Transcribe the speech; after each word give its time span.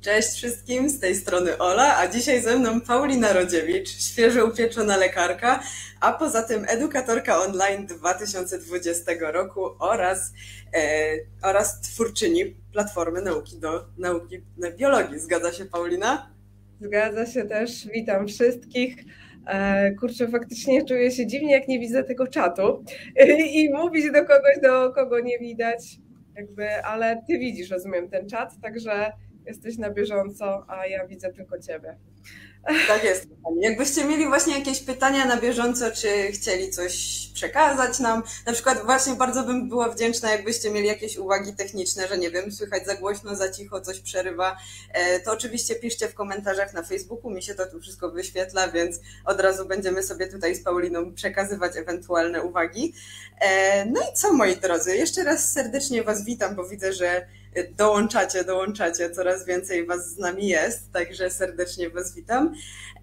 Cześć 0.00 0.28
wszystkim, 0.28 0.90
z 0.90 1.00
tej 1.00 1.14
strony 1.14 1.58
Ola, 1.58 1.98
a 1.98 2.08
dzisiaj 2.08 2.40
ze 2.42 2.56
mną 2.56 2.80
Paulina 2.80 3.32
Rodziewicz, 3.32 3.88
świeżo 3.88 4.46
upieczona 4.46 4.96
lekarka, 4.96 5.62
a 6.00 6.12
poza 6.12 6.42
tym 6.42 6.64
edukatorka 6.68 7.38
online 7.38 7.86
2020 7.86 9.12
roku 9.32 9.60
oraz, 9.78 10.32
e, 10.74 11.12
oraz 11.42 11.80
twórczyni 11.80 12.56
Platformy 12.72 13.22
Nauki 13.22 13.58
do 13.58 13.86
Nauki 13.98 14.42
na 14.56 14.70
Biologii. 14.70 15.18
Zgadza 15.18 15.52
się 15.52 15.64
Paulina? 15.64 16.30
Zgadza 16.80 17.26
się 17.26 17.44
też, 17.44 17.86
witam 17.94 18.28
wszystkich. 18.28 18.96
E, 19.46 19.92
kurczę, 19.94 20.28
faktycznie 20.28 20.84
czuję 20.84 21.10
się 21.10 21.26
dziwnie, 21.26 21.52
jak 21.52 21.68
nie 21.68 21.80
widzę 21.80 22.04
tego 22.04 22.26
czatu 22.26 22.84
i 23.58 23.70
mówić 23.72 24.06
do 24.12 24.20
kogoś, 24.20 24.60
do 24.62 24.92
kogo 24.92 25.20
nie 25.20 25.38
widać, 25.38 25.98
jakby, 26.36 26.84
ale 26.84 27.22
ty 27.28 27.38
widzisz, 27.38 27.70
rozumiem, 27.70 28.08
ten 28.08 28.28
czat, 28.28 28.60
także 28.62 29.12
jesteś 29.46 29.78
na 29.78 29.90
bieżąco, 29.90 30.64
a 30.68 30.86
ja 30.86 31.06
widzę 31.06 31.32
tylko 31.32 31.58
Ciebie. 31.58 31.96
Tak 32.88 33.04
jest. 33.04 33.26
Jakbyście 33.60 34.04
mieli 34.04 34.26
właśnie 34.26 34.58
jakieś 34.58 34.80
pytania 34.80 35.24
na 35.24 35.36
bieżąco, 35.36 35.90
czy 35.90 36.08
chcieli 36.32 36.70
coś 36.70 37.26
przekazać 37.34 37.98
nam, 37.98 38.22
na 38.46 38.52
przykład 38.52 38.84
właśnie 38.84 39.14
bardzo 39.14 39.42
bym 39.42 39.68
była 39.68 39.88
wdzięczna, 39.88 40.30
jakbyście 40.30 40.70
mieli 40.70 40.86
jakieś 40.86 41.16
uwagi 41.16 41.54
techniczne, 41.54 42.08
że 42.08 42.18
nie 42.18 42.30
wiem, 42.30 42.52
słychać 42.52 42.86
za 42.86 42.94
głośno, 42.94 43.36
za 43.36 43.50
cicho, 43.50 43.80
coś 43.80 44.00
przerywa, 44.00 44.56
e, 44.92 45.20
to 45.20 45.32
oczywiście 45.32 45.74
piszcie 45.74 46.08
w 46.08 46.14
komentarzach 46.14 46.74
na 46.74 46.82
Facebooku, 46.82 47.30
mi 47.30 47.42
się 47.42 47.54
to 47.54 47.66
tu 47.66 47.80
wszystko 47.80 48.10
wyświetla, 48.10 48.68
więc 48.68 49.00
od 49.24 49.40
razu 49.40 49.66
będziemy 49.66 50.02
sobie 50.02 50.26
tutaj 50.26 50.54
z 50.54 50.64
Pauliną 50.64 51.14
przekazywać 51.14 51.76
ewentualne 51.76 52.42
uwagi. 52.42 52.94
E, 53.40 53.86
no 53.86 54.00
i 54.00 54.14
co 54.14 54.32
moi 54.32 54.56
drodzy, 54.56 54.96
jeszcze 54.96 55.24
raz 55.24 55.52
serdecznie 55.52 56.02
Was 56.02 56.24
witam, 56.24 56.54
bo 56.54 56.68
widzę, 56.68 56.92
że 56.92 57.26
dołączacie, 57.64 58.44
dołączacie, 58.44 59.10
coraz 59.10 59.44
więcej 59.44 59.86
Was 59.86 60.10
z 60.10 60.18
nami 60.18 60.48
jest, 60.48 60.92
także 60.92 61.30
serdecznie 61.30 61.90
Was 61.90 62.14
witam. 62.14 62.54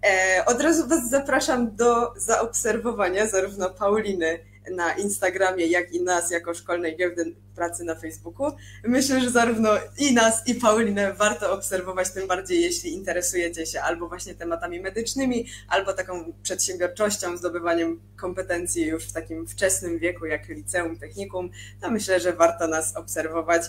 E, 0.06 0.44
od 0.46 0.60
razu 0.60 0.88
Was 0.88 1.10
zapraszam 1.10 1.76
do 1.76 2.12
zaobserwowania 2.16 3.26
zarówno 3.26 3.70
Pauliny 3.70 4.38
na 4.70 4.92
Instagramie, 4.92 5.66
jak 5.66 5.92
i 5.92 6.02
nas 6.02 6.30
jako 6.30 6.54
Szkolnej 6.54 6.96
Giełdy 6.96 7.34
Pracy 7.54 7.84
na 7.84 7.94
Facebooku. 7.94 8.52
Myślę, 8.84 9.20
że 9.20 9.30
zarówno 9.30 9.70
i 9.98 10.14
nas, 10.14 10.48
i 10.48 10.54
Paulinę 10.54 11.12
warto 11.12 11.52
obserwować, 11.52 12.10
tym 12.10 12.28
bardziej 12.28 12.62
jeśli 12.62 12.92
interesujecie 12.92 13.66
się 13.66 13.80
albo 13.80 14.08
właśnie 14.08 14.34
tematami 14.34 14.80
medycznymi, 14.80 15.46
albo 15.68 15.92
taką 15.92 16.32
przedsiębiorczością, 16.42 17.36
zdobywaniem 17.36 18.00
kompetencji 18.16 18.86
już 18.86 19.04
w 19.04 19.12
takim 19.12 19.46
wczesnym 19.46 19.98
wieku, 19.98 20.26
jak 20.26 20.48
liceum, 20.48 20.98
technikum, 20.98 21.50
to 21.80 21.90
myślę, 21.90 22.20
że 22.20 22.32
warto 22.32 22.68
nas 22.68 22.96
obserwować. 22.96 23.62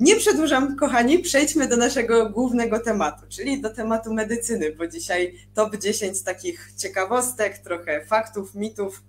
Nie 0.00 0.16
przedłużam, 0.16 0.76
kochani, 0.76 1.18
przejdźmy 1.18 1.68
do 1.68 1.76
naszego 1.76 2.30
głównego 2.30 2.80
tematu, 2.80 3.26
czyli 3.28 3.60
do 3.60 3.70
tematu 3.70 4.14
medycyny, 4.14 4.72
bo 4.72 4.86
dzisiaj 4.86 5.34
top 5.54 5.76
10 5.76 6.22
takich 6.22 6.72
ciekawostek, 6.76 7.58
trochę 7.58 8.06
faktów, 8.06 8.54
mitów, 8.54 9.02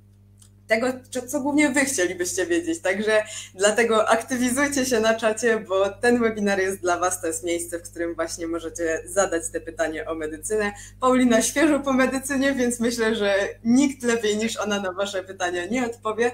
tego, 0.67 0.87
co 1.27 1.41
głównie 1.41 1.69
Wy 1.69 1.85
chcielibyście 1.85 2.45
wiedzieć. 2.45 2.79
Także 2.79 3.23
dlatego 3.53 4.09
aktywizujcie 4.09 4.85
się 4.85 4.99
na 4.99 5.13
czacie, 5.13 5.59
bo 5.59 5.89
ten 5.89 6.19
webinar 6.19 6.59
jest 6.59 6.81
dla 6.81 6.97
Was, 6.97 7.21
to 7.21 7.27
jest 7.27 7.43
miejsce, 7.43 7.79
w 7.79 7.89
którym 7.89 8.15
właśnie 8.15 8.47
możecie 8.47 9.01
zadać 9.05 9.43
te 9.51 9.61
pytania 9.61 10.05
o 10.05 10.15
medycynę. 10.15 10.71
Paulina 10.99 11.41
świeżo 11.41 11.79
po 11.79 11.93
medycynie, 11.93 12.53
więc 12.53 12.79
myślę, 12.79 13.15
że 13.15 13.35
nikt 13.63 14.03
lepiej 14.03 14.37
niż 14.37 14.57
ona 14.57 14.79
na 14.79 14.91
Wasze 14.91 15.23
pytania 15.23 15.65
nie 15.65 15.85
odpowie. 15.85 16.31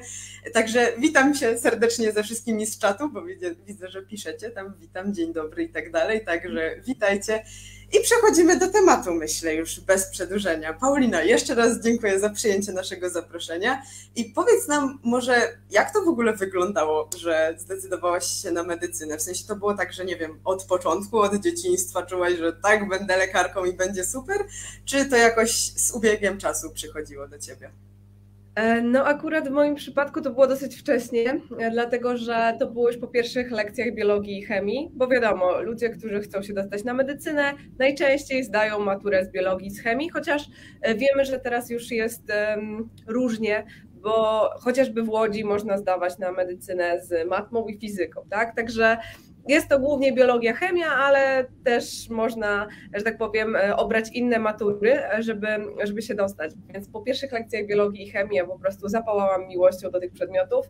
Także 0.53 0.93
witam 0.97 1.35
się 1.35 1.57
serdecznie 1.57 2.11
ze 2.11 2.23
wszystkimi 2.23 2.65
z 2.65 2.77
czatu, 2.77 3.09
bo 3.09 3.21
widzę, 3.21 3.55
widzę 3.67 3.89
że 3.89 4.01
piszecie 4.01 4.49
tam 4.49 4.73
witam, 4.79 5.13
dzień 5.13 5.33
dobry 5.33 5.63
i 5.63 5.69
tak 5.69 5.91
dalej. 5.91 6.25
Także 6.25 6.75
witajcie. 6.87 7.43
I 7.93 7.99
przechodzimy 7.99 8.59
do 8.59 8.67
tematu, 8.67 9.13
myślę, 9.13 9.55
już 9.55 9.79
bez 9.79 10.05
przedłużenia. 10.05 10.73
Paulina, 10.73 11.23
jeszcze 11.23 11.55
raz 11.55 11.79
dziękuję 11.83 12.19
za 12.19 12.29
przyjęcie 12.29 12.71
naszego 12.71 13.09
zaproszenia 13.09 13.81
i 14.15 14.25
powiedz 14.25 14.67
nam 14.67 14.99
może, 15.03 15.57
jak 15.71 15.93
to 15.93 16.01
w 16.01 16.07
ogóle 16.07 16.33
wyglądało, 16.33 17.09
że 17.17 17.55
zdecydowałaś 17.57 18.25
się 18.25 18.51
na 18.51 18.63
medycynę? 18.63 19.17
W 19.17 19.21
sensie 19.21 19.47
to 19.47 19.55
było 19.55 19.73
tak, 19.73 19.93
że 19.93 20.05
nie 20.05 20.15
wiem, 20.15 20.39
od 20.43 20.63
początku, 20.63 21.19
od 21.19 21.35
dzieciństwa 21.35 22.03
czułaś, 22.03 22.33
że 22.33 22.53
tak, 22.53 22.89
będę 22.89 23.17
lekarką 23.17 23.65
i 23.65 23.73
będzie 23.73 24.03
super, 24.03 24.45
czy 24.85 25.05
to 25.05 25.15
jakoś 25.15 25.51
z 25.75 25.91
ubiegiem 25.91 26.37
czasu 26.37 26.69
przychodziło 26.69 27.27
do 27.27 27.39
ciebie? 27.39 27.71
E, 28.55 28.81
no, 28.81 29.05
akurat 29.05 29.47
w 29.47 29.51
moim 29.51 29.75
przypadku 29.75 30.21
to 30.21 30.29
było 30.29 30.47
dosyć 30.47 30.75
wcześnie, 30.75 31.41
e, 31.59 31.71
dlatego 31.71 32.17
że 32.17 32.55
to 32.59 32.71
było 32.71 32.87
już 32.87 32.97
po 32.97 33.07
pierwszych 33.07 33.51
lekcjach 33.51 33.93
biologii 33.93 34.37
i 34.37 34.41
chemii, 34.41 34.91
bo 34.93 35.07
wiadomo, 35.07 35.61
ludzie, 35.61 35.89
którzy 35.89 36.19
chcą 36.19 36.41
się 36.41 36.53
dostać 36.53 36.83
na 36.83 36.93
medycynę, 36.93 37.53
najczęściej 37.79 38.43
zdają 38.43 38.79
maturę 38.79 39.25
z 39.25 39.31
biologii 39.31 39.67
i 39.67 39.71
z 39.71 39.81
chemii, 39.81 40.09
chociaż 40.09 40.43
e, 40.81 40.95
wiemy, 40.95 41.25
że 41.25 41.39
teraz 41.39 41.69
już 41.69 41.91
jest 41.91 42.21
um, 42.29 42.89
różnie, 43.07 43.65
bo 43.93 44.49
chociażby 44.59 45.03
w 45.03 45.09
Łodzi 45.09 45.43
można 45.43 45.77
zdawać 45.77 46.17
na 46.17 46.31
medycynę 46.31 47.01
z 47.01 47.27
matmą 47.29 47.67
i 47.67 47.79
fizyką, 47.79 48.21
tak? 48.29 48.55
Także 48.55 48.97
jest 49.47 49.67
to 49.67 49.79
głównie 49.79 50.13
biologia, 50.13 50.53
chemia, 50.53 50.87
ale 50.87 51.45
też 51.63 52.09
można, 52.09 52.67
że 52.93 53.03
tak 53.03 53.17
powiem, 53.17 53.55
e, 53.55 53.75
obrać 53.75 54.09
inne 54.13 54.39
matury, 54.39 54.99
żeby, 55.19 55.47
żeby 55.83 56.01
się 56.01 56.15
dostać. 56.15 56.51
Więc 56.73 56.89
po 56.89 57.01
pierwszych 57.01 57.31
lekcjach 57.31 57.65
biologii 57.65 58.03
i 58.07 58.11
chemii 58.11 58.37
ja 58.37 58.45
po 58.45 58.59
prostu 58.59 58.89
zapałałam 58.89 59.47
miłością 59.47 59.91
do 59.91 59.99
tych 59.99 60.11
przedmiotów. 60.11 60.65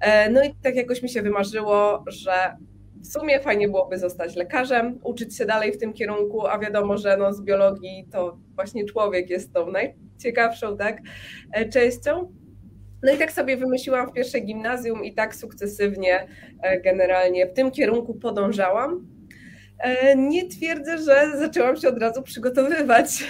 E, 0.00 0.30
no 0.30 0.44
i 0.44 0.54
tak 0.62 0.76
jakoś 0.76 1.02
mi 1.02 1.08
się 1.08 1.22
wymarzyło, 1.22 2.04
że 2.06 2.56
w 3.02 3.06
sumie 3.06 3.40
fajnie 3.40 3.68
byłoby 3.68 3.98
zostać 3.98 4.36
lekarzem, 4.36 4.98
uczyć 5.02 5.36
się 5.36 5.46
dalej 5.46 5.72
w 5.72 5.78
tym 5.78 5.92
kierunku, 5.92 6.46
a 6.46 6.58
wiadomo, 6.58 6.96
że 6.96 7.16
no 7.16 7.32
z 7.32 7.42
biologii 7.42 8.08
to 8.12 8.38
właśnie 8.54 8.84
człowiek 8.84 9.30
jest 9.30 9.52
tą 9.52 9.70
najciekawszą 9.70 10.76
tak, 10.76 10.98
e, 11.52 11.68
częścią. 11.68 12.39
No 13.02 13.12
i 13.12 13.18
tak 13.18 13.32
sobie 13.32 13.56
wymyśliłam 13.56 14.10
w 14.10 14.12
pierwszej 14.12 14.44
gimnazjum 14.44 15.04
i 15.04 15.14
tak 15.14 15.34
sukcesywnie 15.34 16.26
e, 16.62 16.80
generalnie 16.80 17.46
w 17.46 17.52
tym 17.52 17.70
kierunku 17.70 18.14
podążałam. 18.14 19.06
E, 19.78 20.16
nie 20.16 20.48
twierdzę, 20.48 20.98
że 20.98 21.38
zaczęłam 21.38 21.76
się 21.76 21.88
od 21.88 21.98
razu 21.98 22.22
przygotowywać 22.22 23.24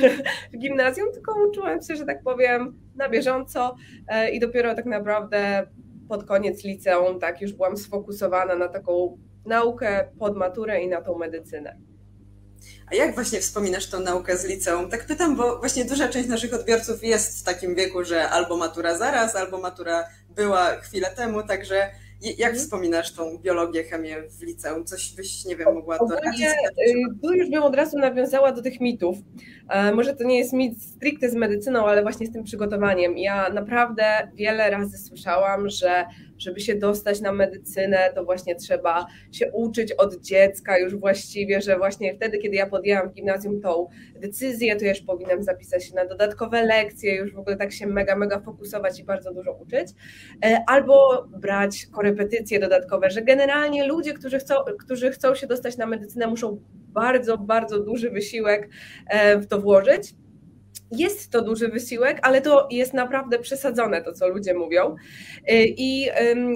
w 0.52 0.58
gimnazjum, 0.58 1.12
tylko 1.12 1.34
uczyłam 1.48 1.82
się, 1.82 1.96
że 1.96 2.04
tak 2.04 2.22
powiem, 2.22 2.80
na 2.96 3.08
bieżąco 3.08 3.76
e, 4.08 4.30
i 4.30 4.40
dopiero 4.40 4.74
tak 4.74 4.86
naprawdę 4.86 5.66
pod 6.08 6.24
koniec 6.24 6.64
liceum 6.64 7.20
tak 7.20 7.40
już 7.40 7.52
byłam 7.52 7.76
sfokusowana 7.76 8.56
na 8.56 8.68
taką 8.68 9.18
naukę 9.46 10.08
pod 10.18 10.36
maturę 10.36 10.82
i 10.82 10.88
na 10.88 11.02
tą 11.02 11.18
medycynę. 11.18 11.89
A 12.92 12.94
jak 12.94 13.14
właśnie 13.14 13.40
wspominasz 13.40 13.86
tą 13.86 14.00
naukę 14.00 14.36
z 14.36 14.44
liceum? 14.44 14.90
Tak 14.90 15.06
pytam, 15.06 15.36
bo 15.36 15.58
właśnie 15.58 15.84
duża 15.84 16.08
część 16.08 16.28
naszych 16.28 16.54
odbiorców 16.54 17.04
jest 17.04 17.40
w 17.40 17.42
takim 17.42 17.74
wieku, 17.74 18.04
że 18.04 18.28
albo 18.28 18.56
matura 18.56 18.98
zaraz, 18.98 19.36
albo 19.36 19.58
matura 19.58 20.04
była 20.36 20.76
chwilę 20.76 21.10
temu, 21.16 21.42
także 21.42 21.90
jak 22.22 22.50
mhm. 22.50 22.56
wspominasz 22.56 23.12
tą 23.12 23.38
biologię, 23.38 23.84
chemię 23.84 24.16
w 24.38 24.42
liceum? 24.42 24.84
Coś 24.84 25.14
byś, 25.14 25.44
nie 25.44 25.56
wiem, 25.56 25.74
mogła 25.74 25.98
doradzić? 25.98 26.46
Y, 26.46 27.20
tu 27.22 27.32
już 27.32 27.50
bym 27.50 27.62
od 27.62 27.74
razu 27.74 27.98
nawiązała 27.98 28.52
do 28.52 28.62
tych 28.62 28.80
mitów. 28.80 29.18
E, 29.68 29.92
może 29.92 30.16
to 30.16 30.24
nie 30.24 30.38
jest 30.38 30.52
mit 30.52 30.82
stricte 30.82 31.30
z 31.30 31.34
medycyną, 31.34 31.86
ale 31.86 32.02
właśnie 32.02 32.26
z 32.26 32.32
tym 32.32 32.44
przygotowaniem. 32.44 33.18
Ja 33.18 33.50
naprawdę 33.50 34.28
wiele 34.34 34.70
razy 34.70 34.98
słyszałam, 34.98 35.68
że 35.68 36.06
żeby 36.40 36.60
się 36.60 36.74
dostać 36.74 37.20
na 37.20 37.32
medycynę, 37.32 38.12
to 38.14 38.24
właśnie 38.24 38.54
trzeba 38.54 39.06
się 39.32 39.52
uczyć 39.52 39.92
od 39.92 40.20
dziecka 40.20 40.78
już 40.78 40.96
właściwie, 40.96 41.60
że 41.60 41.78
właśnie 41.78 42.14
wtedy, 42.14 42.38
kiedy 42.38 42.56
ja 42.56 42.66
podjęłam 42.66 43.10
w 43.10 43.12
gimnazjum 43.12 43.60
tą 43.60 43.88
decyzję, 44.14 44.76
to 44.76 44.84
już 44.84 45.00
powinnam 45.00 45.42
zapisać 45.42 45.84
się 45.84 45.94
na 45.94 46.06
dodatkowe 46.06 46.62
lekcje, 46.62 47.14
już 47.14 47.34
w 47.34 47.38
ogóle 47.38 47.56
tak 47.56 47.72
się 47.72 47.86
mega, 47.86 48.16
mega 48.16 48.40
fokusować 48.40 49.00
i 49.00 49.04
bardzo 49.04 49.34
dużo 49.34 49.52
uczyć, 49.52 49.88
e, 50.44 50.64
albo 50.66 51.26
brać 51.28 51.86
korepetycje 51.86 52.60
dodatkowe, 52.60 53.10
że 53.10 53.22
generalnie 53.22 53.86
ludzie, 53.86 54.14
którzy 54.14 54.38
chcą, 54.38 54.54
którzy 54.78 55.10
chcą 55.10 55.34
się 55.34 55.46
dostać 55.46 55.76
na 55.76 55.86
medycynę, 55.86 56.26
muszą 56.26 56.60
bardzo, 56.88 57.38
bardzo 57.38 57.80
duży 57.80 58.10
wysiłek 58.10 58.68
e, 59.06 59.38
w 59.38 59.46
to 59.46 59.60
włożyć. 59.60 60.14
Jest 60.90 61.30
to 61.30 61.42
duży 61.42 61.68
wysiłek, 61.68 62.18
ale 62.22 62.40
to 62.40 62.68
jest 62.70 62.94
naprawdę 62.94 63.38
przesadzone, 63.38 64.02
to 64.02 64.12
co 64.12 64.28
ludzie 64.28 64.54
mówią. 64.54 64.96
Y, 65.50 65.74
I 65.76 66.08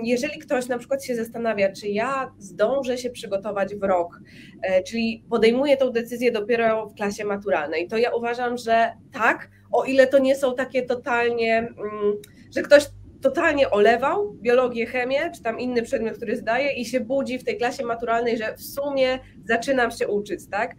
jeżeli 0.02 0.38
ktoś 0.38 0.66
na 0.66 0.78
przykład 0.78 1.04
się 1.04 1.16
zastanawia, 1.16 1.72
czy 1.72 1.88
ja 1.88 2.32
zdążę 2.38 2.98
się 2.98 3.10
przygotować 3.10 3.75
w 3.75 3.82
rok, 3.82 4.20
e, 4.62 4.82
czyli 4.82 5.25
podejmuję 5.31 5.76
tą 5.76 5.90
decyzję 5.90 6.32
dopiero 6.32 6.86
w 6.86 6.94
klasie 6.94 7.25
maturalnej, 7.25 7.88
to 7.88 7.98
ja 7.98 8.14
uważam, 8.14 8.56
że 8.56 8.92
tak, 9.12 9.50
o 9.72 9.84
ile 9.84 10.06
to 10.06 10.19
nie 10.19 10.36
są 10.36 10.54
takie 10.54 10.82
totalnie, 10.82 11.58
mm, 11.58 12.14
że 12.54 12.62
ktoś 12.62 12.84
totalnie 13.25 13.70
olewał 13.70 14.32
biologię, 14.32 14.86
chemię, 14.86 15.31
czy 15.34 15.42
tam 15.42 15.60
inny 15.60 15.82
przedmiot, 15.82 16.16
który 16.16 16.36
zdaje 16.36 16.72
i 16.72 16.84
się 16.84 17.00
budzi 17.00 17.38
w 17.38 17.44
tej 17.44 17.56
klasie 17.56 17.84
maturalnej, 17.84 18.38
że 18.38 18.56
w 18.56 18.62
sumie 18.62 19.19
zaczynam 19.44 19.90
się 19.90 20.08
uczyć, 20.08 20.40
tak? 20.50 20.75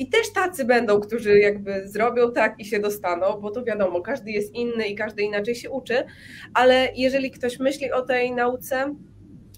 I 0.00 0.08
też 0.08 0.32
tacy 0.32 0.64
będą, 0.64 1.00
którzy 1.00 1.38
jakby 1.38 1.88
zrobią 1.88 2.32
tak 2.32 2.54
i 2.58 2.64
się 2.64 2.78
dostaną, 2.78 3.40
bo 3.40 3.50
to 3.50 3.64
wiadomo, 3.64 4.00
każdy 4.00 4.30
jest 4.30 4.54
inny 4.54 4.86
i 4.86 4.94
każdy 4.94 5.22
inaczej 5.22 5.54
się 5.54 5.70
uczy, 5.70 6.04
ale 6.54 6.88
jeżeli 6.96 7.30
ktoś 7.30 7.58
myśli 7.58 7.92
o 7.92 8.02
tej 8.02 8.32
nauce, 8.32 8.94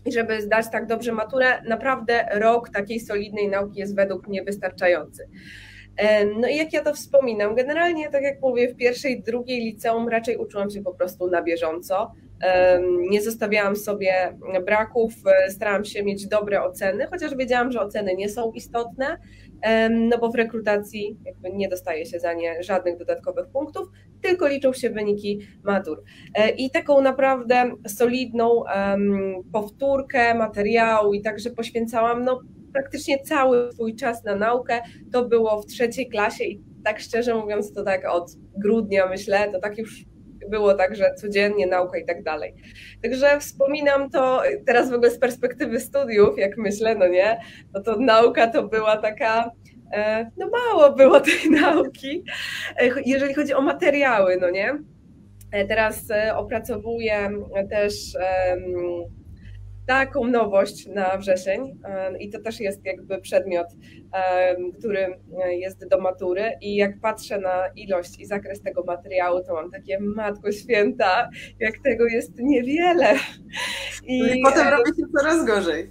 i 0.04 0.12
żeby 0.12 0.42
zdać 0.42 0.66
tak 0.72 0.86
dobrze 0.86 1.12
maturę, 1.12 1.62
naprawdę 1.68 2.28
rok 2.32 2.70
takiej 2.70 3.00
solidnej 3.00 3.48
nauki 3.48 3.80
jest 3.80 3.96
według 3.96 4.28
mnie 4.28 4.42
wystarczający. 4.44 5.28
No 6.40 6.48
i 6.48 6.56
jak 6.56 6.72
ja 6.72 6.82
to 6.82 6.94
wspominam, 6.94 7.54
generalnie 7.54 8.10
tak 8.10 8.22
jak 8.22 8.40
mówię, 8.40 8.68
w 8.68 8.76
pierwszej, 8.76 9.22
drugiej 9.22 9.60
liceum 9.60 10.08
raczej 10.08 10.36
uczyłam 10.36 10.70
się 10.70 10.82
po 10.82 10.94
prostu 10.94 11.26
na 11.26 11.42
bieżąco. 11.42 12.12
Nie 13.10 13.22
zostawiałam 13.22 13.76
sobie 13.76 14.38
braków, 14.66 15.12
starałam 15.48 15.84
się 15.84 16.02
mieć 16.02 16.26
dobre 16.26 16.62
oceny, 16.62 17.06
chociaż 17.06 17.36
wiedziałam, 17.36 17.72
że 17.72 17.80
oceny 17.80 18.14
nie 18.14 18.28
są 18.28 18.52
istotne, 18.52 19.18
no 19.90 20.18
bo 20.18 20.30
w 20.30 20.34
rekrutacji 20.34 21.16
nie 21.52 21.68
dostaje 21.68 22.06
się 22.06 22.20
za 22.20 22.32
nie 22.32 22.62
żadnych 22.62 22.98
dodatkowych 22.98 23.48
punktów, 23.48 23.88
tylko 24.22 24.48
liczą 24.48 24.72
się 24.72 24.90
wyniki 24.90 25.40
matur. 25.64 26.02
E, 26.34 26.50
I 26.50 26.70
taką 26.70 27.00
naprawdę 27.00 27.70
solidną 27.88 28.62
powtórkę 29.52 30.34
materiału 30.34 31.14
i 31.14 31.22
także 31.22 31.50
poświęcałam 31.50 32.24
no, 32.24 32.40
praktycznie 32.72 33.18
cały 33.18 33.72
swój 33.72 33.96
czas 33.96 34.24
na 34.24 34.36
naukę. 34.36 34.80
To 35.12 35.24
było 35.24 35.62
w 35.62 35.66
trzeciej 35.66 36.08
klasie 36.08 36.44
i 36.44 36.62
tak 36.84 37.00
szczerze 37.00 37.34
mówiąc, 37.34 37.72
to 37.72 37.82
tak 37.82 38.08
od 38.10 38.30
grudnia 38.56 39.06
myślę, 39.06 39.52
to 39.52 39.60
tak 39.60 39.78
już 39.78 40.04
było 40.48 40.74
tak, 40.74 40.96
że 40.96 41.14
codziennie 41.14 41.66
nauka 41.66 41.98
i 41.98 42.04
tak 42.04 42.22
dalej. 42.22 42.54
Także 43.02 43.40
wspominam 43.40 44.10
to 44.10 44.42
teraz 44.66 44.90
w 44.90 44.94
ogóle 44.94 45.10
z 45.10 45.18
perspektywy 45.18 45.80
studiów, 45.80 46.38
jak 46.38 46.56
myślę, 46.56 46.94
no 46.94 47.08
nie, 47.08 47.40
no 47.74 47.82
to 47.82 47.96
nauka 47.98 48.46
to 48.46 48.68
była 48.68 48.96
taka, 48.96 49.50
e, 49.92 50.30
no 50.36 50.50
mało 50.50 50.92
było 50.92 51.20
tej 51.20 51.50
nauki, 51.60 52.24
e, 52.76 52.90
jeżeli 53.06 53.34
chodzi 53.34 53.54
o 53.54 53.60
materiały, 53.60 54.38
no 54.40 54.50
nie. 54.50 54.78
E, 55.52 55.66
teraz 55.66 56.08
opracowuję 56.36 57.30
też 57.70 57.94
taką 59.86 60.26
nowość 60.26 60.86
na 60.86 61.16
wrzesień 61.16 61.80
i 62.20 62.30
to 62.30 62.40
też 62.40 62.60
jest 62.60 62.84
jakby 62.84 63.20
przedmiot, 63.20 63.66
który 64.78 65.18
jest 65.50 65.88
do 65.88 66.00
matury 66.00 66.52
i 66.60 66.76
jak 66.76 67.00
patrzę 67.00 67.38
na 67.38 67.68
ilość 67.76 68.20
i 68.20 68.26
zakres 68.26 68.62
tego 68.62 68.84
materiału, 68.84 69.44
to 69.46 69.54
mam 69.54 69.70
takie 69.70 70.00
matko 70.00 70.52
święta, 70.52 71.28
jak 71.60 71.74
tego 71.84 72.06
jest 72.06 72.38
niewiele. 72.38 73.14
I, 74.06 74.20
no 74.20 74.34
I 74.34 74.42
potem 74.42 74.68
robi 74.68 74.90
się 74.90 75.06
coraz 75.18 75.44
gorzej. 75.44 75.88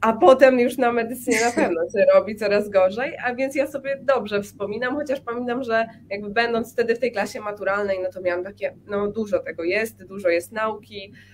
A 0.00 0.12
potem 0.12 0.60
już 0.60 0.78
na 0.78 0.92
medycynie 0.92 1.40
na 1.40 1.52
pewno 1.52 1.80
się 1.82 2.06
robi 2.14 2.36
coraz 2.36 2.68
gorzej, 2.68 3.16
a 3.24 3.34
więc 3.34 3.54
ja 3.54 3.66
sobie 3.66 4.00
dobrze 4.02 4.42
wspominam, 4.42 4.94
chociaż 4.96 5.20
pamiętam, 5.20 5.62
że 5.62 5.86
jakby 6.10 6.30
będąc 6.30 6.72
wtedy 6.72 6.94
w 6.94 6.98
tej 6.98 7.12
klasie 7.12 7.40
maturalnej, 7.40 7.98
no 8.02 8.10
to 8.10 8.20
miałam 8.20 8.44
takie, 8.44 8.76
no 8.86 9.08
dużo 9.08 9.38
tego 9.38 9.64
jest, 9.64 10.04
dużo 10.04 10.28
jest 10.28 10.52
nauki, 10.52 11.12
E, 11.12 11.33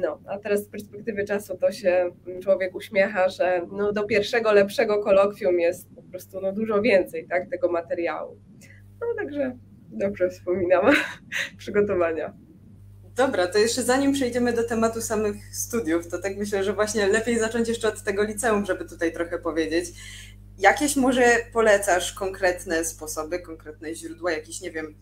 no, 0.00 0.20
a 0.26 0.38
teraz 0.38 0.64
z 0.64 0.68
perspektywy 0.68 1.24
czasu 1.24 1.56
to 1.56 1.72
się 1.72 2.10
człowiek 2.42 2.74
uśmiecha, 2.74 3.28
że 3.28 3.66
no, 3.72 3.92
do 3.92 4.04
pierwszego, 4.04 4.52
lepszego 4.52 5.02
kolokwium 5.02 5.60
jest 5.60 5.94
po 5.94 6.02
prostu 6.02 6.40
no, 6.40 6.52
dużo 6.52 6.82
więcej 6.82 7.26
tak, 7.28 7.50
tego 7.50 7.72
materiału. 7.72 8.36
No 9.00 9.06
także 9.16 9.56
dobrze 9.90 10.30
wspominam 10.30 10.86
przygotowania. 11.58 12.34
Dobra, 13.16 13.46
to 13.46 13.58
jeszcze 13.58 13.82
zanim 13.82 14.12
przejdziemy 14.12 14.52
do 14.52 14.64
tematu 14.64 15.00
samych 15.00 15.36
studiów, 15.56 16.08
to 16.08 16.18
tak 16.18 16.36
myślę, 16.36 16.64
że 16.64 16.72
właśnie 16.72 17.06
lepiej 17.06 17.38
zacząć 17.38 17.68
jeszcze 17.68 17.88
od 17.88 18.02
tego 18.02 18.22
liceum, 18.22 18.64
żeby 18.64 18.84
tutaj 18.84 19.12
trochę 19.12 19.38
powiedzieć. 19.38 19.86
Jakieś 20.58 20.96
może 20.96 21.22
polecasz 21.52 22.12
konkretne 22.12 22.84
sposoby, 22.84 23.38
konkretne 23.38 23.94
źródła, 23.94 24.32
jakiś, 24.32 24.60
nie 24.60 24.70
wiem, 24.70 24.94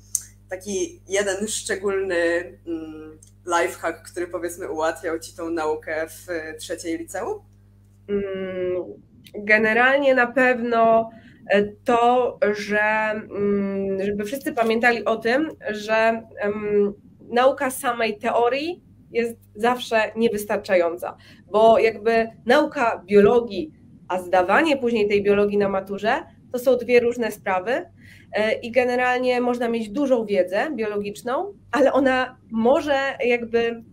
taki 0.51 1.01
jeden 1.09 1.49
szczególny 1.49 2.17
mm, 2.67 3.19
lifehack, 3.47 4.11
który 4.11 4.27
powiedzmy 4.27 4.71
ułatwiał 4.71 5.19
Ci 5.19 5.37
tą 5.37 5.51
naukę 5.51 6.07
w 6.09 6.27
trzeciej 6.59 6.99
liceum? 6.99 7.43
Mm, 8.09 8.85
generalnie 9.35 10.15
na 10.15 10.27
pewno 10.27 11.11
e, 11.51 11.63
to, 11.65 12.39
że 12.57 12.81
mm, 12.81 14.05
żeby 14.05 14.25
wszyscy 14.25 14.53
pamiętali 14.53 15.05
o 15.05 15.17
tym, 15.17 15.49
że 15.71 16.23
nauka 17.29 17.71
samej 17.71 18.19
teorii 18.19 18.83
jest 19.11 19.39
zawsze 19.55 20.13
niewystarczająca, 20.17 21.17
bo 21.51 21.79
jakby 21.79 22.29
nauka 22.47 23.03
biologii, 23.07 23.73
a 24.09 24.23
zdawanie 24.23 24.77
później 24.77 25.09
tej 25.09 25.23
biologii 25.23 25.59
na 25.59 25.69
maturze 25.69 26.23
to 26.53 26.59
są 26.59 26.77
dwie 26.77 27.01
różne 27.01 27.33
sprawy 27.33 27.87
E, 28.33 28.53
i 28.53 28.71
generalnie 28.71 29.41
można 29.41 29.69
mieć 29.69 29.89
dużą 29.89 30.27
wiedzę 30.27 30.71
biologiczną, 30.75 31.55
ale 31.73 31.93
ona 31.93 32.39
może 32.51 32.99
jakby 33.25 33.85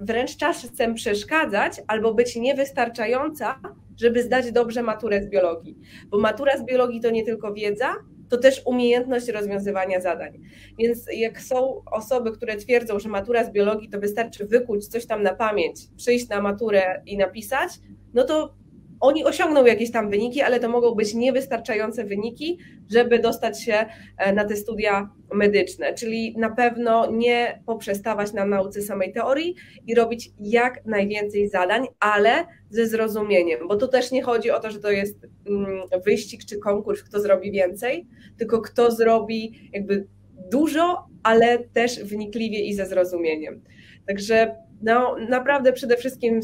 wręcz 0.00 0.36
czasem 0.36 0.94
przeszkadzać 0.94 1.72
albo 1.86 2.14
być 2.14 2.36
niewystarczająca, 2.36 3.60
żeby 3.96 4.22
zdać 4.22 4.52
dobrze 4.52 4.82
maturę 4.82 5.22
z 5.22 5.28
biologii. 5.28 5.78
Bo 6.10 6.18
matura 6.18 6.58
z 6.58 6.64
biologii 6.64 7.00
to 7.00 7.10
nie 7.10 7.24
tylko 7.24 7.54
wiedza, 7.54 7.94
to 8.28 8.38
też 8.38 8.62
umiejętność 8.66 9.28
rozwiązywania 9.28 10.00
zadań. 10.00 10.40
Więc 10.78 11.06
jak 11.12 11.40
są 11.40 11.82
osoby, 11.92 12.32
które 12.32 12.56
twierdzą, 12.56 12.98
że 12.98 13.08
matura 13.08 13.44
z 13.44 13.50
biologii 13.50 13.88
to 13.88 14.00
wystarczy 14.00 14.46
wykuć 14.46 14.86
coś 14.86 15.06
tam 15.06 15.22
na 15.22 15.34
pamięć, 15.34 15.80
przyjść 15.96 16.28
na 16.28 16.40
maturę 16.40 17.02
i 17.06 17.16
napisać, 17.16 17.70
no 18.14 18.24
to 18.24 18.54
oni 19.00 19.24
osiągną 19.24 19.64
jakieś 19.64 19.92
tam 19.92 20.10
wyniki, 20.10 20.42
ale 20.42 20.60
to 20.60 20.68
mogą 20.68 20.94
być 20.94 21.14
niewystarczające 21.14 22.04
wyniki, 22.04 22.58
żeby 22.90 23.18
dostać 23.18 23.62
się 23.62 23.86
e, 24.18 24.32
na 24.32 24.44
te 24.44 24.56
studia 24.56 25.10
medyczne. 25.34 25.94
Czyli 25.94 26.34
na 26.38 26.50
pewno 26.50 27.10
nie 27.10 27.62
poprzestawać 27.66 28.32
na 28.32 28.44
nauce 28.44 28.82
samej 28.82 29.12
teorii 29.12 29.54
i 29.86 29.94
robić 29.94 30.30
jak 30.40 30.86
najwięcej 30.86 31.48
zadań, 31.48 31.86
ale 32.00 32.46
ze 32.70 32.86
zrozumieniem, 32.86 33.68
bo 33.68 33.76
tu 33.76 33.88
też 33.88 34.10
nie 34.10 34.22
chodzi 34.22 34.50
o 34.50 34.60
to, 34.60 34.70
że 34.70 34.78
to 34.78 34.90
jest 34.90 35.26
mm, 35.48 35.80
wyścig 36.04 36.44
czy 36.44 36.58
konkurs, 36.58 37.02
kto 37.02 37.20
zrobi 37.20 37.52
więcej, 37.52 38.06
tylko 38.38 38.60
kto 38.60 38.90
zrobi 38.90 39.70
jakby 39.72 40.06
dużo, 40.50 41.07
ale 41.22 41.58
też 41.58 42.04
wnikliwie 42.04 42.60
i 42.60 42.74
ze 42.74 42.86
zrozumieniem. 42.86 43.62
Także 44.06 44.54
no, 44.82 45.16
naprawdę 45.28 45.72
przede 45.72 45.96
wszystkim 45.96 46.40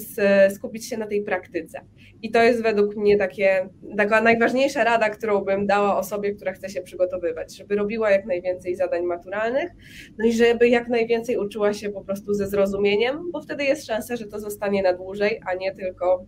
skupić 0.50 0.88
się 0.88 0.96
na 0.96 1.06
tej 1.06 1.22
praktyce. 1.22 1.80
I 2.22 2.30
to 2.30 2.42
jest 2.42 2.62
według 2.62 2.96
mnie 2.96 3.18
takie, 3.18 3.68
taka 3.96 4.20
najważniejsza 4.20 4.84
rada, 4.84 5.10
którą 5.10 5.40
bym 5.40 5.66
dała 5.66 5.98
osobie, 5.98 6.34
która 6.34 6.52
chce 6.52 6.68
się 6.68 6.82
przygotowywać, 6.82 7.56
żeby 7.56 7.76
robiła 7.76 8.10
jak 8.10 8.26
najwięcej 8.26 8.76
zadań 8.76 9.02
maturalnych, 9.02 9.70
no 10.18 10.26
i 10.26 10.32
żeby 10.32 10.68
jak 10.68 10.88
najwięcej 10.88 11.36
uczyła 11.36 11.72
się 11.72 11.90
po 11.90 12.04
prostu 12.04 12.34
ze 12.34 12.46
zrozumieniem, 12.46 13.30
bo 13.32 13.42
wtedy 13.42 13.64
jest 13.64 13.86
szansa, 13.86 14.16
że 14.16 14.26
to 14.26 14.38
zostanie 14.40 14.82
na 14.82 14.92
dłużej, 14.92 15.40
a 15.46 15.54
nie 15.54 15.74
tylko 15.74 16.26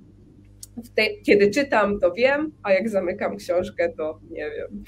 kiedy 1.26 1.50
czytam, 1.50 2.00
to 2.00 2.12
wiem, 2.12 2.52
a 2.62 2.72
jak 2.72 2.88
zamykam 2.88 3.36
książkę, 3.36 3.92
to 3.96 4.20
nie 4.30 4.50
wiem. 4.50 4.84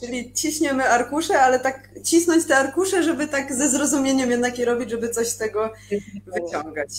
Czyli 0.00 0.32
ciśniemy 0.32 0.88
arkusze, 0.88 1.40
ale 1.40 1.60
tak 1.60 1.90
cisnąć 2.04 2.46
te 2.46 2.56
arkusze, 2.56 3.02
żeby 3.02 3.28
tak 3.28 3.54
ze 3.54 3.68
zrozumieniem 3.68 4.30
jednak 4.30 4.58
je 4.58 4.64
robić, 4.64 4.90
żeby 4.90 5.08
coś 5.08 5.28
z 5.28 5.36
tego 5.36 5.72
wyciągać. 6.26 6.90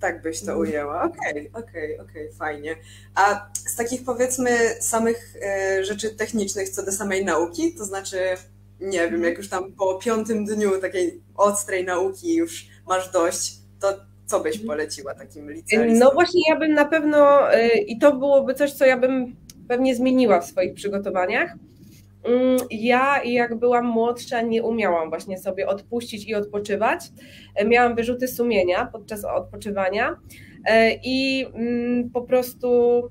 Tak 0.00 0.22
byś 0.22 0.40
to 0.40 0.58
ujęła. 0.58 1.02
Okej, 1.02 1.48
okay, 1.48 1.62
okej, 1.64 1.94
okay, 1.94 2.06
okej, 2.06 2.26
okay, 2.26 2.38
fajnie. 2.38 2.76
A 3.14 3.50
z 3.68 3.76
takich 3.76 4.04
powiedzmy 4.04 4.50
samych 4.80 5.36
e, 5.42 5.84
rzeczy 5.84 6.10
technicznych 6.10 6.68
co 6.68 6.84
do 6.84 6.92
samej 6.92 7.24
nauki, 7.24 7.74
to 7.74 7.84
znaczy, 7.84 8.18
nie 8.80 9.10
wiem, 9.10 9.24
jak 9.24 9.38
już 9.38 9.48
tam 9.48 9.72
po 9.72 9.94
piątym 9.94 10.44
dniu 10.44 10.80
takiej 10.80 11.20
ostrej 11.36 11.84
nauki 11.84 12.34
już 12.34 12.66
masz 12.86 13.12
dość, 13.12 13.58
to 13.80 13.94
co 14.26 14.40
byś 14.40 14.52
mhm. 14.52 14.66
poleciła 14.66 15.14
takim 15.14 15.50
licealistom? 15.50 15.98
No 15.98 16.14
właśnie 16.14 16.40
ja 16.48 16.56
bym 16.56 16.74
na 16.74 16.84
pewno, 16.84 17.52
e, 17.52 17.78
i 17.78 17.98
to 17.98 18.16
byłoby 18.16 18.54
coś, 18.54 18.72
co 18.72 18.86
ja 18.86 18.96
bym 18.96 19.36
pewnie 19.68 19.96
zmieniła 19.96 20.40
w 20.40 20.46
swoich 20.46 20.74
przygotowaniach, 20.74 21.54
ja, 22.70 23.22
jak 23.24 23.54
byłam 23.54 23.86
młodsza, 23.86 24.42
nie 24.42 24.62
umiałam 24.62 25.08
właśnie 25.08 25.38
sobie 25.38 25.66
odpuścić 25.66 26.28
i 26.28 26.34
odpoczywać. 26.34 27.00
E, 27.54 27.64
miałam 27.64 27.94
wyrzuty 27.94 28.28
sumienia 28.28 28.86
podczas 28.92 29.24
odpoczywania 29.24 30.16
e, 30.64 30.94
i 31.04 31.46
mm, 31.54 32.10
po 32.10 32.22
prostu 32.22 33.02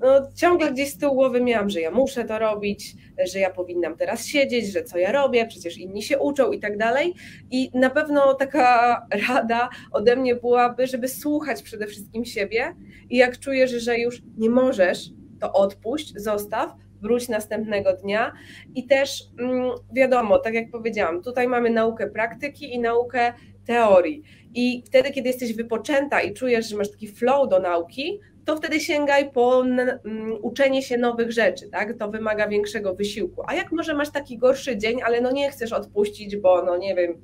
no, 0.00 0.32
ciągle 0.34 0.72
gdzieś 0.72 0.88
z 0.88 0.98
tyłu 0.98 1.14
głowy 1.14 1.40
miałam, 1.40 1.70
że 1.70 1.80
ja 1.80 1.90
muszę 1.90 2.24
to 2.24 2.38
robić, 2.38 2.94
że 3.32 3.38
ja 3.38 3.50
powinnam 3.50 3.96
teraz 3.96 4.26
siedzieć, 4.26 4.72
że 4.72 4.82
co 4.82 4.98
ja 4.98 5.12
robię, 5.12 5.46
przecież 5.46 5.78
inni 5.78 6.02
się 6.02 6.18
uczą 6.18 6.52
i 6.52 6.60
tak 6.60 6.78
dalej. 6.78 7.14
I 7.50 7.70
na 7.74 7.90
pewno 7.90 8.34
taka 8.34 9.00
rada 9.28 9.68
ode 9.92 10.16
mnie 10.16 10.34
byłaby, 10.34 10.86
żeby 10.86 11.08
słuchać 11.08 11.62
przede 11.62 11.86
wszystkim 11.86 12.24
siebie 12.24 12.74
i 13.10 13.16
jak 13.16 13.38
czujesz, 13.38 13.70
że 13.70 13.98
już 13.98 14.22
nie 14.38 14.50
możesz, 14.50 15.10
to 15.40 15.52
odpuść, 15.52 16.12
zostaw, 16.16 16.72
wróć 17.06 17.28
następnego 17.28 17.92
dnia. 17.92 18.32
I 18.74 18.86
też 18.86 19.22
mm, 19.38 19.70
wiadomo, 19.92 20.38
tak 20.38 20.54
jak 20.54 20.70
powiedziałam, 20.70 21.22
tutaj 21.22 21.48
mamy 21.48 21.70
naukę 21.70 22.10
praktyki 22.10 22.74
i 22.74 22.78
naukę 22.78 23.32
teorii. 23.66 24.22
I 24.54 24.82
wtedy, 24.86 25.10
kiedy 25.10 25.28
jesteś 25.28 25.54
wypoczęta 25.54 26.20
i 26.20 26.34
czujesz, 26.34 26.68
że 26.68 26.76
masz 26.76 26.90
taki 26.90 27.08
flow 27.08 27.48
do 27.48 27.58
nauki, 27.58 28.20
to 28.44 28.56
wtedy 28.56 28.80
sięgaj 28.80 29.32
po 29.32 29.60
mm, 29.60 29.98
uczenie 30.42 30.82
się 30.82 30.98
nowych 30.98 31.32
rzeczy, 31.32 31.68
tak? 31.68 31.98
To 31.98 32.10
wymaga 32.10 32.48
większego 32.48 32.94
wysiłku. 32.94 33.42
A 33.46 33.54
jak 33.54 33.72
może 33.72 33.94
masz 33.94 34.10
taki 34.10 34.38
gorszy 34.38 34.76
dzień, 34.76 35.02
ale 35.02 35.20
no 35.20 35.32
nie 35.32 35.50
chcesz 35.50 35.72
odpuścić, 35.72 36.36
bo 36.36 36.64
no 36.64 36.76
nie 36.76 36.94
wiem, 36.94 37.14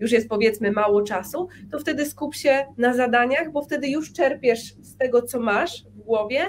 już 0.00 0.12
jest 0.12 0.28
powiedzmy 0.28 0.72
mało 0.72 1.02
czasu, 1.02 1.48
to 1.70 1.78
wtedy 1.78 2.06
skup 2.06 2.34
się 2.34 2.66
na 2.76 2.94
zadaniach, 2.94 3.52
bo 3.52 3.62
wtedy 3.62 3.88
już 3.88 4.12
czerpiesz 4.12 4.74
z 4.82 4.96
tego, 4.96 5.22
co 5.22 5.40
masz 5.40 5.84
w 5.84 6.02
głowie, 6.02 6.40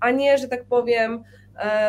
a 0.00 0.10
nie, 0.10 0.38
że 0.38 0.48
tak 0.48 0.64
powiem, 0.64 1.24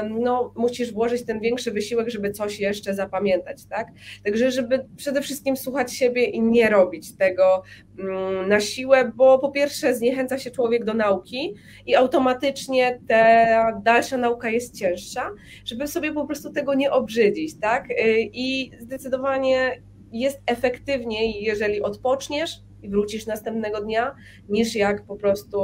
no, 0.09 0.53
musisz 0.55 0.93
włożyć 0.93 1.25
ten 1.25 1.39
większy 1.39 1.71
wysiłek, 1.71 2.09
żeby 2.09 2.31
coś 2.31 2.59
jeszcze 2.59 2.93
zapamiętać, 2.93 3.65
tak? 3.65 3.87
Także, 4.23 4.51
żeby 4.51 4.85
przede 4.97 5.21
wszystkim 5.21 5.57
słuchać 5.57 5.93
siebie 5.93 6.25
i 6.25 6.41
nie 6.41 6.69
robić 6.69 7.15
tego 7.15 7.63
mm, 7.99 8.49
na 8.49 8.59
siłę, 8.59 9.11
bo 9.15 9.39
po 9.39 9.51
pierwsze 9.51 9.95
zniechęca 9.95 10.37
się 10.39 10.51
człowiek 10.51 10.85
do 10.85 10.93
nauki 10.93 11.55
i 11.85 11.95
automatycznie 11.95 12.99
ta 13.07 13.81
dalsza 13.81 14.17
nauka 14.17 14.49
jest 14.49 14.77
cięższa, 14.77 15.31
żeby 15.65 15.87
sobie 15.87 16.13
po 16.13 16.25
prostu 16.25 16.51
tego 16.51 16.73
nie 16.73 16.91
obrzydzić, 16.91 17.59
tak? 17.59 17.91
Y, 17.91 17.95
I 18.33 18.71
zdecydowanie 18.79 19.81
jest 20.11 20.41
efektywniej, 20.45 21.43
jeżeli 21.43 21.81
odpoczniesz 21.81 22.61
i 22.83 22.89
wrócisz 22.89 23.25
następnego 23.25 23.81
dnia, 23.81 24.15
niż 24.49 24.75
jak 24.75 25.05
po 25.05 25.15
prostu 25.15 25.59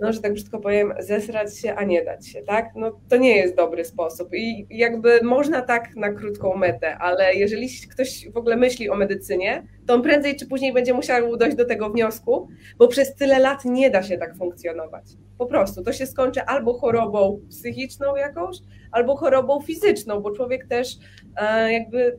no, 0.00 0.12
że 0.12 0.20
tak 0.20 0.32
brzydko 0.32 0.58
powiem, 0.58 0.92
zesrać 0.98 1.58
się, 1.58 1.74
a 1.74 1.84
nie 1.84 2.04
dać 2.04 2.28
się, 2.28 2.42
tak? 2.42 2.70
No 2.74 3.00
to 3.08 3.16
nie 3.16 3.36
jest 3.36 3.56
dobry 3.56 3.84
sposób 3.84 4.28
i 4.34 4.66
jakby 4.70 5.20
można 5.22 5.62
tak 5.62 5.96
na 5.96 6.12
krótką 6.12 6.56
metę, 6.56 6.98
ale 6.98 7.34
jeżeli 7.34 7.68
ktoś 7.90 8.28
w 8.32 8.36
ogóle 8.36 8.56
myśli 8.56 8.90
o 8.90 8.96
medycynie, 8.96 9.66
to 9.86 9.94
on 9.94 10.02
prędzej 10.02 10.36
czy 10.36 10.46
później 10.46 10.72
będzie 10.72 10.94
musiał 10.94 11.36
dojść 11.36 11.56
do 11.56 11.64
tego 11.64 11.90
wniosku, 11.90 12.48
bo 12.78 12.88
przez 12.88 13.14
tyle 13.14 13.38
lat 13.38 13.64
nie 13.64 13.90
da 13.90 14.02
się 14.02 14.18
tak 14.18 14.36
funkcjonować. 14.36 15.04
Po 15.38 15.46
prostu 15.46 15.82
to 15.82 15.92
się 15.92 16.06
skończy 16.06 16.42
albo 16.42 16.74
chorobą 16.74 17.40
psychiczną 17.50 18.16
jakąś, 18.16 18.56
albo 18.92 19.16
chorobą 19.16 19.60
fizyczną, 19.60 20.20
bo 20.20 20.30
człowiek 20.30 20.66
też 20.68 20.96
e, 21.36 21.72
jakby 21.72 22.18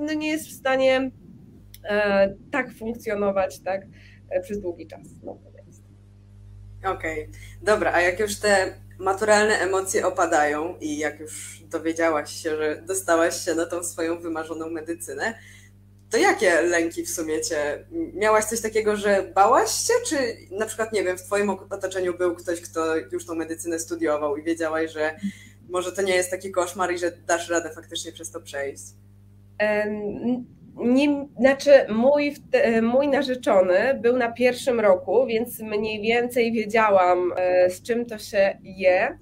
no, 0.00 0.12
nie 0.14 0.28
jest 0.28 0.46
w 0.46 0.52
stanie 0.52 1.10
e, 1.84 2.34
tak 2.50 2.72
funkcjonować 2.72 3.60
tak, 3.60 3.86
e, 4.30 4.40
przez 4.40 4.60
długi 4.60 4.86
czas. 4.86 5.08
No. 5.22 5.47
Okej, 6.84 7.22
okay. 7.22 7.40
dobra, 7.62 7.92
a 7.92 8.00
jak 8.00 8.20
już 8.20 8.36
te 8.36 8.74
maturalne 8.98 9.58
emocje 9.58 10.06
opadają 10.06 10.76
i 10.80 10.98
jak 10.98 11.20
już 11.20 11.62
dowiedziałaś 11.70 12.32
się, 12.42 12.56
że 12.56 12.82
dostałaś 12.86 13.44
się 13.44 13.54
na 13.54 13.66
tą 13.66 13.84
swoją 13.84 14.20
wymarzoną 14.20 14.70
medycynę, 14.70 15.34
to 16.10 16.16
jakie 16.16 16.62
lęki 16.62 17.02
w 17.04 17.10
sumie 17.10 17.40
cię? 17.40 17.84
Miałaś 18.14 18.44
coś 18.44 18.60
takiego, 18.60 18.96
że 18.96 19.32
bałaś 19.34 19.70
się, 19.70 19.92
czy 20.06 20.16
na 20.50 20.66
przykład, 20.66 20.92
nie 20.92 21.04
wiem, 21.04 21.18
w 21.18 21.22
twoim 21.22 21.50
otoczeniu 21.50 22.18
był 22.18 22.34
ktoś, 22.34 22.60
kto 22.60 22.96
już 22.96 23.26
tą 23.26 23.34
medycynę 23.34 23.78
studiował 23.78 24.36
i 24.36 24.42
wiedziałaś, 24.42 24.92
że 24.92 25.16
może 25.68 25.92
to 25.92 26.02
nie 26.02 26.14
jest 26.14 26.30
taki 26.30 26.50
koszmar 26.50 26.92
i 26.92 26.98
że 26.98 27.12
dasz 27.26 27.48
radę 27.48 27.70
faktycznie 27.74 28.12
przez 28.12 28.30
to 28.30 28.40
przejść? 28.40 28.82
Nie, 30.78 31.26
znaczy 31.40 31.70
mój, 31.88 32.34
mój 32.82 33.08
narzeczony 33.08 33.98
był 34.02 34.16
na 34.16 34.32
pierwszym 34.32 34.80
roku, 34.80 35.26
więc 35.26 35.60
mniej 35.60 36.02
więcej 36.02 36.52
wiedziałam, 36.52 37.32
e, 37.36 37.70
z 37.70 37.82
czym 37.82 38.06
to 38.06 38.18
się 38.18 38.58
je. 38.62 39.18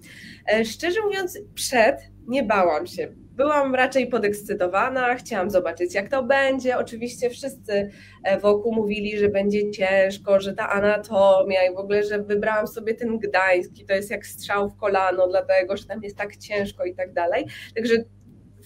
E, 0.52 0.64
szczerze 0.64 1.00
mówiąc, 1.00 1.38
przed 1.54 1.96
nie 2.28 2.42
bałam 2.42 2.86
się. 2.86 3.08
Byłam 3.36 3.74
raczej 3.74 4.06
podekscytowana, 4.06 5.14
chciałam 5.14 5.50
zobaczyć, 5.50 5.94
jak 5.94 6.08
to 6.08 6.22
będzie. 6.22 6.78
Oczywiście 6.78 7.30
wszyscy 7.30 7.90
e, 8.24 8.40
wokół 8.40 8.74
mówili, 8.74 9.18
że 9.18 9.28
będzie 9.28 9.70
ciężko, 9.70 10.40
że 10.40 10.54
ta 10.54 10.70
anatomia 10.70 11.66
i 11.70 11.74
w 11.74 11.78
ogóle, 11.78 12.02
że 12.02 12.22
wybrałam 12.22 12.66
sobie 12.66 12.94
ten 12.94 13.18
gdański, 13.18 13.84
to 13.86 13.94
jest 13.94 14.10
jak 14.10 14.26
strzał 14.26 14.68
w 14.68 14.76
kolano, 14.76 15.28
dlatego 15.28 15.76
że 15.76 15.84
tam 15.84 16.02
jest 16.02 16.16
tak 16.16 16.36
ciężko 16.36 16.84
i 16.84 16.94
tak 16.94 17.12
dalej. 17.12 17.46
Także 17.74 17.94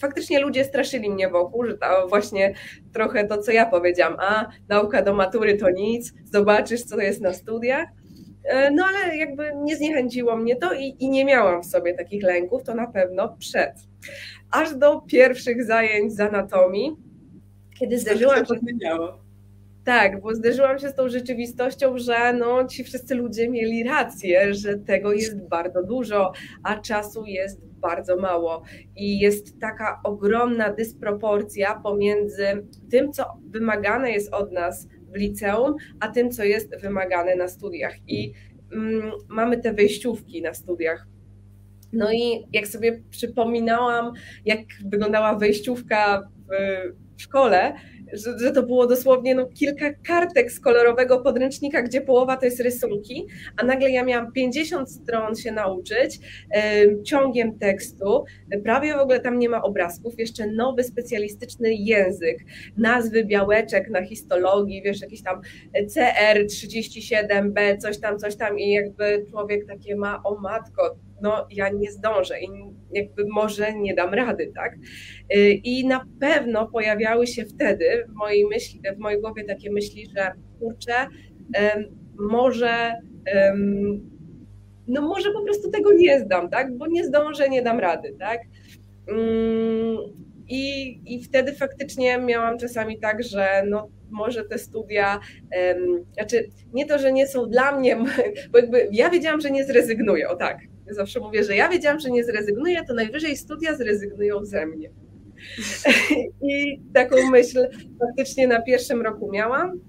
faktycznie 0.00 0.40
ludzie 0.40 0.64
straszyli 0.64 1.10
mnie 1.10 1.28
wokół, 1.28 1.64
że 1.64 1.78
to 1.78 2.08
właśnie 2.08 2.54
trochę 2.92 3.26
to, 3.26 3.38
co 3.38 3.52
ja 3.52 3.66
powiedziałam, 3.66 4.16
a 4.20 4.46
nauka 4.68 5.02
do 5.02 5.14
matury 5.14 5.56
to 5.56 5.70
nic, 5.70 6.12
zobaczysz, 6.32 6.82
co 6.82 7.00
jest 7.00 7.20
na 7.20 7.32
studiach. 7.32 7.88
E, 8.44 8.70
no 8.70 8.84
ale 8.84 9.16
jakby 9.16 9.52
nie 9.56 9.76
zniechęciło 9.76 10.36
mnie 10.36 10.56
to 10.56 10.74
i, 10.74 10.96
i 10.98 11.10
nie 11.10 11.24
miałam 11.24 11.62
w 11.62 11.66
sobie 11.66 11.94
takich 11.94 12.22
lęków, 12.22 12.62
to 12.62 12.74
na 12.74 12.86
pewno 12.86 13.36
przed. 13.38 13.72
Aż 14.50 14.74
do 14.74 15.00
pierwszych 15.00 15.64
zajęć 15.64 16.12
z 16.12 16.20
anatomii, 16.20 16.96
kiedy 17.78 17.98
zderzyłam 17.98 18.46
się... 18.46 18.54
Tak, 19.84 20.20
bo 20.20 20.34
zderzyłam 20.34 20.78
się 20.78 20.88
z 20.88 20.94
tą 20.94 21.08
rzeczywistością, 21.08 21.98
że 21.98 22.32
no, 22.32 22.64
ci 22.64 22.84
wszyscy 22.84 23.14
ludzie 23.14 23.48
mieli 23.48 23.84
rację, 23.84 24.54
że 24.54 24.78
tego 24.78 25.12
jest 25.12 25.48
bardzo 25.48 25.82
dużo, 25.82 26.32
a 26.62 26.76
czasu 26.76 27.24
jest 27.26 27.60
bardzo 27.66 28.16
mało. 28.16 28.62
I 28.96 29.18
jest 29.18 29.60
taka 29.60 30.00
ogromna 30.04 30.72
dysproporcja 30.72 31.80
pomiędzy 31.80 32.44
tym, 32.90 33.12
co 33.12 33.24
wymagane 33.50 34.10
jest 34.10 34.34
od 34.34 34.52
nas 34.52 34.88
w 35.12 35.16
liceum, 35.16 35.74
a 36.00 36.08
tym, 36.08 36.30
co 36.30 36.44
jest 36.44 36.80
wymagane 36.80 37.36
na 37.36 37.48
studiach. 37.48 37.94
I 38.06 38.32
mm, 38.72 39.12
mamy 39.28 39.58
te 39.58 39.72
wejściówki 39.72 40.42
na 40.42 40.54
studiach. 40.54 41.06
No 41.92 42.12
i 42.12 42.46
jak 42.52 42.66
sobie 42.66 43.02
przypominałam, 43.10 44.12
jak 44.44 44.58
wyglądała 44.84 45.34
wejściówka 45.34 46.28
w, 46.48 46.50
w 47.16 47.22
szkole, 47.22 47.74
że, 48.12 48.38
że 48.38 48.52
to 48.52 48.62
było 48.62 48.86
dosłownie 48.86 49.34
no, 49.34 49.46
kilka 49.46 49.86
kartek 50.06 50.52
z 50.52 50.60
kolorowego 50.60 51.20
podręcznika, 51.20 51.82
gdzie 51.82 52.00
połowa 52.00 52.36
to 52.36 52.44
jest 52.44 52.60
rysunki, 52.60 53.26
a 53.56 53.64
nagle 53.64 53.90
ja 53.90 54.04
miałam 54.04 54.32
50 54.32 54.90
stron 54.90 55.36
się 55.36 55.52
nauczyć 55.52 56.18
yy, 56.54 57.02
ciągiem 57.02 57.58
tekstu, 57.58 58.24
prawie 58.64 58.94
w 58.94 58.98
ogóle 58.98 59.20
tam 59.20 59.38
nie 59.38 59.48
ma 59.48 59.62
obrazków, 59.62 60.18
jeszcze 60.18 60.46
nowy 60.46 60.84
specjalistyczny 60.84 61.74
język, 61.74 62.38
nazwy 62.76 63.24
białeczek 63.24 63.90
na 63.90 64.06
histologii, 64.06 64.82
wiesz, 64.82 65.00
jakiś 65.00 65.22
tam 65.22 65.40
CR37B, 65.74 67.78
coś 67.78 67.98
tam, 67.98 68.18
coś 68.18 68.36
tam 68.36 68.58
i 68.58 68.72
jakby 68.72 69.26
człowiek 69.30 69.66
takie 69.66 69.96
ma, 69.96 70.22
o 70.22 70.40
matko, 70.40 70.96
no 71.22 71.46
ja 71.50 71.68
nie 71.68 71.90
zdążę 71.92 72.40
i 72.40 72.48
jakby 72.92 73.24
może 73.28 73.74
nie 73.74 73.94
dam 73.94 74.14
rady, 74.14 74.52
tak? 74.54 74.74
Y, 75.34 75.50
I 75.52 75.86
na 75.86 76.06
pewno 76.20 76.66
pojawiały 76.66 77.26
się 77.26 77.44
wtedy 77.44 78.04
w 78.08 78.12
mojej, 78.12 78.46
myśli, 78.46 78.80
w 78.96 78.98
mojej 78.98 79.20
głowie 79.20 79.44
takie 79.44 79.72
myśli, 79.72 80.06
że 80.16 80.32
kurczę, 80.58 80.94
może 82.18 82.92
no 84.90 85.02
może 85.02 85.30
po 85.32 85.42
prostu 85.42 85.70
tego 85.70 85.92
nie 85.92 86.20
zdam, 86.20 86.50
tak? 86.50 86.76
Bo 86.76 86.86
nie 86.86 87.04
zdążę, 87.04 87.48
nie 87.48 87.62
dam 87.62 87.80
rady, 87.80 88.16
tak? 88.18 88.40
Mm, 89.08 89.96
I, 90.48 91.00
I 91.14 91.24
wtedy 91.24 91.52
faktycznie 91.52 92.18
miałam 92.18 92.58
czasami 92.58 92.98
tak, 92.98 93.22
że 93.22 93.62
no 93.68 93.88
może 94.10 94.44
te 94.44 94.58
studia, 94.58 95.20
um, 95.56 96.04
znaczy 96.14 96.48
nie 96.72 96.86
to, 96.86 96.98
że 96.98 97.12
nie 97.12 97.26
są 97.26 97.46
dla 97.46 97.78
mnie, 97.78 97.96
bo 98.52 98.58
jakby 98.58 98.88
ja 98.92 99.10
wiedziałam, 99.10 99.40
że 99.40 99.50
nie 99.50 99.64
zrezygnuję, 99.64 100.28
o 100.28 100.36
tak, 100.36 100.58
zawsze 100.94 101.20
mówię, 101.20 101.44
że 101.44 101.56
ja 101.56 101.68
wiedziałam, 101.68 102.00
że 102.00 102.10
nie 102.10 102.24
zrezygnuję, 102.24 102.84
to 102.84 102.94
najwyżej 102.94 103.36
studia 103.36 103.76
zrezygnują 103.76 104.44
ze 104.44 104.66
mnie. 104.66 104.90
I 106.52 106.80
taką 106.94 107.30
myśl 107.30 107.68
faktycznie 107.98 108.46
na 108.46 108.62
pierwszym 108.62 109.02
roku 109.02 109.30
miałam. 109.32 109.80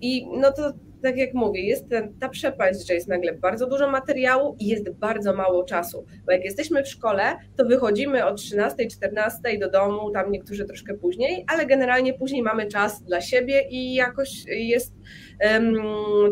I 0.00 0.26
no 0.40 0.52
to 0.52 0.72
tak 1.06 1.16
jak 1.16 1.34
mówię, 1.34 1.62
jest 1.62 1.88
ten, 1.88 2.18
ta 2.18 2.28
przepaść, 2.28 2.88
że 2.88 2.94
jest 2.94 3.08
nagle 3.08 3.32
bardzo 3.32 3.66
dużo 3.66 3.90
materiału 3.90 4.56
i 4.58 4.66
jest 4.66 4.90
bardzo 4.90 5.34
mało 5.34 5.64
czasu. 5.64 6.04
Bo 6.26 6.32
jak 6.32 6.44
jesteśmy 6.44 6.82
w 6.82 6.88
szkole, 6.88 7.22
to 7.56 7.64
wychodzimy 7.64 8.26
o 8.26 8.34
13, 8.34 8.86
14 8.86 9.58
do 9.58 9.70
domu, 9.70 10.10
tam 10.10 10.30
niektórzy 10.30 10.64
troszkę 10.64 10.94
później, 10.94 11.44
ale 11.48 11.66
generalnie 11.66 12.14
później 12.14 12.42
mamy 12.42 12.66
czas 12.66 13.02
dla 13.02 13.20
siebie 13.20 13.62
i 13.70 13.94
jakoś 13.94 14.44
jest 14.46 14.94
um, 15.44 15.76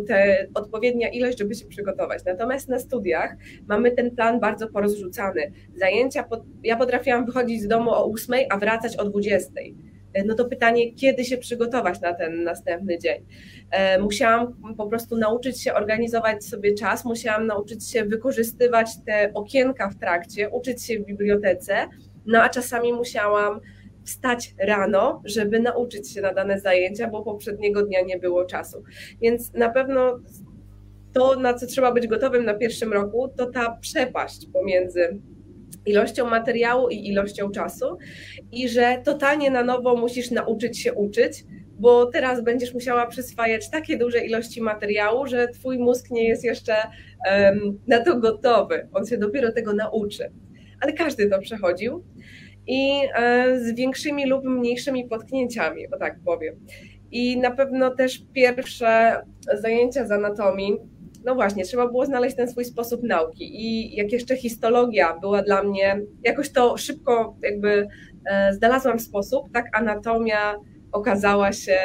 te, 0.06 0.46
odpowiednia 0.54 1.08
ilość, 1.08 1.38
żeby 1.38 1.54
się 1.54 1.66
przygotować. 1.66 2.24
Natomiast 2.24 2.68
na 2.68 2.78
studiach 2.78 3.36
mamy 3.68 3.90
ten 3.90 4.10
plan 4.10 4.40
bardzo 4.40 4.68
porozrzucany. 4.68 5.52
Zajęcia, 5.76 6.24
ja 6.62 6.76
potrafiłam 6.76 7.26
wychodzić 7.26 7.62
z 7.62 7.68
domu 7.68 7.90
o 7.90 8.12
8, 8.12 8.34
a 8.50 8.58
wracać 8.58 8.96
o 8.96 9.04
20 9.04 9.52
no 10.24 10.34
to 10.34 10.44
pytanie, 10.44 10.94
kiedy 10.94 11.24
się 11.24 11.38
przygotować 11.38 12.00
na 12.00 12.14
ten 12.14 12.44
następny 12.44 12.98
dzień. 12.98 13.26
E, 13.70 13.98
musiałam 13.98 14.74
po 14.76 14.86
prostu 14.86 15.16
nauczyć 15.16 15.62
się 15.62 15.74
organizować 15.74 16.44
sobie 16.44 16.74
czas, 16.74 17.04
musiałam 17.04 17.46
nauczyć 17.46 17.90
się 17.90 18.04
wykorzystywać 18.04 18.88
te 19.06 19.30
okienka 19.34 19.90
w 19.90 19.98
trakcie, 19.98 20.50
uczyć 20.50 20.86
się 20.86 20.98
w 20.98 21.04
bibliotece, 21.04 21.88
no 22.26 22.42
a 22.42 22.48
czasami 22.48 22.92
musiałam 22.92 23.60
wstać 24.04 24.54
rano, 24.58 25.22
żeby 25.24 25.60
nauczyć 25.60 26.12
się 26.12 26.20
na 26.20 26.34
dane 26.34 26.60
zajęcia, 26.60 27.08
bo 27.08 27.22
poprzedniego 27.22 27.82
dnia 27.82 28.02
nie 28.02 28.18
było 28.18 28.44
czasu. 28.44 28.82
Więc 29.22 29.52
na 29.52 29.68
pewno 29.68 30.18
to, 31.12 31.36
na 31.36 31.54
co 31.54 31.66
trzeba 31.66 31.92
być 31.92 32.06
gotowym 32.06 32.44
na 32.44 32.54
pierwszym 32.54 32.92
roku, 32.92 33.28
to 33.36 33.46
ta 33.46 33.78
przepaść 33.80 34.46
pomiędzy 34.52 35.18
ilością 35.86 36.30
materiału 36.30 36.88
i 36.88 37.08
ilością 37.08 37.50
czasu 37.50 37.98
i 38.52 38.68
że 38.68 38.98
totalnie 39.04 39.50
na 39.50 39.64
nowo 39.64 39.96
musisz 39.96 40.30
nauczyć 40.30 40.80
się 40.80 40.92
uczyć, 40.92 41.44
bo 41.78 42.06
teraz 42.06 42.44
będziesz 42.44 42.74
musiała 42.74 43.06
przyswajać 43.06 43.70
takie 43.70 43.98
duże 43.98 44.18
ilości 44.26 44.62
materiału, 44.62 45.26
że 45.26 45.48
twój 45.48 45.78
mózg 45.78 46.10
nie 46.10 46.28
jest 46.28 46.44
jeszcze 46.44 46.74
um, 47.30 47.80
na 47.86 48.00
to 48.00 48.20
gotowy. 48.20 48.88
On 48.92 49.06
się 49.06 49.18
dopiero 49.18 49.52
tego 49.52 49.72
nauczy. 49.72 50.32
Ale 50.80 50.92
każdy 50.92 51.30
to 51.30 51.38
przechodził 51.38 52.04
i 52.66 53.00
e, 53.14 53.60
z 53.60 53.74
większymi 53.74 54.26
lub 54.26 54.44
mniejszymi 54.44 55.08
potknięciami, 55.08 55.88
o 55.88 55.98
tak 55.98 56.16
powiem. 56.24 56.54
I 57.10 57.36
na 57.38 57.50
pewno 57.50 57.90
też 57.90 58.22
pierwsze 58.32 59.20
zajęcia 59.54 60.06
z 60.06 60.12
anatomii, 60.12 60.76
no 61.24 61.34
właśnie, 61.34 61.64
trzeba 61.64 61.86
było 61.86 62.06
znaleźć 62.06 62.36
ten 62.36 62.48
swój 62.48 62.64
sposób 62.64 63.02
nauki. 63.02 63.62
I 63.62 63.96
jak 63.96 64.12
jeszcze 64.12 64.36
histologia 64.36 65.18
była 65.20 65.42
dla 65.42 65.62
mnie, 65.62 66.00
jakoś 66.22 66.50
to 66.50 66.76
szybko 66.76 67.36
jakby 67.42 67.86
e, 68.30 68.52
znalazłam 68.54 68.98
sposób, 68.98 69.52
tak 69.52 69.66
anatomia 69.72 70.54
okazała 70.92 71.52
się, 71.52 71.78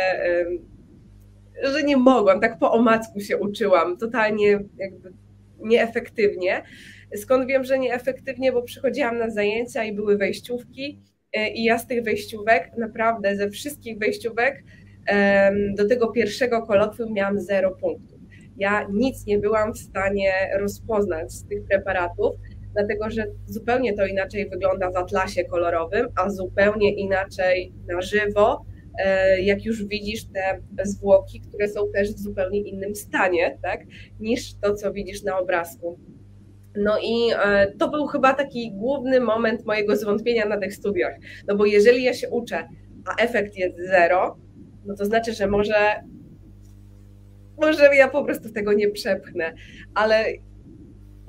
że 1.64 1.84
nie 1.84 1.98
mogłam, 1.98 2.40
tak 2.40 2.60
po 2.60 2.72
omacku 2.72 3.20
się 3.20 3.38
uczyłam, 3.38 3.98
totalnie 3.98 4.60
jakby 4.78 5.14
nieefektywnie. 5.60 6.64
Skąd 7.16 7.48
wiem, 7.48 7.64
że 7.64 7.80
nieefektywnie, 7.80 8.52
bo 8.52 8.62
przychodziłam 8.62 9.18
na 9.18 9.30
zajęcia 9.30 9.84
i 9.84 9.94
były 9.94 10.18
wejściówki 10.18 11.00
e, 11.34 11.50
i 11.50 11.64
ja 11.64 11.80
z 11.80 11.88
tych 11.88 12.04
wejściówek, 12.04 12.72
naprawdę 12.78 13.36
ze 13.36 13.50
wszystkich 13.50 13.98
wejściówek 13.98 14.64
do 15.76 15.88
tego 15.88 16.08
pierwszego 16.08 16.62
kolokwium 16.62 17.14
miałam 17.14 17.40
zero 17.42 17.72
punktów. 17.72 18.19
Ja 18.60 18.88
nic 18.94 19.26
nie 19.26 19.40
byłam 19.40 19.74
w 19.74 19.78
stanie 19.78 20.34
rozpoznać 20.60 21.34
z 21.34 21.48
tych 21.48 21.64
preparatów, 21.64 22.36
dlatego 22.74 23.10
że 23.10 23.26
zupełnie 23.46 23.94
to 23.94 24.06
inaczej 24.06 24.50
wygląda 24.50 24.92
w 24.92 24.96
atlasie 24.96 25.46
kolorowym, 25.46 26.08
a 26.16 26.30
zupełnie 26.30 26.94
inaczej 26.96 27.74
na 27.88 28.02
żywo, 28.02 28.66
e, 29.00 29.42
jak 29.42 29.66
już 29.66 29.86
widzisz 29.86 30.26
te 30.78 30.86
zwłoki, 30.86 31.42
które 31.42 31.68
są 31.68 31.92
też 31.94 32.14
w 32.14 32.20
zupełnie 32.20 32.60
innym 32.62 32.96
stanie, 32.96 33.58
tak, 33.62 33.82
niż 34.20 34.54
to, 34.62 34.76
co 34.76 34.94
widzisz 34.94 35.24
na 35.24 35.40
obrazku. 35.40 36.00
No 36.76 36.98
i 37.04 37.32
e, 37.44 37.72
to 37.80 37.90
był 37.90 38.08
chyba 38.08 38.34
taki 38.34 38.72
główny 38.72 39.20
moment 39.20 39.66
mojego 39.66 39.96
zwątpienia 39.96 40.46
na 40.46 40.58
tych 40.58 40.74
studiach. 40.74 41.16
No 41.48 41.56
bo 41.56 41.66
jeżeli 41.66 42.04
ja 42.04 42.14
się 42.14 42.30
uczę, 42.30 42.68
a 43.06 43.24
efekt 43.24 43.56
jest 43.56 43.78
zero, 43.78 44.38
no 44.86 44.96
to 44.96 45.06
znaczy, 45.06 45.34
że 45.34 45.48
może, 45.48 46.04
może 47.62 47.96
ja 47.96 48.08
po 48.08 48.24
prostu 48.24 48.50
tego 48.50 48.74
nie 48.74 48.90
przepchnę. 48.90 49.54
Ale 49.96 50.26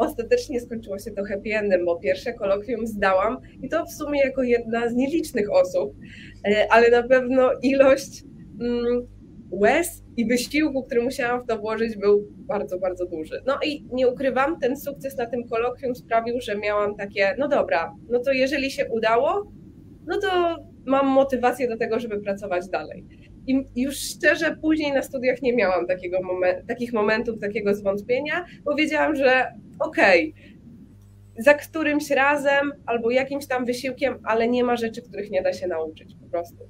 ostatecznie 0.01 0.61
skończyło 0.61 0.99
się 0.99 1.11
to 1.11 1.25
happy 1.25 1.55
endem, 1.55 1.85
bo 1.85 1.97
pierwsze 1.97 2.33
kolokwium 2.33 2.87
zdałam 2.87 3.39
i 3.63 3.69
to 3.69 3.87
w 3.87 3.93
sumie 3.93 4.21
jako 4.21 4.43
jedna 4.43 4.89
z 4.89 4.95
nielicznych 4.95 5.53
osób, 5.53 5.97
e, 6.49 6.73
ale 6.73 6.91
na 6.91 7.03
pewno 7.03 7.51
ilość 7.63 8.25
mm, 8.61 9.07
łez 9.51 10.03
i 10.17 10.27
wysiłku, 10.27 10.83
który 10.83 11.03
musiałam 11.03 11.43
w 11.45 11.47
to 11.47 11.59
włożyć, 11.59 11.97
był 11.97 12.29
bardzo, 12.31 12.79
bardzo 12.79 13.07
duży. 13.07 13.43
No 13.47 13.59
i 13.65 13.85
nie 13.93 14.09
ukrywam, 14.09 14.61
ten 14.61 14.77
sukces 14.77 15.17
na 15.17 15.27
tym 15.27 15.49
kolokwium 15.49 15.95
sprawił, 15.95 16.41
że 16.41 16.59
miałam 16.59 16.97
takie, 16.97 17.35
no 17.39 17.49
dobra, 17.49 17.95
no 18.11 18.19
to 18.19 18.33
jeżeli 18.33 18.71
się 18.71 18.89
udało, 18.89 19.53
no 20.07 20.19
to 20.21 20.57
mam 20.87 21.07
motywację 21.07 21.69
do 21.69 21.77
tego, 21.77 22.01
żeby 22.01 22.21
pracować 22.21 22.69
dalej. 22.69 23.05
I 23.47 23.64
już 23.76 23.97
szczerze, 23.97 24.56
później 24.56 24.92
na 24.92 25.02
studiach 25.02 25.42
nie 25.42 25.56
miałam 25.56 25.87
takiego 25.87 26.23
moment, 26.23 26.66
takich 26.68 26.92
momentów, 26.92 27.40
takiego 27.40 27.75
zwątpienia, 27.75 28.47
bo 28.64 28.75
wiedziałam, 28.75 29.16
że 29.16 29.52
okej, 29.78 30.35
okay, 30.37 31.42
za 31.44 31.54
którymś 31.54 32.11
razem 32.11 32.73
albo 32.87 33.11
jakimś 33.11 33.47
tam 33.47 33.64
wysiłkiem, 33.64 34.18
ale 34.25 34.49
nie 34.49 34.64
ma 34.64 34.76
rzeczy, 34.76 35.02
których 35.02 35.30
nie 35.30 35.42
da 35.42 35.52
się 35.52 35.66
nauczyć 35.66 36.14
po 36.20 36.26
prostu 36.30 36.68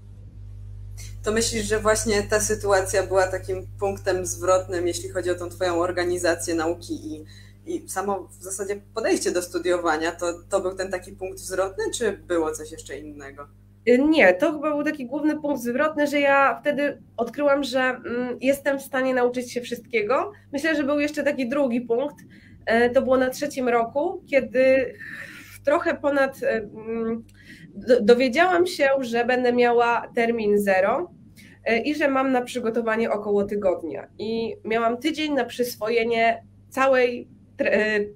to 1.22 1.32
myślisz, 1.32 1.64
że 1.64 1.80
właśnie 1.80 2.22
ta 2.22 2.40
sytuacja 2.40 3.06
była 3.06 3.26
takim 3.26 3.66
punktem 3.80 4.26
zwrotnym, 4.26 4.86
jeśli 4.86 5.08
chodzi 5.08 5.30
o 5.30 5.34
tą 5.34 5.48
Twoją 5.48 5.80
organizację 5.80 6.54
nauki 6.54 7.14
i, 7.14 7.24
i 7.66 7.88
samo 7.88 8.28
w 8.40 8.42
zasadzie 8.42 8.80
podejście 8.94 9.30
do 9.30 9.42
studiowania? 9.42 10.12
To, 10.12 10.42
to 10.48 10.60
był 10.60 10.74
ten 10.74 10.90
taki 10.90 11.12
punkt 11.12 11.38
zwrotny, 11.38 11.84
czy 11.94 12.12
było 12.12 12.52
coś 12.52 12.72
jeszcze 12.72 12.98
innego? 12.98 13.48
Nie, 13.86 14.34
to 14.34 14.52
chyba 14.52 14.70
był 14.70 14.84
taki 14.84 15.06
główny 15.06 15.40
punkt 15.40 15.62
zwrotny, 15.62 16.06
że 16.06 16.20
ja 16.20 16.60
wtedy 16.60 17.02
odkryłam, 17.16 17.64
że 17.64 17.80
mm, 17.80 18.38
jestem 18.40 18.78
w 18.78 18.82
stanie 18.82 19.14
nauczyć 19.14 19.52
się 19.52 19.60
wszystkiego. 19.60 20.32
Myślę, 20.52 20.76
że 20.76 20.84
był 20.84 21.00
jeszcze 21.00 21.22
taki 21.22 21.48
drugi 21.48 21.80
punkt. 21.80 22.16
E, 22.66 22.90
to 22.90 23.02
było 23.02 23.16
na 23.16 23.30
trzecim 23.30 23.68
roku, 23.68 24.24
kiedy 24.30 24.94
trochę 25.64 25.94
ponad. 25.94 26.42
E, 26.42 26.56
mm, 26.56 27.24
dowiedziałam 28.00 28.66
się, 28.66 28.88
że 29.00 29.24
będę 29.24 29.52
miała 29.52 30.02
termin 30.14 30.58
zero 30.58 31.10
i 31.84 31.94
że 31.94 32.08
mam 32.08 32.32
na 32.32 32.42
przygotowanie 32.42 33.10
około 33.10 33.44
tygodnia. 33.44 34.08
I 34.18 34.56
miałam 34.64 34.96
tydzień 34.98 35.34
na 35.34 35.44
przyswojenie 35.44 36.42
całej 36.68 37.28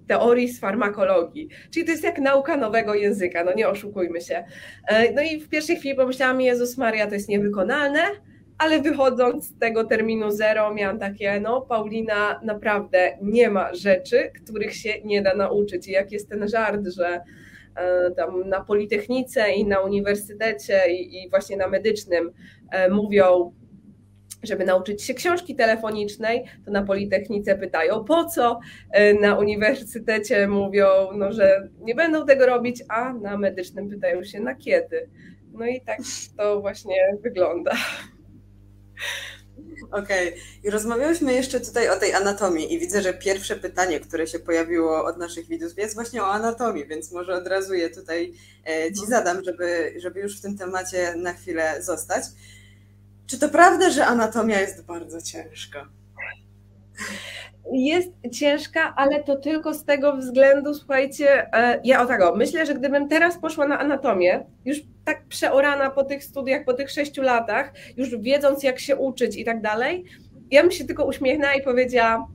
teorii 0.07 0.49
z 0.49 0.61
farmakologii. 0.61 1.49
Czyli 1.71 1.87
to 1.87 1.93
jest 1.93 2.05
jak 2.05 2.19
nauka 2.19 2.57
nowego 2.57 2.95
języka, 2.95 3.45
no 3.45 3.55
nie 3.55 3.69
oszukujmy 3.69 4.21
się. 4.21 4.45
E, 4.89 5.13
no 5.13 5.23
i 5.23 5.41
w 5.41 5.49
pierwszej 5.49 5.77
chwili 5.77 5.95
pomyślałam, 5.95 6.41
Jezus 6.41 6.79
Maria, 6.79 7.07
to 7.07 7.15
jest 7.15 7.29
niewykonalne, 7.29 8.03
ale 8.59 8.83
wychodząc 8.83 9.49
z 9.49 9.59
tego 9.59 9.85
terminu 9.85 10.31
zero, 10.31 10.75
miałam 10.75 10.99
takie, 10.99 11.41
no 11.41 11.61
Paulina, 11.61 12.41
naprawdę 12.45 13.19
nie 13.23 13.51
ma 13.51 13.75
rzeczy, 13.75 14.31
których 14.45 14.75
się 14.75 14.93
nie 15.05 15.23
da 15.23 15.35
nauczyć. 15.35 15.89
I 15.89 15.93
jak 15.93 16.13
jest 16.13 16.29
ten 16.29 16.49
żart, 16.49 16.87
że 16.87 17.21
E, 17.75 18.11
tam 18.11 18.49
na 18.49 18.65
Politechnice 18.65 19.53
i 19.53 19.67
na 19.67 19.81
uniwersytecie 19.81 20.81
i, 20.93 21.31
właśnie 21.31 21.57
na 21.57 21.69
medycznym 21.69 22.33
e, 22.71 22.91
mówią, 22.91 23.53
żeby 24.47 24.65
nauczyć 24.65 25.03
się 25.03 25.15
książki 25.15 25.57
telefonicznej, 25.57 26.45
to 26.65 26.71
na 26.71 26.83
Politechnice 26.83 27.59
pytają 27.59 28.05
po 28.05 28.25
co, 28.25 28.61
e, 28.91 29.15
na 29.15 29.39
uniwersytecie 29.39 30.49
mówią, 30.49 30.87
no, 31.15 31.33
że 31.33 31.69
nie 31.81 31.95
będą 31.95 32.27
tego 32.27 32.47
robić, 32.47 32.83
a 32.89 33.13
na 33.13 33.37
medycznym 33.37 33.91
pytają 33.91 34.25
się 34.25 34.41
na 34.41 34.55
kiedy. 34.55 35.09
No 35.53 35.67
i 35.67 35.81
tak 35.81 35.99
to 36.37 36.61
właśnie 36.61 36.95
wygląda. 37.23 37.73
Okej. 39.91 40.29
Okay. 40.29 40.41
I 40.65 40.71
rozmawiałyśmy 40.71 41.33
jeszcze 41.33 41.61
tutaj 41.61 41.89
o 41.89 41.97
tej 41.97 42.15
anatomii 42.15 42.75
i 42.75 42.79
widzę, 42.79 43.03
że 43.03 43.15
pierwsze 43.15 43.57
pytanie, 43.57 44.01
które 44.01 44.27
się 44.27 44.39
pojawiło 44.39 45.05
od 45.05 45.19
naszych 45.19 45.47
widzów 45.47 45.79
jest 45.79 45.95
właśnie 45.95 46.23
o 46.23 46.27
anatomii, 46.27 46.87
więc 46.87 47.13
może 47.13 47.35
od 47.35 47.47
razu 47.47 47.75
je 47.75 47.91
tutaj 47.91 48.33
e, 48.67 48.93
Ci 48.93 49.03
mhm. 49.03 49.09
zadam, 49.09 49.45
żeby, 49.45 49.95
żeby 49.97 50.21
już 50.21 50.39
w 50.39 50.43
tym 50.43 50.59
temacie 50.59 51.15
na 51.17 51.33
chwilę 51.33 51.83
zostać. 51.83 52.25
Czy 53.27 53.39
to 53.39 53.49
prawda, 53.49 53.91
że 53.91 54.07
anatomia 54.07 54.61
jest 54.61 54.87
bardzo 54.87 55.23
ciężka? 55.23 55.89
jest 57.73 58.11
ciężka, 58.33 58.95
ale 58.97 59.23
to 59.23 59.37
tylko 59.37 59.75
z 59.75 59.85
tego 59.85 60.17
względu, 60.17 60.75
słuchajcie, 60.75 61.55
e, 61.55 61.81
ja 61.85 62.03
o 62.03 62.07
tego, 62.07 62.37
myślę, 62.37 62.67
że 62.67 62.75
gdybym 62.75 63.09
teraz 63.09 63.39
poszła 63.39 63.69
na 63.69 63.79
anatomię, 63.79 64.47
już 64.65 64.79
tak 65.05 65.27
przeorana 65.27 65.91
po 65.91 66.05
tych 66.05 66.25
studiach, 66.25 66.65
po 66.65 66.75
tych 66.75 66.91
sześciu 66.91 67.23
latach, 67.23 67.73
już 67.97 68.17
wiedząc 68.17 68.63
jak 68.63 68.81
się 68.81 68.97
uczyć 68.97 69.37
i 69.37 69.45
tak 69.45 69.63
dalej, 69.63 70.05
ja 70.51 70.63
bym 70.63 70.71
się 70.71 70.85
tylko 70.85 71.05
uśmiechnęła 71.05 71.55
i 71.55 71.63
powiedziała, 71.63 72.27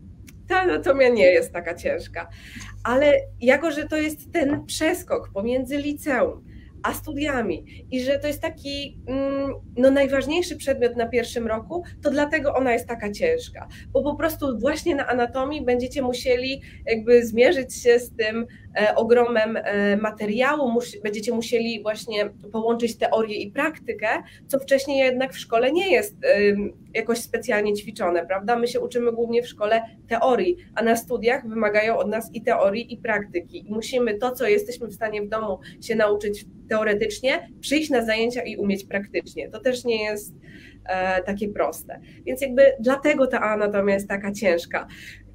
ta 0.47 0.59
anatomia 0.59 1.09
nie 1.09 1.25
jest 1.25 1.53
taka 1.53 1.75
ciężka. 1.75 2.27
Ale 2.83 3.13
jako, 3.41 3.71
że 3.71 3.87
to 3.87 3.97
jest 3.97 4.31
ten 4.33 4.65
przeskok 4.65 5.29
pomiędzy 5.33 5.77
liceum, 5.77 6.48
a 6.83 6.93
studiami. 6.93 7.65
I 7.91 8.03
że 8.03 8.19
to 8.19 8.27
jest 8.27 8.41
taki 8.41 9.01
mm, 9.07 9.53
no, 9.77 9.91
najważniejszy 9.91 10.55
przedmiot 10.55 10.95
na 10.95 11.07
pierwszym 11.07 11.47
roku, 11.47 11.83
to 12.03 12.11
dlatego 12.11 12.53
ona 12.55 12.73
jest 12.73 12.87
taka 12.87 13.11
ciężka. 13.11 13.67
Bo 13.91 14.03
po 14.03 14.15
prostu 14.15 14.59
właśnie 14.59 14.95
na 14.95 15.07
anatomii 15.07 15.65
będziecie 15.65 16.01
musieli 16.01 16.61
jakby 16.85 17.25
zmierzyć 17.25 17.83
się 17.83 17.99
z 17.99 18.15
tym 18.15 18.47
ogromem 18.95 19.57
e, 19.57 19.97
materiału, 19.97 20.79
będziecie 21.03 21.31
musieli 21.31 21.81
właśnie 21.81 22.29
połączyć 22.51 22.97
teorię 22.97 23.37
i 23.37 23.51
praktykę, 23.51 24.07
co 24.47 24.59
wcześniej 24.59 24.97
jednak 24.97 25.33
w 25.33 25.39
szkole 25.39 25.71
nie 25.71 25.91
jest 25.91 26.15
jakoś 26.93 27.17
specjalnie 27.17 27.73
ćwiczone, 27.73 28.25
prawda? 28.25 28.55
My 28.55 28.67
się 28.67 28.79
uczymy 28.79 29.11
głównie 29.11 29.43
w 29.43 29.47
szkole 29.47 29.81
teorii, 30.07 30.57
a 30.75 30.83
na 30.83 30.95
studiach 30.95 31.47
wymagają 31.47 31.97
od 31.97 32.09
nas 32.09 32.29
i 32.33 32.41
teorii, 32.41 32.93
i 32.93 32.97
praktyki. 32.97 33.67
I 33.67 33.71
musimy 33.71 34.17
to, 34.17 34.31
co 34.31 34.47
jesteśmy 34.47 34.87
w 34.87 34.93
stanie 34.93 35.21
w 35.21 35.27
domu 35.27 35.59
się 35.81 35.95
nauczyć 35.95 36.45
teoretycznie, 36.69 37.49
przyjść 37.59 37.89
na 37.89 38.05
zajęcia 38.05 38.41
i 38.41 38.57
umieć 38.57 38.83
praktycznie. 38.83 39.49
To 39.49 39.59
też 39.59 39.85
nie 39.85 40.03
jest 40.03 40.33
e, 40.85 41.23
takie 41.23 41.49
proste. 41.49 41.99
Więc 42.25 42.41
jakby 42.41 42.63
dlatego 42.79 43.27
ta 43.27 43.41
anatomia 43.41 43.93
jest 43.93 44.07
taka 44.07 44.31
ciężka. 44.31 44.87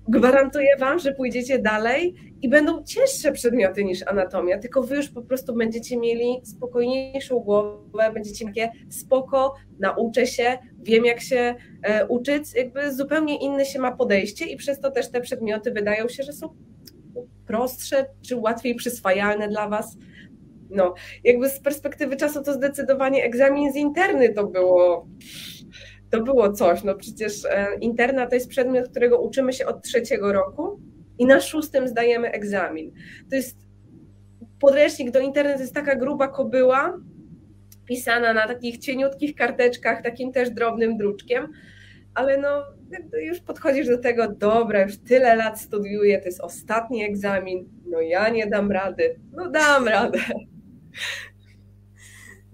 Gwarantuję 0.08 0.76
Wam, 0.78 0.98
że 0.98 1.12
pójdziecie 1.12 1.58
dalej 1.58 2.14
i 2.42 2.48
będą 2.48 2.84
cięższe 2.84 3.32
przedmioty 3.32 3.84
niż 3.84 4.02
anatomia, 4.06 4.58
tylko 4.58 4.82
Wy 4.82 4.96
już 4.96 5.08
po 5.08 5.22
prostu 5.22 5.54
będziecie 5.54 5.96
mieli 5.96 6.40
spokojniejszą 6.44 7.38
głowę, 7.38 8.10
będziecie 8.14 8.44
takie 8.44 8.70
spoko, 8.90 9.54
nauczę 9.78 10.26
się, 10.26 10.58
wiem 10.82 11.04
jak 11.04 11.20
się 11.20 11.54
e, 11.82 12.06
uczyć, 12.06 12.54
jakby 12.54 12.94
zupełnie 12.94 13.38
inne 13.38 13.64
się 13.64 13.78
ma 13.78 13.96
podejście 13.96 14.46
i 14.46 14.56
przez 14.56 14.80
to 14.80 14.90
też 14.90 15.10
te 15.10 15.20
przedmioty 15.20 15.70
wydają 15.70 16.08
się, 16.08 16.22
że 16.22 16.32
są 16.32 16.54
prostsze 17.46 18.06
czy 18.22 18.36
łatwiej 18.36 18.74
przyswajalne 18.74 19.48
dla 19.48 19.68
Was. 19.68 19.96
No, 20.70 20.94
jakby 21.24 21.48
z 21.48 21.60
perspektywy 21.60 22.16
czasu 22.16 22.42
to 22.42 22.52
zdecydowanie 22.52 23.24
egzamin 23.24 23.72
z 23.72 23.76
interny 23.76 24.28
to 24.34 24.46
było 24.46 25.06
to 26.14 26.22
było 26.22 26.52
coś. 26.52 26.84
No 26.84 26.94
przecież 26.94 27.44
e, 27.44 27.66
interna 27.80 28.26
to 28.26 28.34
jest 28.34 28.48
przedmiot, 28.48 28.88
którego 28.88 29.20
uczymy 29.20 29.52
się 29.52 29.66
od 29.66 29.82
trzeciego 29.82 30.32
roku 30.32 30.80
i 31.18 31.26
na 31.26 31.40
szóstym 31.40 31.88
zdajemy 31.88 32.30
egzamin. 32.30 32.92
To 33.30 33.36
jest 33.36 33.56
podręcznik 34.60 35.10
do 35.10 35.20
internetu, 35.20 35.60
jest 35.60 35.74
taka 35.74 35.96
gruba 35.96 36.28
kobyła, 36.28 36.98
pisana 37.88 38.34
na 38.34 38.46
takich 38.48 38.78
cieniutkich 38.78 39.34
karteczkach, 39.34 40.02
takim 40.02 40.32
też 40.32 40.50
drobnym 40.50 40.96
druczkiem, 40.96 41.52
ale 42.14 42.38
no 42.38 42.62
już 43.22 43.40
podchodzisz 43.40 43.86
do 43.86 43.98
tego, 43.98 44.28
dobra, 44.28 44.82
już 44.82 44.98
tyle 44.98 45.36
lat 45.36 45.60
studiuję, 45.60 46.18
to 46.18 46.24
jest 46.24 46.40
ostatni 46.40 47.04
egzamin, 47.04 47.68
no 47.86 48.00
ja 48.00 48.28
nie 48.28 48.46
dam 48.46 48.72
rady, 48.72 49.20
no 49.32 49.50
dam 49.50 49.88
radę. 49.88 50.18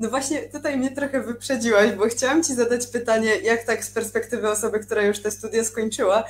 No 0.00 0.10
właśnie 0.10 0.42
tutaj 0.42 0.78
mnie 0.78 0.90
trochę 0.90 1.22
wyprzedziłaś, 1.22 1.92
bo 1.92 2.04
chciałam 2.04 2.42
Ci 2.42 2.54
zadać 2.54 2.86
pytanie, 2.86 3.36
jak 3.36 3.64
tak 3.64 3.84
z 3.84 3.90
perspektywy 3.90 4.50
osoby, 4.50 4.80
która 4.80 5.02
już 5.02 5.18
te 5.18 5.30
studia 5.30 5.64
skończyła, 5.64 6.24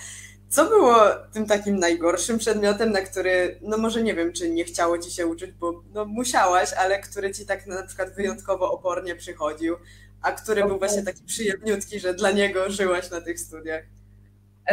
co 0.48 0.68
było 0.68 0.96
tym 1.32 1.46
takim 1.46 1.78
najgorszym 1.78 2.38
przedmiotem, 2.38 2.92
na 2.92 3.00
który, 3.00 3.58
no 3.62 3.78
może 3.78 4.02
nie 4.02 4.14
wiem, 4.14 4.32
czy 4.32 4.50
nie 4.50 4.64
chciało 4.64 4.98
Ci 4.98 5.10
się 5.10 5.26
uczyć, 5.26 5.52
bo 5.52 5.82
no 5.94 6.04
musiałaś, 6.04 6.72
ale 6.72 6.98
który 6.98 7.34
Ci 7.34 7.46
tak 7.46 7.66
na 7.66 7.82
przykład 7.82 8.14
wyjątkowo 8.14 8.72
opornie 8.72 9.16
przychodził, 9.16 9.76
a 10.22 10.32
który 10.32 10.64
był 10.64 10.78
właśnie 10.78 11.02
taki 11.02 11.24
przyjemniutki, 11.24 12.00
że 12.00 12.14
dla 12.14 12.30
niego 12.30 12.70
żyłaś 12.70 13.10
na 13.10 13.20
tych 13.20 13.40
studiach? 13.40 13.82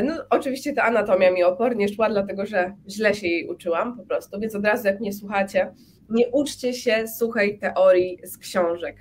No, 0.03 0.13
oczywiście 0.29 0.73
ta 0.73 0.83
anatomia 0.83 1.31
mi 1.31 1.43
opornie 1.43 1.89
szła, 1.89 2.09
dlatego 2.09 2.45
że 2.45 2.73
źle 2.89 3.13
się 3.13 3.27
jej 3.27 3.49
uczyłam 3.49 3.97
po 3.97 4.05
prostu, 4.05 4.39
więc 4.39 4.55
od 4.55 4.65
razu 4.65 4.87
jak 4.87 4.99
mnie 4.99 5.13
słuchacie, 5.13 5.73
nie 6.09 6.27
uczcie 6.27 6.73
się 6.73 7.07
suchej 7.07 7.59
teorii 7.59 8.19
z 8.23 8.37
książek. 8.37 8.95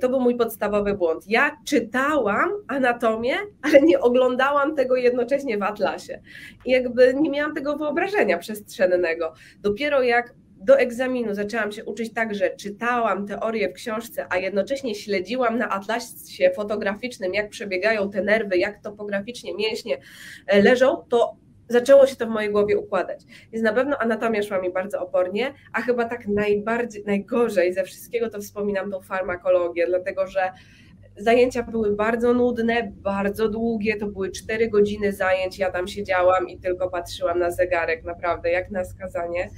To 0.00 0.08
był 0.08 0.20
mój 0.20 0.36
podstawowy 0.36 0.94
błąd. 0.94 1.24
Ja 1.28 1.56
czytałam 1.66 2.50
anatomię, 2.68 3.36
ale 3.62 3.82
nie 3.82 4.00
oglądałam 4.00 4.76
tego 4.76 4.96
jednocześnie 4.96 5.58
w 5.58 5.62
atlasie. 5.62 6.20
I 6.66 6.70
jakby 6.70 7.14
nie 7.14 7.30
miałam 7.30 7.54
tego 7.54 7.76
wyobrażenia 7.76 8.38
przestrzennego. 8.38 9.34
Dopiero 9.60 10.02
jak 10.02 10.34
do 10.56 10.78
egzaminu 10.78 11.34
zaczęłam 11.34 11.72
się 11.72 11.84
uczyć 11.84 12.12
tak, 12.12 12.34
że 12.34 12.50
czytałam 12.56 13.26
teorię 13.26 13.68
w 13.68 13.72
książce, 13.72 14.26
a 14.30 14.38
jednocześnie 14.38 14.94
śledziłam 14.94 15.58
na 15.58 15.68
atlasie 15.68 16.50
fotograficznym, 16.56 17.34
jak 17.34 17.48
przebiegają 17.48 18.10
te 18.10 18.22
nerwy, 18.22 18.58
jak 18.58 18.82
topograficznie 18.82 19.54
mięśnie 19.54 19.98
e, 20.46 20.62
leżą, 20.62 21.04
to 21.08 21.36
zaczęło 21.68 22.06
się 22.06 22.16
to 22.16 22.26
w 22.26 22.30
mojej 22.30 22.52
głowie 22.52 22.78
układać. 22.78 23.20
Więc 23.52 23.64
na 23.64 23.72
pewno 23.72 23.98
anatomia 23.98 24.42
szła 24.42 24.58
mi 24.58 24.72
bardzo 24.72 25.00
opornie, 25.00 25.54
a 25.72 25.80
chyba 25.80 26.04
tak 26.04 26.26
najbardziej, 26.26 27.04
najgorzej 27.06 27.72
ze 27.72 27.84
wszystkiego 27.84 28.30
to 28.30 28.40
wspominam 28.40 28.90
tą 28.90 29.00
farmakologię, 29.00 29.86
dlatego 29.86 30.26
że 30.26 30.52
zajęcia 31.16 31.62
były 31.62 31.96
bardzo 31.96 32.34
nudne, 32.34 32.92
bardzo 32.94 33.48
długie, 33.48 33.96
to 33.96 34.06
były 34.06 34.30
cztery 34.30 34.68
godziny 34.68 35.12
zajęć, 35.12 35.58
ja 35.58 35.70
tam 35.70 35.88
siedziałam 35.88 36.48
i 36.48 36.58
tylko 36.58 36.90
patrzyłam 36.90 37.38
na 37.38 37.50
zegarek, 37.50 38.04
naprawdę, 38.04 38.50
jak 38.50 38.70
na 38.70 38.84
skazanie. 38.84 39.48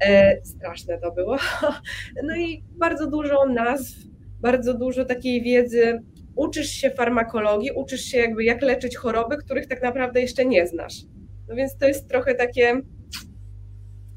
E, 0.00 0.44
straszne 0.44 0.98
to 0.98 1.12
było. 1.12 1.36
No 2.22 2.36
i 2.36 2.64
bardzo 2.70 3.06
dużo 3.06 3.46
nazw, 3.46 3.96
bardzo 4.40 4.74
dużo 4.74 5.04
takiej 5.04 5.42
wiedzy. 5.42 6.02
Uczysz 6.36 6.70
się 6.70 6.90
farmakologii, 6.90 7.70
uczysz 7.70 8.04
się 8.04 8.18
jakby 8.18 8.44
jak 8.44 8.62
leczyć 8.62 8.96
choroby, 8.96 9.36
których 9.36 9.66
tak 9.66 9.82
naprawdę 9.82 10.20
jeszcze 10.20 10.44
nie 10.44 10.66
znasz. 10.66 10.94
No 11.48 11.54
więc 11.54 11.76
to 11.76 11.88
jest 11.88 12.08
trochę 12.08 12.34
takie, 12.34 12.80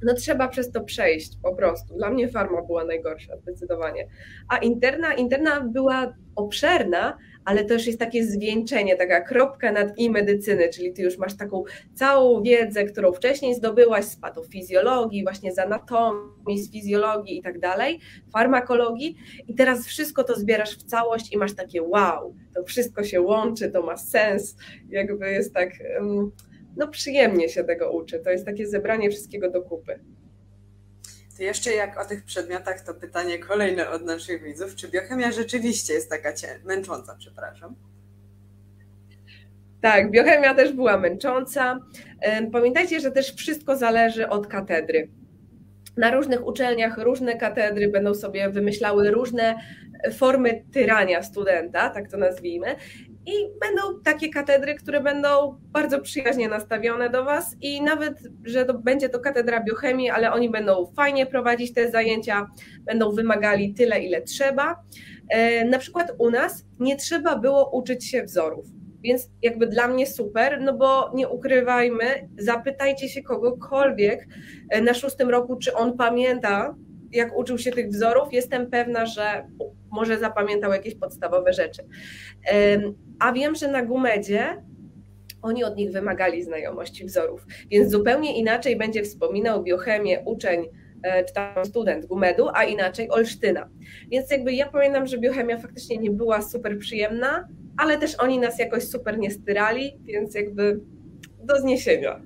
no 0.03 0.13
trzeba 0.13 0.47
przez 0.47 0.71
to 0.71 0.81
przejść 0.81 1.31
po 1.43 1.55
prostu. 1.55 1.95
Dla 1.95 2.09
mnie 2.09 2.27
farma 2.27 2.61
była 2.61 2.85
najgorsza 2.85 3.37
zdecydowanie. 3.37 4.07
A 4.49 4.57
interna, 4.57 5.13
interna 5.13 5.61
była 5.61 6.13
obszerna, 6.35 7.17
ale 7.45 7.65
też 7.65 7.87
jest 7.87 7.99
takie 7.99 8.25
zwieńczenie, 8.25 8.95
taka 8.95 9.21
kropka 9.21 9.71
nad 9.71 9.97
i 9.97 10.09
medycyny, 10.09 10.69
czyli 10.69 10.93
ty 10.93 11.01
już 11.01 11.17
masz 11.17 11.37
taką 11.37 11.63
całą 11.93 12.43
wiedzę, 12.43 12.85
którą 12.85 13.13
wcześniej 13.13 13.55
zdobyłaś 13.55 14.05
z 14.05 14.15
patofizjologii, 14.15 15.23
właśnie 15.23 15.53
z 15.53 15.59
anatomii, 15.59 16.57
z 16.57 16.71
fizjologii 16.71 17.37
i 17.37 17.41
tak 17.41 17.59
dalej, 17.59 17.99
farmakologii 18.33 19.15
i 19.47 19.55
teraz 19.55 19.85
wszystko 19.85 20.23
to 20.23 20.35
zbierasz 20.35 20.77
w 20.77 20.83
całość 20.83 21.33
i 21.33 21.37
masz 21.37 21.55
takie 21.55 21.81
wow, 21.81 22.35
to 22.55 22.63
wszystko 22.63 23.03
się 23.03 23.21
łączy, 23.21 23.71
to 23.71 23.81
ma 23.81 23.97
sens, 23.97 24.55
jakby 24.89 25.31
jest 25.31 25.53
tak, 25.53 25.69
no 26.77 26.87
przyjemnie 26.87 27.49
się 27.49 27.63
tego 27.63 27.91
uczy, 27.91 28.19
to 28.19 28.29
jest 28.29 28.45
takie 28.45 28.67
zebranie 28.67 29.09
wszystkiego 29.09 29.49
do 29.49 29.61
kupy. 29.61 29.99
To 31.37 31.43
jeszcze 31.43 31.73
jak 31.73 32.01
o 32.01 32.05
tych 32.05 32.23
przedmiotach, 32.23 32.81
to 32.81 32.93
pytanie 32.93 33.39
kolejne 33.39 33.89
od 33.89 34.05
naszych 34.05 34.43
widzów. 34.43 34.75
Czy 34.75 34.87
biochemia 34.87 35.31
rzeczywiście 35.31 35.93
jest 35.93 36.09
taka 36.09 36.33
cię... 36.33 36.47
męcząca, 36.65 37.15
przepraszam? 37.19 37.75
Tak, 39.81 40.11
biochemia 40.11 40.55
też 40.55 40.73
była 40.73 40.97
męcząca. 40.97 41.79
Pamiętajcie, 42.51 42.99
że 42.99 43.11
też 43.11 43.35
wszystko 43.35 43.75
zależy 43.75 44.29
od 44.29 44.47
katedry. 44.47 45.09
Na 45.97 46.11
różnych 46.11 46.47
uczelniach 46.47 46.97
różne 46.97 47.37
katedry 47.37 47.87
będą 47.87 48.13
sobie 48.13 48.49
wymyślały 48.49 49.11
różne 49.11 49.55
formy 50.13 50.63
tyrania 50.73 51.23
studenta, 51.23 51.89
tak 51.89 52.11
to 52.11 52.17
nazwijmy. 52.17 52.75
I 53.27 53.59
będą 53.61 54.01
takie 54.03 54.29
katedry, 54.29 54.75
które 54.75 55.01
będą 55.01 55.59
bardzo 55.61 56.01
przyjaźnie 56.01 56.49
nastawione 56.49 57.09
do 57.09 57.23
Was 57.23 57.55
i 57.61 57.81
nawet, 57.81 58.13
że 58.43 58.65
to 58.65 58.73
będzie 58.73 59.09
to 59.09 59.19
katedra 59.19 59.63
biochemii, 59.63 60.09
ale 60.09 60.31
oni 60.31 60.49
będą 60.49 60.91
fajnie 60.95 61.25
prowadzić 61.25 61.73
te 61.73 61.91
zajęcia, 61.91 62.47
będą 62.85 63.11
wymagali 63.11 63.73
tyle, 63.73 63.99
ile 63.99 64.21
trzeba. 64.21 64.83
E, 65.29 65.65
na 65.65 65.79
przykład 65.79 66.11
u 66.17 66.29
nas 66.29 66.65
nie 66.79 66.95
trzeba 66.95 67.37
było 67.37 67.69
uczyć 67.69 68.09
się 68.09 68.23
wzorów, 68.23 68.65
więc 69.03 69.29
jakby 69.41 69.67
dla 69.67 69.87
mnie 69.87 70.07
super, 70.07 70.61
no 70.61 70.73
bo 70.73 71.11
nie 71.13 71.29
ukrywajmy, 71.29 72.29
zapytajcie 72.37 73.09
się 73.09 73.23
kogokolwiek 73.23 74.27
e, 74.69 74.81
na 74.81 74.93
szóstym 74.93 75.29
roku, 75.29 75.55
czy 75.55 75.73
on 75.73 75.97
pamięta, 75.97 76.75
jak 77.11 77.37
uczył 77.37 77.57
się 77.57 77.71
tych 77.71 77.89
wzorów. 77.89 78.33
Jestem 78.33 78.69
pewna, 78.69 79.05
że 79.05 79.47
może 79.91 80.19
zapamiętał 80.19 80.71
jakieś 80.71 80.95
podstawowe 80.95 81.53
rzeczy. 81.53 81.83
A 83.19 83.33
wiem, 83.33 83.55
że 83.55 83.67
na 83.67 83.85
Gumedzie 83.85 84.63
oni 85.41 85.63
od 85.63 85.77
nich 85.77 85.91
wymagali 85.91 86.43
znajomości 86.43 87.05
wzorów, 87.05 87.45
więc 87.71 87.91
zupełnie 87.91 88.37
inaczej 88.37 88.75
będzie 88.75 89.03
wspominał 89.03 89.63
biochemię 89.63 90.23
uczeń 90.25 90.65
e, 91.03 91.25
czy 91.25 91.33
tam 91.33 91.65
student 91.65 92.05
Gumedu, 92.05 92.47
a 92.53 92.63
inaczej 92.63 93.09
Olsztyna. 93.11 93.69
Więc 94.11 94.31
jakby 94.31 94.53
ja 94.53 94.69
pamiętam, 94.69 95.07
że 95.07 95.17
biochemia 95.17 95.57
faktycznie 95.57 95.97
nie 95.97 96.11
była 96.11 96.41
super 96.41 96.79
przyjemna, 96.79 97.47
ale 97.77 97.97
też 97.97 98.15
oni 98.15 98.39
nas 98.39 98.59
jakoś 98.59 98.83
super 98.83 99.17
nie 99.17 99.31
styrali, 99.31 99.99
więc 100.03 100.35
jakby 100.35 100.79
do 101.43 101.61
zniesienia. 101.61 102.21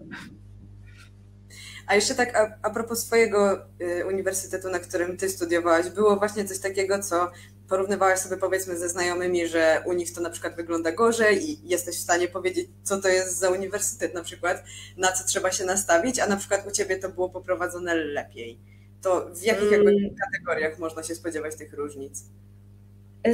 A 1.88 1.96
jeszcze 1.96 2.16
tak 2.16 2.36
a, 2.36 2.58
a 2.62 2.70
propos 2.70 3.06
swojego 3.06 3.66
y, 3.82 4.06
uniwersytetu, 4.08 4.70
na 4.70 4.80
którym 4.80 5.18
ty 5.18 5.30
studiowałaś, 5.30 5.90
było 5.90 6.16
właśnie 6.16 6.46
coś 6.46 6.60
takiego, 6.60 7.00
co 7.00 7.32
porównywałaś 7.70 8.20
sobie 8.20 8.38
powiedzmy 8.38 8.78
ze 8.78 8.90
znajomymi, 8.90 9.48
że 9.48 9.84
u 9.86 9.94
nich 9.94 10.14
to 10.14 10.22
na 10.22 10.30
przykład 10.30 10.56
wygląda 10.56 10.92
gorzej 10.92 11.50
i 11.50 11.70
jesteś 11.70 11.96
w 11.98 12.02
stanie 12.02 12.28
powiedzieć, 12.28 12.70
co 12.84 13.02
to 13.02 13.08
jest 13.08 13.40
za 13.40 13.50
uniwersytet 13.50 14.14
na 14.14 14.24
przykład, 14.24 14.64
na 14.98 15.12
co 15.12 15.28
trzeba 15.28 15.52
się 15.52 15.66
nastawić, 15.66 16.20
a 16.20 16.28
na 16.28 16.38
przykład 16.38 16.68
u 16.68 16.72
ciebie 16.72 16.98
to 16.98 17.10
było 17.10 17.30
poprowadzone 17.30 17.96
lepiej. 17.96 18.60
To 19.02 19.30
w 19.36 19.44
jakich 19.44 19.72
jakby 19.72 19.90
mm. 19.92 20.16
kategoriach 20.26 20.80
można 20.80 21.04
się 21.04 21.16
spodziewać 21.16 21.56
tych 21.56 21.74
różnic? 21.74 22.24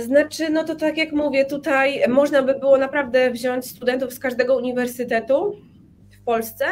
Znaczy, 0.05 0.49
no 0.49 0.63
to 0.63 0.75
tak 0.75 0.97
jak 0.97 1.11
mówię, 1.11 1.45
tutaj 1.45 2.09
można 2.09 2.43
by 2.43 2.59
było 2.59 2.77
naprawdę 2.77 3.31
wziąć 3.31 3.65
studentów 3.65 4.13
z 4.13 4.19
każdego 4.19 4.57
uniwersytetu 4.57 5.61
w 6.21 6.23
Polsce 6.23 6.65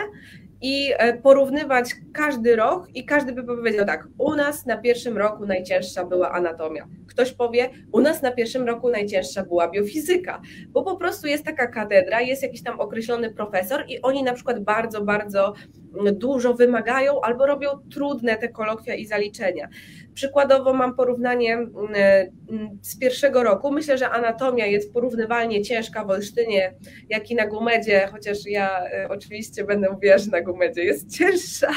i 0.62 0.92
e, 0.98 1.14
porównywać 1.14 1.96
każdy 2.14 2.56
rok 2.56 2.88
i 2.96 3.06
każdy 3.06 3.34
by 3.34 3.44
powiedział 3.44 3.86
tak, 3.86 4.08
u 4.18 4.36
nas 4.36 4.66
na 4.66 4.78
pierwszym 4.78 5.18
roku 5.18 5.46
najcięższa 5.46 6.06
była 6.06 6.32
anatomia. 6.32 6.88
Ktoś 7.08 7.32
powie, 7.32 7.70
u 7.92 8.00
nas 8.02 8.22
na 8.22 8.32
pierwszym 8.32 8.68
roku 8.68 8.90
najcięższa 8.90 9.44
była 9.44 9.68
biofizyka, 9.68 10.42
bo 10.70 10.84
po 10.84 10.96
prostu 10.96 11.28
jest 11.28 11.46
taka 11.46 11.68
katedra, 11.68 12.22
jest 12.22 12.44
jakiś 12.44 12.64
tam 12.64 12.80
określony 12.80 13.34
profesor 13.34 13.84
i 13.88 14.02
oni 14.02 14.24
na 14.24 14.34
przykład 14.34 14.64
bardzo, 14.64 15.02
bardzo 15.02 15.54
dużo 16.14 16.54
wymagają 16.54 17.22
albo 17.22 17.46
robią 17.46 17.70
trudne 17.92 18.38
te 18.38 18.50
kolokwia 18.50 18.96
i 18.96 19.06
zaliczenia. 19.06 19.68
Przykładowo 20.16 20.74
mam 20.74 20.96
porównanie 20.96 21.54
mm, 21.54 21.74
mm, 22.50 22.80
z 22.82 23.00
pierwszego 23.00 23.44
roku. 23.44 23.72
Myślę, 23.72 23.98
że 23.98 24.10
anatomia 24.10 24.66
jest 24.66 24.94
porównywalnie 24.94 25.62
ciężka 25.62 26.06
w 26.06 26.10
Olsztynie, 26.10 26.74
jak 27.10 27.32
i 27.32 27.36
na 27.36 27.48
Gumedzie, 27.48 28.08
chociaż 28.12 28.38
ja 28.46 28.86
e, 28.86 29.08
oczywiście 29.10 29.64
będę 29.64 29.92
mówiła, 29.92 30.18
że 30.18 30.32
na 30.32 30.42
Gumedzie 30.42 30.84
jest 30.84 31.12
cięższa, 31.18 31.72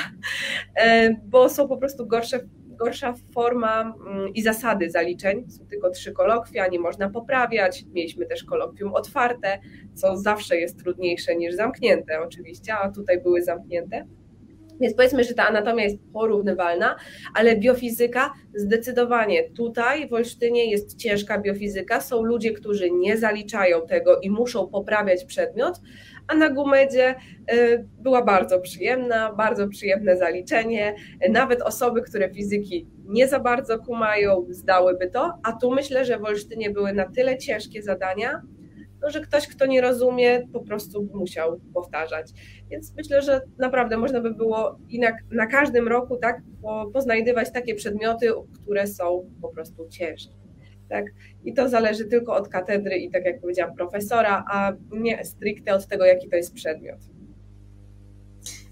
e, 0.77 1.14
bo 1.24 1.48
są 1.48 1.68
po 1.68 1.77
prostu 1.77 2.07
gorsze 2.07 2.40
gorsza 2.79 3.14
forma 3.35 3.94
mm, 4.11 4.35
i 4.35 4.42
zasady 4.42 4.90
zaliczeń. 4.90 5.51
Są 5.51 5.66
tylko 5.66 5.90
trzy 5.90 6.12
kolokwia, 6.12 6.66
nie 6.66 6.81
można 6.81 7.11
poprawiać. 7.11 7.85
Mieliśmy 7.92 8.27
też 8.27 8.44
kolokwium 8.44 8.94
otwarte, 8.94 9.59
co 9.94 10.16
zawsze 10.16 10.57
jest 10.57 10.79
trudniejsze 10.79 11.37
niż 11.37 11.55
zamknięte, 11.55 12.20
oczywiście, 12.20 12.74
a 12.74 12.90
tutaj 12.90 13.22
były 13.22 13.42
zamknięte. 13.42 14.07
Więc 14.80 14.94
powiedzmy, 14.94 15.24
że 15.24 15.34
ta 15.34 15.48
anatomia 15.48 15.84
jest 15.84 15.98
porównywalna, 16.12 16.96
ale 17.34 17.56
biofizyka 17.56 18.32
zdecydowanie 18.54 19.50
tutaj 19.50 20.08
w 20.08 20.12
Olsztynie 20.12 20.70
jest 20.70 20.96
ciężka 20.96 21.38
biofizyka. 21.38 22.00
Są 22.00 22.22
ludzie, 22.22 22.52
którzy 22.52 22.90
nie 22.90 23.16
zaliczają 23.16 23.86
tego 23.86 24.20
i 24.20 24.30
muszą 24.30 24.68
poprawiać 24.68 25.24
przedmiot, 25.24 25.80
a 26.28 26.34
na 26.34 26.50
Gumedzie 26.50 27.14
y, 27.52 27.86
była 27.98 28.24
bardzo 28.24 28.60
przyjemna, 28.60 29.32
bardzo 29.32 29.68
przyjemne 29.68 30.16
zaliczenie. 30.16 30.94
Nawet 31.30 31.62
osoby, 31.62 32.02
które 32.02 32.30
fizyki 32.30 32.86
nie 33.04 33.28
za 33.28 33.40
bardzo 33.40 33.78
kumają, 33.78 34.46
zdałyby 34.50 35.10
to, 35.10 35.38
a 35.42 35.52
tu 35.52 35.70
myślę, 35.70 36.04
że 36.04 36.18
w 36.18 36.24
Olsztynie 36.24 36.70
były 36.70 36.92
na 36.92 37.04
tyle 37.04 37.38
ciężkie 37.38 37.82
zadania, 37.82 38.42
no, 39.02 39.11
że 39.11 39.20
ktoś, 39.20 39.48
kto 39.48 39.66
nie 39.66 39.80
rozumie, 39.80 40.48
po 40.52 40.61
prostu 40.61 41.08
musiał 41.14 41.61
powtarzać. 41.74 42.30
Więc 42.70 42.94
myślę, 42.96 43.22
że 43.22 43.40
naprawdę 43.58 43.96
można 43.96 44.20
by 44.20 44.34
było 44.34 44.78
i 44.88 45.00
na, 45.00 45.12
na 45.30 45.46
każdym 45.46 45.88
roku 45.88 46.16
tak 46.16 46.42
po, 46.62 46.90
poznajdywać 46.92 47.52
takie 47.52 47.74
przedmioty, 47.74 48.32
które 48.62 48.87
są 48.87 49.30
po 49.42 49.48
prostu 49.48 49.88
ciężkie. 49.88 50.34
Tak? 50.88 51.04
I 51.44 51.54
to 51.54 51.68
zależy 51.68 52.04
tylko 52.04 52.37
od 52.37 52.48
katedry 52.48 52.96
i 52.96 53.11
tak 53.11 53.24
jak 53.24 53.40
powiedziałam, 53.40 53.76
profesora, 53.76 54.44
a 54.50 54.72
nie 54.90 55.24
stricte 55.24 55.74
od 55.74 55.87
tego, 55.87 56.04
jaki 56.04 56.28
to 56.28 56.37
jest 56.37 56.54
przedmiot. 56.54 56.98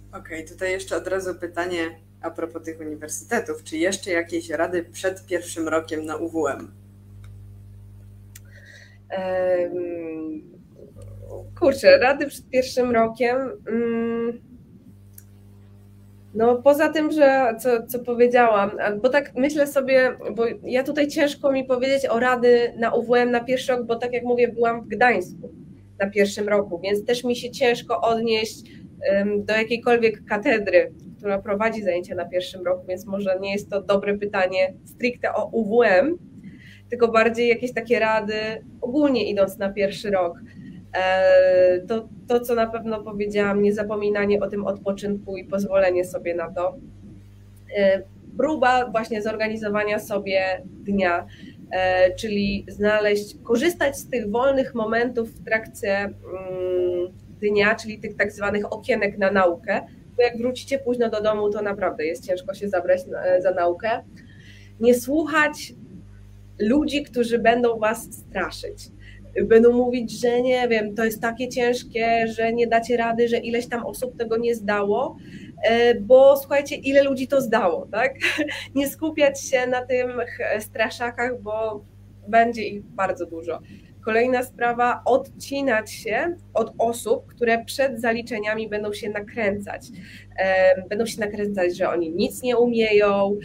Okej, 0.09 0.21
okay, 0.21 0.45
tutaj 0.45 0.71
jeszcze 0.71 0.97
od 0.97 1.07
razu 1.07 1.35
pytanie 1.35 2.07
a 2.21 2.31
propos 2.31 2.63
tych 2.63 2.81
uniwersytetów. 2.81 3.65
Czy 3.65 3.77
jeszcze 3.77 4.11
jakieś 4.11 4.51
rady 4.51 4.85
przed 4.85 5.27
pierwszym 5.27 5.69
rokiem 5.69 6.05
na 6.05 6.17
UWM? 6.17 6.86
Kurczę, 11.59 11.99
rady 11.99 12.27
przed 12.27 12.49
pierwszym 12.49 12.91
rokiem. 12.91 13.37
Mm, 13.69 14.41
no 16.35 16.63
poza 16.63 16.89
tym, 16.89 17.13
że 17.13 17.55
co, 17.61 17.87
co 17.87 17.99
powiedziałam, 17.99 18.71
bo 19.03 19.09
tak 19.09 19.35
myślę 19.35 19.67
sobie, 19.67 20.17
bo 20.35 20.45
ja 20.63 20.83
tutaj 20.83 21.09
ciężko 21.09 21.53
mi 21.53 21.65
powiedzieć 21.65 22.07
o 22.07 22.21
rady 22.21 22.73
na 22.79 22.95
UWM 22.95 23.31
na 23.31 23.41
pierwszy 23.41 23.73
rok, 23.73 23.87
bo 23.87 23.97
tak 23.97 24.13
jak 24.13 24.25
mówię, 24.25 24.49
byłam 24.49 24.83
w 24.83 24.89
Gdańsku 24.89 25.51
na 25.99 26.11
pierwszym 26.11 26.49
roku, 26.49 26.79
więc 26.79 27.05
też 27.05 27.25
mi 27.25 27.37
się 27.37 27.51
ciężko 27.51 28.01
odnieść 28.01 28.63
do 29.39 29.55
jakiejkolwiek 29.55 30.25
katedry, 30.25 30.93
która 31.19 31.39
prowadzi 31.39 31.83
zajęcia 31.83 32.15
na 32.15 32.25
pierwszym 32.25 32.65
roku, 32.65 32.87
więc 32.89 33.07
może 33.07 33.39
nie 33.41 33.53
jest 33.53 33.71
to 33.71 33.83
dobre 33.83 34.19
pytanie 34.19 34.75
stricte 34.85 35.35
o 35.35 35.47
UWM, 35.47 36.19
tylko 36.91 37.09
bardziej 37.09 37.49
jakieś 37.49 37.73
takie 37.73 37.99
rady 37.99 38.35
ogólnie 38.81 39.31
idąc 39.31 39.59
na 39.59 39.73
pierwszy 39.73 40.11
rok. 40.11 40.39
E, 40.97 41.81
to, 41.81 42.09
to, 42.29 42.41
co 42.41 42.55
na 42.55 42.67
pewno 42.67 43.03
powiedziałam, 43.03 43.63
niezapominanie 43.63 44.41
o 44.41 44.49
tym 44.49 44.67
odpoczynku 44.67 45.37
i 45.37 45.45
pozwolenie 45.45 46.05
sobie 46.05 46.35
na 46.35 46.51
to. 46.51 46.77
E, 47.77 48.03
próba 48.37 48.91
właśnie 48.91 49.23
zorganizowania 49.23 49.99
sobie 49.99 50.63
dnia, 50.65 51.27
e, 51.71 52.15
czyli 52.15 52.67
znaleźć, 52.69 53.37
korzystać 53.45 53.99
z 53.99 54.09
tych 54.11 54.31
wolnych 54.31 54.75
momentów 54.75 55.31
w 55.31 55.45
trakcie 55.45 55.99
mm, 55.99 56.15
dnia, 57.41 57.75
czyli 57.75 57.99
tych 57.99 58.17
tak 58.17 58.33
zwanych 58.33 58.73
okienek 58.73 59.19
na 59.19 59.31
naukę, 59.31 59.81
bo 60.17 60.23
jak 60.23 60.39
wrócicie 60.39 60.79
późno 60.79 61.11
do 61.11 61.23
domu, 61.23 61.51
to 61.51 61.63
naprawdę 61.63 62.07
jest 62.07 62.27
ciężko 62.27 62.55
się 62.55 62.69
zabrać 62.69 63.01
za 63.39 63.51
naukę. 63.51 63.91
Nie 64.81 64.95
słuchać 64.95 65.73
ludzi, 66.59 67.03
którzy 67.03 67.39
będą 67.39 67.79
was 67.79 68.09
straszyć. 68.13 68.89
Będą 69.45 69.73
mówić, 69.73 70.21
że 70.21 70.43
nie 70.43 70.69
wiem, 70.69 70.95
to 70.95 71.05
jest 71.05 71.23
takie 71.23 71.49
ciężkie, 71.49 72.29
że 72.29 72.53
nie 72.53 72.67
dacie 72.67 72.97
rady, 72.97 73.29
że 73.29 73.37
ileś 73.37 73.69
tam 73.69 73.87
osób 73.87 74.19
tego 74.19 74.37
nie 74.37 74.55
zdało, 74.55 75.17
e, 75.63 75.95
bo 75.95 76.37
słuchajcie, 76.37 76.77
ile 76.77 77.03
ludzi 77.03 77.29
to 77.29 77.41
zdało, 77.41 77.87
tak? 77.87 78.15
Nie 78.75 78.89
skupiać 78.89 79.41
się 79.41 79.67
na 79.67 79.87
tym 79.87 80.11
straszakach, 80.61 81.43
bo 81.43 81.85
będzie 82.29 82.63
ich 82.63 82.83
bardzo 82.83 83.27
dużo. 83.27 83.61
Kolejna 84.07 84.43
sprawa, 84.43 85.03
odcinać 85.05 85.93
się 85.93 86.37
od 86.55 86.73
osób, 86.79 87.27
które 87.27 87.65
przed 87.65 88.01
zaliczeniami 88.01 88.69
będą 88.69 88.93
się 88.93 89.11
nakręcać. 89.11 89.89
Będą 90.89 91.07
się 91.07 91.21
nakręcać, 91.21 91.77
że 91.77 91.91
oni 91.91 92.15
nic 92.15 92.43
nie 92.43 92.57
umieją, 92.57 93.39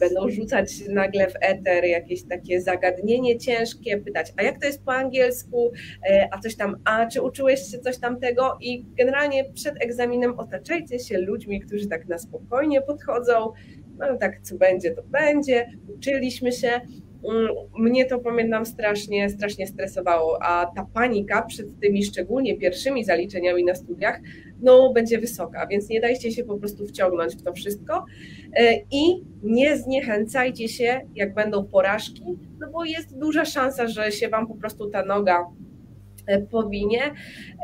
będą 0.00 0.30
rzucać 0.30 0.88
nagle 0.88 1.30
w 1.30 1.34
eter 1.40 1.84
jakieś 1.84 2.22
takie 2.28 2.60
zagadnienie 2.60 3.38
ciężkie, 3.38 3.98
pytać, 3.98 4.32
a 4.36 4.42
jak 4.42 4.60
to 4.60 4.66
jest 4.66 4.84
po 4.84 4.94
angielsku, 4.94 5.72
e, 6.10 6.28
a 6.32 6.38
coś 6.38 6.56
tam, 6.56 6.76
a 6.84 7.06
czy 7.06 7.22
uczyłeś 7.22 7.60
się 7.70 7.78
coś 7.78 7.98
tamtego? 7.98 8.58
I 8.60 8.86
generalnie 8.98 9.44
przed 9.44 9.82
egzaminem 9.84 10.38
otaczajcie 10.38 10.98
się 10.98 11.18
ludźmi, 11.18 11.60
którzy 11.60 11.88
tak 11.88 12.08
na 12.08 12.18
spokojnie 12.18 12.82
podchodzą, 12.82 13.52
no 13.98 14.18
tak, 14.18 14.40
co 14.42 14.56
będzie, 14.56 14.90
to 14.90 15.02
będzie, 15.02 15.66
uczyliśmy 15.96 16.52
się, 16.52 16.80
mnie 17.78 18.04
to 18.04 18.18
pamiętam 18.18 18.66
strasznie, 18.66 19.28
strasznie 19.28 19.66
stresowało, 19.66 20.42
a 20.42 20.66
ta 20.76 20.86
panika 20.94 21.42
przed 21.42 21.80
tymi 21.80 22.04
szczególnie 22.04 22.56
pierwszymi 22.56 23.04
zaliczeniami 23.04 23.64
na 23.64 23.74
studiach, 23.74 24.20
no 24.62 24.92
będzie 24.92 25.18
wysoka, 25.18 25.66
więc 25.66 25.88
nie 25.88 26.00
dajcie 26.00 26.32
się 26.32 26.44
po 26.44 26.58
prostu 26.58 26.86
wciągnąć 26.86 27.36
w 27.36 27.42
to 27.42 27.52
wszystko. 27.52 28.04
E, 28.56 28.74
i 28.90 29.22
nie 29.42 29.76
zniechęcajcie 29.76 30.68
się, 30.68 31.00
jak 31.14 31.34
będą 31.34 31.64
porażki, 31.64 32.24
no 32.60 32.70
bo 32.70 32.84
jest 32.84 33.18
duża 33.18 33.44
szansa, 33.44 33.88
że 33.88 34.12
się 34.12 34.28
Wam 34.28 34.46
po 34.46 34.54
prostu 34.54 34.90
ta 34.90 35.04
noga 35.04 35.46
powinie, 36.50 37.00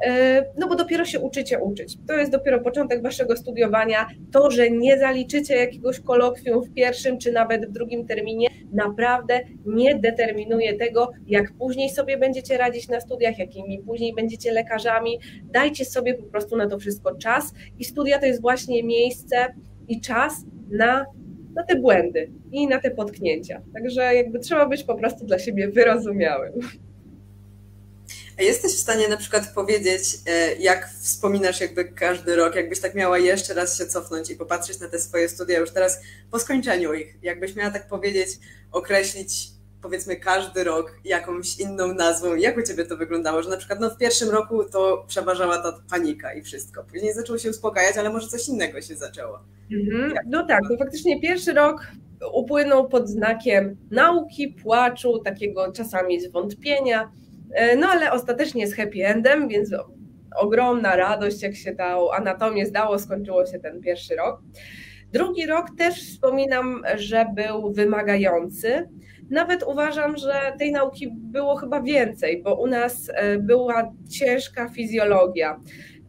e, 0.07 0.45
no 0.59 0.69
bo 0.69 0.77
dopiero 0.77 1.05
się 1.05 1.21
uczycie 1.21 1.59
uczyć. 1.59 1.97
To 2.09 2.13
jest 2.13 2.33
dopiero 2.33 2.61
początek 2.61 3.03
waszego 3.03 3.37
studiowania. 3.37 4.07
To, 4.33 4.51
że 4.51 4.71
nie 4.71 4.99
zaliczycie 4.99 5.57
jakiegoś 5.57 6.01
kolokwium 6.01 6.63
w 6.63 6.75
pierwszym 6.75 7.19
czy 7.19 7.33
nawet 7.33 7.67
w 7.67 7.73
drugim 7.73 8.07
terminie, 8.07 8.49
naprawdę 8.73 9.41
nie 9.67 9.95
determinuje 9.95 10.75
tego, 10.75 11.11
jak 11.27 11.53
później 11.53 11.91
sobie 11.91 12.19
będziecie 12.19 12.59
radzić 12.59 12.89
na 12.89 13.01
studiach, 13.01 13.39
jakimi 13.39 13.79
później 13.79 14.15
będziecie 14.15 14.53
lekarzami. 14.53 15.21
Dajcie 15.45 15.85
sobie 15.85 16.15
po 16.15 16.23
prostu 16.23 16.57
na 16.57 16.69
to 16.69 16.79
wszystko 16.79 17.15
czas 17.15 17.53
i 17.79 17.85
studia 17.85 18.19
to 18.19 18.27
jest 18.27 18.41
właśnie 18.41 18.83
miejsce 18.83 19.55
i 19.89 20.01
czas 20.01 20.35
na 20.71 21.07
na 21.55 21.63
te 21.63 21.77
błędy 21.77 22.31
i 22.53 22.67
na 22.67 22.81
te 22.81 22.91
potknięcia. 22.91 23.63
Także 23.75 24.15
jakby 24.15 24.39
trzeba 24.39 24.67
być 24.67 24.85
po 24.85 24.95
prostu 24.95 25.27
dla 25.27 25.39
siebie 25.39 25.69
wyrozumiałym. 25.69 26.53
A 28.41 28.43
jesteś 28.43 28.73
w 28.73 28.79
stanie 28.79 29.09
na 29.09 29.17
przykład 29.17 29.55
powiedzieć, 29.55 30.03
e, 30.27 30.55
jak 30.55 30.91
wspominasz 31.01 31.61
jakby 31.61 31.85
każdy 31.85 32.37
rok, 32.37 32.55
jakbyś 32.55 32.81
tak 32.81 32.95
miała 32.95 33.19
jeszcze 33.19 33.55
raz 33.55 33.79
się 33.79 33.87
cofnąć 33.87 34.31
i 34.31 34.37
popatrzeć 34.37 34.81
na 34.81 34.89
te 34.89 34.99
swoje 34.99 35.29
studia 35.29 35.59
już 35.59 35.71
teraz 35.71 36.01
po 36.31 36.39
skończeniu 36.39 36.95
ich, 36.95 37.19
jakbyś 37.23 37.57
miała 37.57 37.71
tak 37.71 37.89
powiedzieć, 37.89 38.29
określić 38.73 39.49
powiedzmy 39.83 40.17
każdy 40.17 40.65
rok 40.65 40.99
jakąś 41.05 41.59
inną 41.59 41.95
nazwą. 41.95 42.35
Jak 42.35 42.57
u 42.57 42.63
Ciebie 42.63 42.85
to 42.85 42.97
wyglądało? 42.97 43.43
Że 43.43 43.51
na 43.51 43.57
przykład 43.57 43.81
no, 43.81 43.91
w 43.91 43.97
pierwszym 43.97 44.31
roku 44.31 44.65
to 44.65 45.05
przeważała 45.09 45.59
ta 45.59 45.79
panika 45.91 46.35
i 46.35 46.43
wszystko. 46.43 46.85
Później 46.85 47.15
zaczęło 47.15 47.39
się 47.39 47.51
uspokajać, 47.51 47.97
ale 47.97 48.11
może 48.11 48.29
coś 48.29 48.49
innego 48.49 48.81
się 48.83 48.97
zaczęło. 48.97 49.39
Mhm. 49.73 50.15
No 50.27 50.47
tak, 50.47 50.61
no 50.71 50.77
faktycznie 50.79 51.21
pierwszy 51.21 51.53
rok 51.53 51.87
upłynął 52.33 52.89
pod 52.89 53.09
znakiem 53.09 53.77
nauki, 53.91 54.49
płaczu, 54.49 55.19
takiego 55.19 55.73
czasami 55.73 56.21
zwątpienia, 56.21 57.13
no 57.79 57.89
ale 57.89 58.13
ostatecznie 58.13 58.67
z 58.67 58.75
happy 58.75 59.07
endem, 59.07 59.49
więc 59.49 59.75
ogromna 60.37 60.97
radość, 60.97 61.43
jak 61.43 61.55
się 61.55 61.75
tą 61.75 62.13
anatomię 62.13 62.67
zdało, 62.67 62.99
skończyło 62.99 63.47
się 63.47 63.59
ten 63.59 63.81
pierwszy 63.81 64.17
rok. 64.17 64.41
Drugi 65.13 65.47
rok 65.47 65.67
też 65.79 65.95
wspominam, 65.95 66.83
że 66.97 67.27
był 67.35 67.73
wymagający. 67.73 68.89
Nawet 69.31 69.63
uważam, 69.63 70.17
że 70.17 70.53
tej 70.59 70.73
nauki 70.73 71.09
było 71.13 71.57
chyba 71.57 71.83
więcej, 71.83 72.43
bo 72.43 72.55
u 72.55 72.67
nas 72.67 73.11
e, 73.15 73.39
była 73.39 73.93
ciężka 74.11 74.69
fizjologia. 74.69 75.61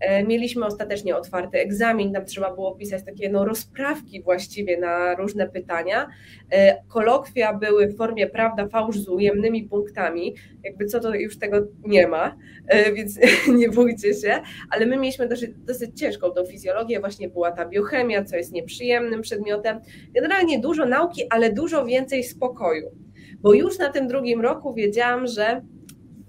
E, 0.02 0.24
mieliśmy 0.24 0.66
ostatecznie 0.66 1.16
otwarty 1.16 1.58
egzamin, 1.58 2.14
tam 2.14 2.26
trzeba 2.26 2.56
było 2.56 2.76
pisać 2.76 3.06
takie 3.06 3.30
no, 3.30 3.46
rozprawki 3.46 4.22
właściwie 4.22 4.80
na 4.80 5.16
różne 5.16 5.50
pytania. 5.50 6.08
E, 6.52 6.84
kolokwia 6.88 7.54
były 7.54 7.88
w 7.88 7.98
formie 7.98 8.28
prawda, 8.28 8.68
fałsz 8.68 9.00
z 9.00 9.10
ujemnymi 9.10 9.64
punktami, 9.64 10.36
jakby 10.64 10.86
co 10.86 11.00
to 11.00 11.16
już 11.16 11.40
tego 11.40 11.68
nie 11.86 12.08
ma, 12.08 12.36
e, 12.68 12.94
więc 12.94 13.20
nie 13.60 13.70
bójcie 13.70 14.14
się, 14.14 14.42
ale 14.70 14.86
my 14.86 14.98
mieliśmy 14.98 15.28
dosyć, 15.28 15.52
dosyć 15.58 16.00
ciężką 16.00 16.30
tą 16.30 16.46
fizjologię, 16.46 17.00
właśnie 17.00 17.30
była 17.30 17.52
ta 17.52 17.66
biochemia, 17.66 18.24
co 18.24 18.36
jest 18.36 18.52
nieprzyjemnym 18.52 19.22
przedmiotem. 19.22 19.80
Generalnie 20.14 20.60
dużo 20.60 20.86
nauki, 20.86 21.22
ale 21.30 21.54
dużo 21.54 21.86
więcej 21.86 22.24
spokoju, 22.24 22.92
bo 23.40 23.54
już 23.54 23.78
na 23.78 23.90
tym 23.90 24.08
drugim 24.08 24.42
roku 24.42 24.74
wiedziałam, 24.74 25.28
że 25.28 25.62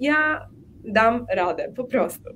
ja 0.01 0.49
dam 0.85 1.27
radę, 1.35 1.73
po 1.77 1.85
prostu. 1.85 2.31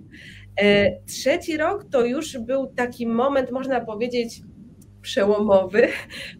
E, 0.61 0.91
trzeci 1.07 1.57
rok 1.57 1.85
to 1.91 2.05
już 2.05 2.39
był 2.39 2.67
taki 2.67 3.07
moment, 3.07 3.51
można 3.51 3.81
powiedzieć, 3.81 4.41
przełomowy, 5.03 5.89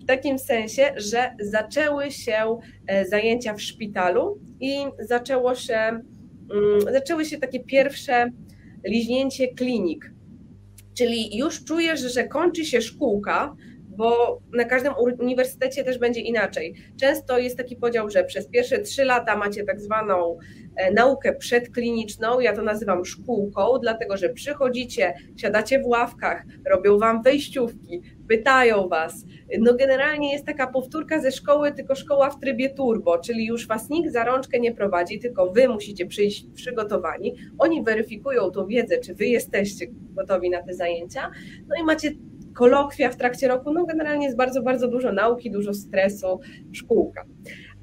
w 0.03 0.07
takim 0.07 0.39
sensie, 0.39 0.95
że 0.97 1.35
zaczęły 1.41 2.11
się 2.11 2.59
e, 2.87 3.05
zajęcia 3.05 3.55
w 3.55 3.63
szpitalu 3.63 4.39
i 4.61 4.77
zaczęło 5.01 5.55
się, 5.55 5.75
mm, 5.75 6.03
zaczęły 6.93 7.25
się 7.25 7.39
takie 7.39 7.61
pierwsze 7.61 8.31
liźnięcie 8.85 9.49
klinik. 9.49 10.13
Czyli 10.95 11.39
już 11.39 11.65
czujesz, 11.65 12.01
że 12.01 12.29
kończy 12.29 12.65
się 12.65 12.83
szkółka, 12.83 13.57
bo 13.97 14.41
na 14.53 14.65
każdym 14.65 14.93
uniwersytecie 15.21 15.85
też 15.85 15.99
będzie 15.99 16.21
inaczej. 16.21 16.75
Często 17.01 17.39
jest 17.39 17.57
taki 17.57 17.77
podział, 17.77 18.11
że 18.11 18.25
przez 18.25 18.49
pierwsze 18.49 18.79
trzy 18.79 19.05
lata 19.05 19.37
macie 19.37 19.65
tak 19.65 19.81
zwaną 19.81 20.39
e, 20.77 20.93
naukę 20.93 21.33
przedkliniczną, 21.33 22.41
ja 22.41 22.57
to 22.57 22.63
nazywam 22.63 23.05
szkółką, 23.05 23.79
dlatego 23.83 24.17
że 24.17 24.29
przychodzicie, 24.29 25.15
siadacie 25.37 25.81
w 25.81 25.87
ławkach, 25.87 26.43
robią 26.71 26.99
wam 26.99 27.23
wejściówki, 27.23 28.03
pytają 28.29 28.89
was. 28.89 29.25
No 29.59 29.75
generalnie 29.75 30.33
jest 30.33 30.47
taka 30.47 30.67
powtórka 30.67 31.21
ze 31.21 31.33
szkoły, 31.33 31.73
tylko 31.73 31.95
szkoła 31.95 32.31
w 32.31 32.41
trybie 32.41 32.71
turbo, 32.71 33.19
czyli 33.19 33.47
już 33.47 33.67
was 33.67 33.91
nikt 33.91 34.13
za 34.13 34.25
rączkę 34.25 34.61
nie 34.61 34.75
prowadzi, 34.75 35.19
tylko 35.19 35.53
wy 35.53 35.69
musicie 35.69 36.07
przyjść 36.07 36.47
przygotowani. 36.55 37.35
Oni 37.59 37.83
weryfikują 37.83 38.51
tą 38.51 38.67
wiedzę, 38.67 38.99
czy 38.99 39.15
wy 39.15 39.27
jesteście 39.27 39.87
gotowi 39.91 40.51
na 40.51 40.63
te 40.63 40.75
zajęcia. 40.75 41.31
No 41.69 41.83
i 41.83 41.85
macie 41.85 42.11
kolokwia 42.57 43.11
w 43.11 43.17
trakcie 43.17 43.49
roku, 43.49 43.73
no 43.73 43.87
generalnie 43.87 44.27
jest 44.27 44.37
bardzo, 44.37 44.63
bardzo 44.63 44.89
dużo 44.89 45.13
nauki, 45.13 45.51
dużo 45.51 45.75
stresu, 45.75 46.41
szkółka. 46.73 47.25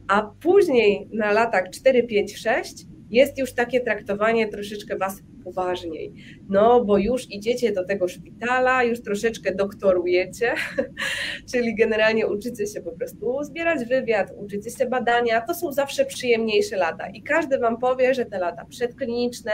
A 0.08 0.32
później 0.42 1.10
na 1.14 1.32
latach 1.32 1.70
4, 1.70 2.04
5, 2.04 2.38
6 2.38 2.86
jest 3.10 3.38
już 3.38 3.54
takie 3.54 3.82
traktowanie 3.82 4.48
troszeczkę 4.48 4.98
Was 4.98 5.22
poważniej. 5.44 6.14
No, 6.50 6.86
bo 6.86 6.98
już 6.98 7.32
idziecie 7.32 7.72
do 7.72 7.86
tego 7.86 8.08
szpitala, 8.08 8.84
już 8.84 9.02
troszeczkę 9.02 9.56
doktorujecie, 9.56 10.54
czyli 11.52 11.76
generalnie 11.76 12.28
uczycie 12.28 12.68
się 12.68 12.82
po 12.82 12.92
prostu 12.92 13.44
zbierać 13.44 13.86
wywiad, 13.86 14.32
uczycie 14.38 14.70
się 14.72 14.86
badania. 14.86 15.42
To 15.42 15.54
są 15.54 15.72
zawsze 15.72 16.06
przyjemniejsze 16.06 16.78
lata 16.78 17.10
i 17.10 17.24
każdy 17.24 17.60
Wam 17.60 17.78
powie, 17.78 18.14
że 18.14 18.26
te 18.26 18.40
lata 18.40 18.66
przedkliniczne 18.66 19.52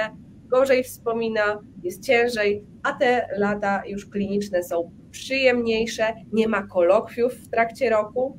gorzej 0.48 0.84
wspomina, 0.84 1.60
jest 1.84 2.06
ciężej, 2.06 2.64
a 2.84 2.94
te 2.94 3.28
lata 3.38 3.84
już 3.88 4.10
kliniczne 4.10 4.64
są 4.64 4.92
przyjemniejsze, 5.12 6.04
nie 6.34 6.48
ma 6.48 6.68
kolokwiów 6.68 7.34
w 7.34 7.50
trakcie 7.50 7.90
roku, 7.90 8.38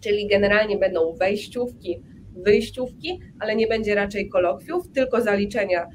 czyli 0.00 0.28
generalnie 0.28 0.78
będą 0.78 1.12
wejściówki, 1.12 2.02
wyjściówki, 2.36 3.20
ale 3.40 3.56
nie 3.56 3.66
będzie 3.66 3.94
raczej 3.94 4.28
kolokwiów, 4.28 4.92
tylko 4.94 5.20
zaliczenia 5.20 5.86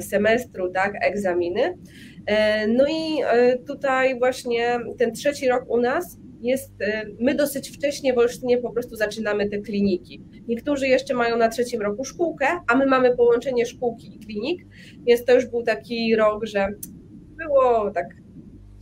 semestru, 0.00 0.72
tak, 0.72 0.94
egzaminy. 1.04 1.78
E, 2.26 2.66
no 2.68 2.84
i 2.88 3.22
e, 3.22 3.58
tutaj 3.58 4.18
właśnie 4.18 4.78
ten 4.98 5.12
trzeci 5.12 5.48
rok 5.48 5.64
u 5.68 5.80
nas 5.80 6.18
jest, 6.42 6.72
e, 6.80 7.04
my 7.20 7.34
dosyć 7.34 7.70
wcześnie 7.70 8.14
w 8.14 8.18
Olsztynie 8.18 8.58
po 8.58 8.70
prostu 8.70 8.96
zaczynamy 8.96 9.48
te 9.48 9.58
kliniki. 9.58 10.22
Niektórzy 10.48 10.88
jeszcze 10.88 11.14
mają 11.14 11.36
na 11.36 11.48
trzecim 11.48 11.82
roku 11.82 12.04
szkółkę, 12.04 12.46
a 12.68 12.76
my 12.76 12.86
mamy 12.86 13.16
połączenie 13.16 13.66
szkółki 13.66 14.16
i 14.16 14.18
klinik, 14.18 14.66
więc 15.06 15.24
to 15.24 15.34
już 15.34 15.46
był 15.46 15.62
taki 15.62 16.16
rok, 16.16 16.46
że 16.46 16.68
było 17.36 17.90
tak 17.90 18.06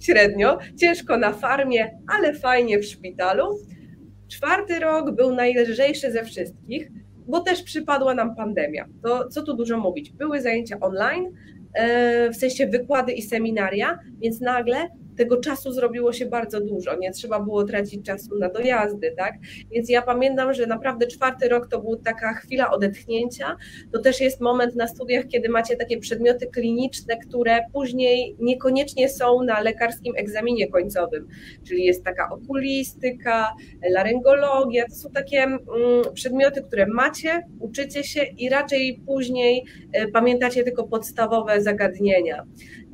średnio, 0.04 0.58
ciężko 0.76 1.16
na 1.16 1.32
farmie, 1.32 1.98
ale 2.06 2.34
fajnie 2.34 2.78
w 2.78 2.84
szpitalu. 2.84 3.58
Czwarty 4.28 4.80
rok 4.80 5.10
był 5.10 5.34
najlżejszy 5.34 6.12
ze 6.12 6.24
wszystkich, 6.24 6.90
bo 7.26 7.40
też 7.40 7.62
przypadła 7.62 8.14
nam 8.14 8.36
pandemia. 8.36 8.86
To 9.02 9.28
co 9.28 9.42
tu 9.42 9.54
dużo 9.54 9.78
mówić? 9.78 10.12
Były 10.12 10.40
zajęcia 10.40 10.80
online, 10.80 11.24
e, 11.74 12.30
w 12.30 12.36
sensie 12.36 12.66
wykłady 12.66 13.12
i 13.12 13.22
seminaria, 13.22 13.98
więc 14.22 14.40
nagle 14.40 14.88
tego 15.16 15.36
czasu 15.36 15.72
zrobiło 15.72 16.12
się 16.12 16.26
bardzo 16.26 16.60
dużo, 16.60 16.96
nie 16.96 17.12
trzeba 17.12 17.40
było 17.40 17.64
tracić 17.64 18.06
czasu 18.06 18.38
na 18.38 18.48
dojazdy, 18.48 19.14
tak? 19.16 19.34
Więc 19.70 19.88
ja 19.88 20.02
pamiętam, 20.02 20.54
że 20.54 20.66
naprawdę 20.66 21.06
czwarty 21.06 21.48
rok 21.48 21.68
to 21.68 21.80
była 21.80 21.96
taka 22.04 22.34
chwila 22.34 22.70
odetchnięcia. 22.70 23.56
To 23.92 23.98
też 23.98 24.20
jest 24.20 24.40
moment 24.40 24.76
na 24.76 24.88
studiach, 24.88 25.26
kiedy 25.26 25.48
macie 25.48 25.76
takie 25.76 25.98
przedmioty 25.98 26.46
kliniczne, 26.46 27.16
które 27.16 27.60
później 27.72 28.36
niekoniecznie 28.38 29.08
są 29.08 29.42
na 29.42 29.60
lekarskim 29.60 30.14
egzaminie 30.16 30.68
końcowym, 30.68 31.28
czyli 31.68 31.84
jest 31.84 32.04
taka 32.04 32.30
okulistyka, 32.30 33.54
laryngologia, 33.90 34.84
to 34.88 34.94
są 34.94 35.10
takie 35.10 35.42
mm, 35.42 35.60
przedmioty, 36.14 36.62
które 36.62 36.86
macie, 36.86 37.42
uczycie 37.60 38.04
się 38.04 38.22
i 38.22 38.48
raczej 38.48 39.00
później 39.06 39.64
e, 39.92 40.08
pamiętacie 40.08 40.64
tylko 40.64 40.84
podstawowe 40.84 41.60
zagadnienia. 41.62 42.44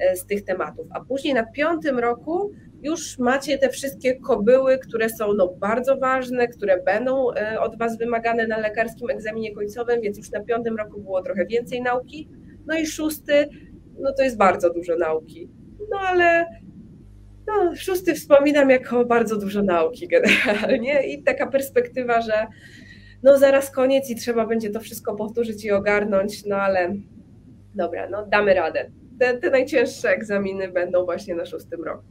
E, 0.01 0.17
z 0.17 0.27
tych 0.27 0.45
tematów. 0.45 0.87
A 0.91 1.01
później 1.01 1.35
na 1.35 1.47
piątym 1.47 1.99
roku 1.99 2.53
już 2.83 3.19
macie 3.19 3.59
te 3.59 3.69
wszystkie 3.69 4.15
kobyły, 4.15 4.79
które 4.79 5.09
są 5.09 5.33
no, 5.33 5.49
bardzo 5.49 5.97
ważne, 5.97 6.49
które 6.49 6.83
będą 6.83 7.33
e, 7.33 7.61
od 7.61 7.79
Was 7.79 7.99
wymagane 7.99 8.47
na 8.47 8.59
lekarskim 8.59 9.11
egzaminie 9.11 9.55
końcowym, 9.55 10.01
więc 10.01 10.19
już 10.19 10.31
na 10.31 10.41
piątym 10.41 10.77
roku 10.77 11.01
było 11.01 11.23
trochę 11.23 11.47
więcej 11.47 11.83
nauki. 11.83 12.29
No 12.67 12.79
i 12.79 12.87
szósty, 12.87 13.49
no 13.99 14.13
to 14.13 14.23
jest 14.23 14.37
bardzo 14.37 14.73
dużo 14.73 14.97
nauki. 14.97 15.51
No 15.91 15.99
ale 15.99 16.47
no, 17.47 17.77
szósty 17.77 18.15
wspominam 18.15 18.71
jako 18.71 19.05
bardzo 19.05 19.37
dużo 19.37 19.63
nauki 19.63 20.09
generalnie 20.09 21.03
i 21.03 21.23
taka 21.23 21.47
perspektywa, 21.47 22.21
że 22.21 22.47
no 23.23 23.39
zaraz 23.39 23.71
koniec 23.71 24.11
i 24.11 24.17
trzeba 24.17 24.47
będzie 24.47 24.71
to 24.71 24.81
wszystko 24.81 25.15
powtórzyć 25.15 25.65
i 25.65 25.71
ogarnąć, 25.71 26.45
no 26.45 26.57
ale 26.57 26.95
dobra, 27.75 28.09
no 28.11 28.27
damy 28.27 28.55
radę 28.55 28.91
te, 29.21 29.39
te 29.39 29.51
najcięższe 29.51 30.11
egzaminy 30.11 30.69
będą 30.69 31.05
właśnie 31.05 31.35
na 31.35 31.47
szóstym 31.47 31.85
roku. 31.85 32.05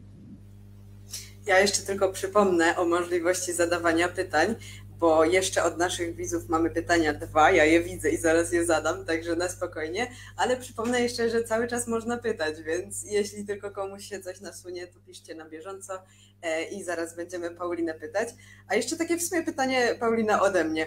Ja 1.45 1.59
jeszcze 1.59 1.81
tylko 1.81 2.09
przypomnę 2.09 2.77
o 2.77 2.85
możliwości 2.85 3.53
zadawania 3.53 4.07
pytań, 4.07 4.55
bo 4.99 5.25
jeszcze 5.25 5.63
od 5.63 5.77
naszych 5.77 6.15
widzów 6.15 6.49
mamy 6.49 6.69
pytania 6.69 7.13
dwa, 7.13 7.51
ja 7.51 7.65
je 7.65 7.81
widzę 7.81 8.09
i 8.09 8.17
zaraz 8.17 8.51
je 8.51 8.65
zadam, 8.65 9.05
także 9.05 9.35
na 9.35 9.49
spokojnie, 9.49 10.07
ale 10.37 10.57
przypomnę 10.57 11.01
jeszcze, 11.01 11.29
że 11.29 11.43
cały 11.43 11.67
czas 11.67 11.87
można 11.87 12.17
pytać, 12.17 12.61
więc 12.61 13.03
jeśli 13.03 13.45
tylko 13.45 13.71
komuś 13.71 14.05
się 14.05 14.19
coś 14.19 14.41
nasunie, 14.41 14.87
to 14.87 14.99
piszcie 14.99 15.35
na 15.35 15.49
bieżąco 15.49 15.93
e, 16.41 16.63
i 16.63 16.83
zaraz 16.83 17.15
będziemy 17.15 17.51
Paulinę 17.51 17.93
pytać. 17.93 18.29
A 18.67 18.75
jeszcze 18.75 18.97
takie 18.97 19.17
w 19.17 19.23
sumie 19.23 19.43
pytanie, 19.43 19.95
Paulina, 19.99 20.41
ode 20.41 20.63
mnie 20.63 20.85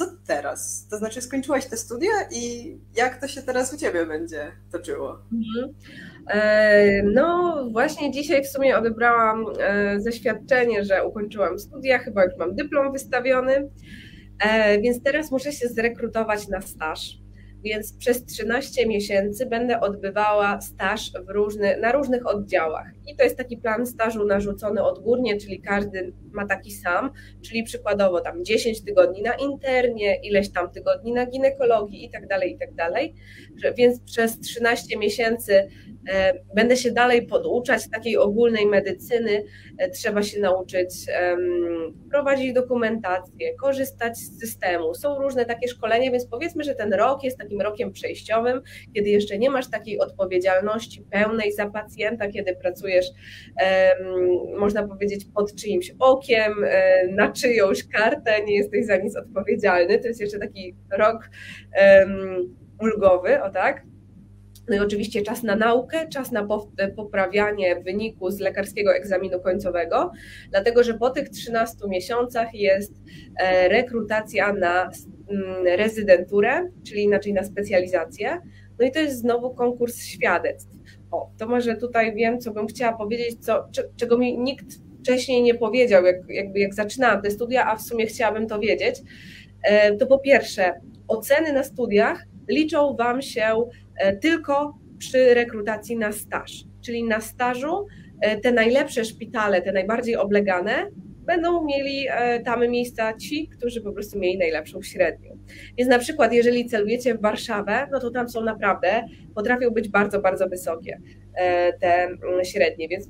co 0.00 0.16
teraz? 0.26 0.86
To 0.90 0.98
znaczy 0.98 1.22
skończyłaś 1.22 1.66
te 1.66 1.76
studia 1.76 2.10
i 2.30 2.76
jak 2.96 3.20
to 3.20 3.28
się 3.28 3.42
teraz 3.42 3.74
u 3.74 3.76
Ciebie 3.76 4.06
będzie 4.06 4.52
toczyło? 4.72 5.18
Mhm. 5.32 5.74
E, 6.30 7.02
no 7.02 7.56
właśnie 7.72 8.10
dzisiaj 8.10 8.44
w 8.44 8.48
sumie 8.48 8.78
odebrałam 8.78 9.44
e, 9.58 10.00
zaświadczenie, 10.00 10.84
że 10.84 11.06
ukończyłam 11.06 11.58
studia, 11.58 11.98
chyba 11.98 12.24
już 12.24 12.36
mam 12.38 12.54
dyplom 12.54 12.92
wystawiony, 12.92 13.70
e, 14.44 14.80
więc 14.80 15.02
teraz 15.02 15.30
muszę 15.30 15.52
się 15.52 15.68
zrekrutować 15.68 16.48
na 16.48 16.60
staż 16.60 17.20
więc 17.64 17.96
przez 17.96 18.24
13 18.24 18.86
miesięcy 18.86 19.46
będę 19.46 19.80
odbywała 19.80 20.60
staż 20.60 21.10
różny, 21.28 21.76
na 21.80 21.92
różnych 21.92 22.26
oddziałach. 22.26 22.86
I 23.10 23.16
to 23.16 23.24
jest 23.24 23.36
taki 23.36 23.56
plan 23.56 23.86
stażu 23.86 24.26
narzucony 24.26 24.82
odgórnie, 24.82 25.36
czyli 25.36 25.60
każdy 25.60 26.12
ma 26.32 26.46
taki 26.46 26.72
sam, 26.72 27.10
czyli 27.42 27.62
przykładowo 27.62 28.20
tam 28.20 28.44
10 28.44 28.84
tygodni 28.84 29.22
na 29.22 29.34
internie, 29.34 30.20
ileś 30.22 30.52
tam 30.52 30.70
tygodni 30.70 31.12
na 31.12 31.26
ginekologii 31.26 32.04
i 32.04 32.10
tak 32.10 32.26
dalej, 32.26 32.52
i 32.52 32.58
tak 32.58 32.74
dalej. 32.74 33.14
Więc 33.76 34.00
przez 34.00 34.40
13 34.40 34.98
miesięcy 34.98 35.68
E, 36.08 36.34
będę 36.54 36.76
się 36.76 36.92
dalej 36.92 37.26
poduczać 37.26 37.90
takiej 37.90 38.16
ogólnej 38.16 38.66
medycyny. 38.66 39.44
E, 39.78 39.90
trzeba 39.90 40.22
się 40.22 40.40
nauczyć 40.40 40.90
prowadzić 42.10 42.52
dokumentację, 42.52 43.54
korzystać 43.54 44.18
z 44.18 44.40
systemu. 44.40 44.94
Są 44.94 45.18
różne 45.18 45.44
takie 45.44 45.68
szkolenia, 45.68 46.10
więc 46.10 46.26
powiedzmy, 46.26 46.64
że 46.64 46.74
ten 46.74 46.92
rok 46.92 47.24
jest 47.24 47.38
takim 47.38 47.60
rokiem 47.60 47.92
przejściowym, 47.92 48.62
kiedy 48.94 49.10
jeszcze 49.10 49.38
nie 49.38 49.50
masz 49.50 49.70
takiej 49.70 50.00
odpowiedzialności 50.00 51.02
pełnej 51.10 51.52
za 51.52 51.70
pacjenta, 51.70 52.28
kiedy 52.28 52.56
pracujesz, 52.56 52.99
można 54.58 54.88
powiedzieć, 54.88 55.26
pod 55.34 55.54
czyimś 55.54 55.92
okiem, 55.98 56.52
e, 56.64 57.08
na 57.08 57.32
czyjąś 57.32 57.88
kartę, 57.88 58.44
nie 58.44 58.56
jesteś 58.56 58.86
za 58.86 58.96
nic 58.96 59.16
odpowiedzialny. 59.16 59.98
To 59.98 60.08
jest 60.08 60.20
jeszcze 60.20 60.38
taki 60.38 60.76
rok 60.98 61.30
ulgowy, 62.80 63.42
o 63.42 63.50
tak? 63.50 63.82
No 64.70 64.76
i 64.76 64.78
oczywiście 64.78 65.22
czas 65.22 65.42
na 65.42 65.56
naukę, 65.56 66.08
czas 66.08 66.32
na 66.32 66.48
poprawianie 66.96 67.80
wyniku 67.80 68.30
z 68.30 68.40
lekarskiego 68.40 68.94
egzaminu 68.94 69.40
końcowego, 69.40 70.12
dlatego 70.50 70.84
że 70.84 70.94
po 70.94 71.10
tych 71.10 71.28
13 71.28 71.76
miesiącach 71.88 72.54
jest 72.54 72.92
e, 73.36 73.68
rekrutacja 73.68 74.52
na 74.52 74.90
mm, 75.30 75.66
rezydenturę, 75.66 76.68
czyli 76.86 77.02
inaczej 77.02 77.32
na 77.32 77.44
specjalizację. 77.44 78.40
No 78.78 78.86
i 78.86 78.90
to 78.90 78.98
jest 78.98 79.18
znowu 79.18 79.54
konkurs 79.54 80.04
świadectw. 80.04 80.70
O, 81.10 81.30
to 81.38 81.48
może 81.48 81.76
tutaj 81.76 82.14
wiem, 82.14 82.40
co 82.40 82.50
bym 82.50 82.66
chciała 82.66 82.96
powiedzieć, 82.96 83.44
co, 83.44 83.68
czego 83.96 84.18
mi 84.18 84.38
nikt 84.38 84.66
wcześniej 85.00 85.42
nie 85.42 85.54
powiedział, 85.54 86.04
jak, 86.04 86.16
jakby 86.28 86.58
jak 86.58 86.74
zaczynałam 86.74 87.22
te 87.22 87.30
studia, 87.30 87.66
a 87.66 87.76
w 87.76 87.82
sumie 87.82 88.06
chciałabym 88.06 88.46
to 88.46 88.58
wiedzieć. 88.58 88.96
E, 89.62 89.96
to 89.96 90.06
po 90.06 90.18
pierwsze, 90.18 90.80
oceny 91.08 91.52
na 91.52 91.62
studiach 91.62 92.26
liczą 92.48 92.96
Wam 92.96 93.22
się 93.22 93.64
E, 94.00 94.16
tylko 94.16 94.78
przy 94.98 95.34
rekrutacji 95.34 95.96
na 95.96 96.12
staż. 96.12 96.64
Czyli 96.84 97.04
na 97.04 97.20
stażu 97.20 97.86
e, 98.20 98.40
te 98.40 98.52
najlepsze 98.52 99.04
szpitale, 99.04 99.62
te 99.62 99.72
najbardziej 99.72 100.16
oblegane, 100.16 100.90
będą 101.30 101.64
mieli 101.64 102.06
e, 102.10 102.40
tam 102.40 102.68
miejsca 102.68 103.14
ci, 103.14 103.48
którzy 103.48 103.80
po 103.80 103.92
prostu 103.92 104.18
mieli 104.18 104.38
najlepszą 104.38 104.82
średnią. 104.82 105.38
Więc 105.78 105.90
na 105.90 105.98
przykład, 105.98 106.32
jeżeli 106.32 106.66
celujecie 106.66 107.14
w 107.14 107.20
Warszawę, 107.20 107.88
no 107.92 108.00
to 108.00 108.10
tam 108.10 108.28
są 108.28 108.40
naprawdę, 108.40 109.04
potrafią 109.34 109.70
być 109.70 109.88
bardzo, 109.88 110.20
bardzo 110.20 110.48
wysokie 110.48 111.00
e, 111.34 111.72
te 111.72 112.04
mm, 112.04 112.44
średnie. 112.44 112.88
Więc 112.88 113.08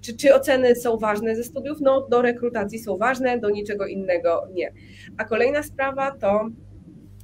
czy, 0.00 0.16
czy 0.16 0.34
oceny 0.34 0.74
są 0.74 0.96
ważne 0.96 1.36
ze 1.36 1.44
studiów? 1.44 1.78
No, 1.80 2.06
do 2.10 2.22
rekrutacji 2.22 2.78
są 2.78 2.96
ważne, 2.96 3.38
do 3.38 3.50
niczego 3.50 3.86
innego 3.86 4.48
nie. 4.54 4.72
A 5.18 5.24
kolejna 5.24 5.62
sprawa 5.62 6.10
to 6.10 6.48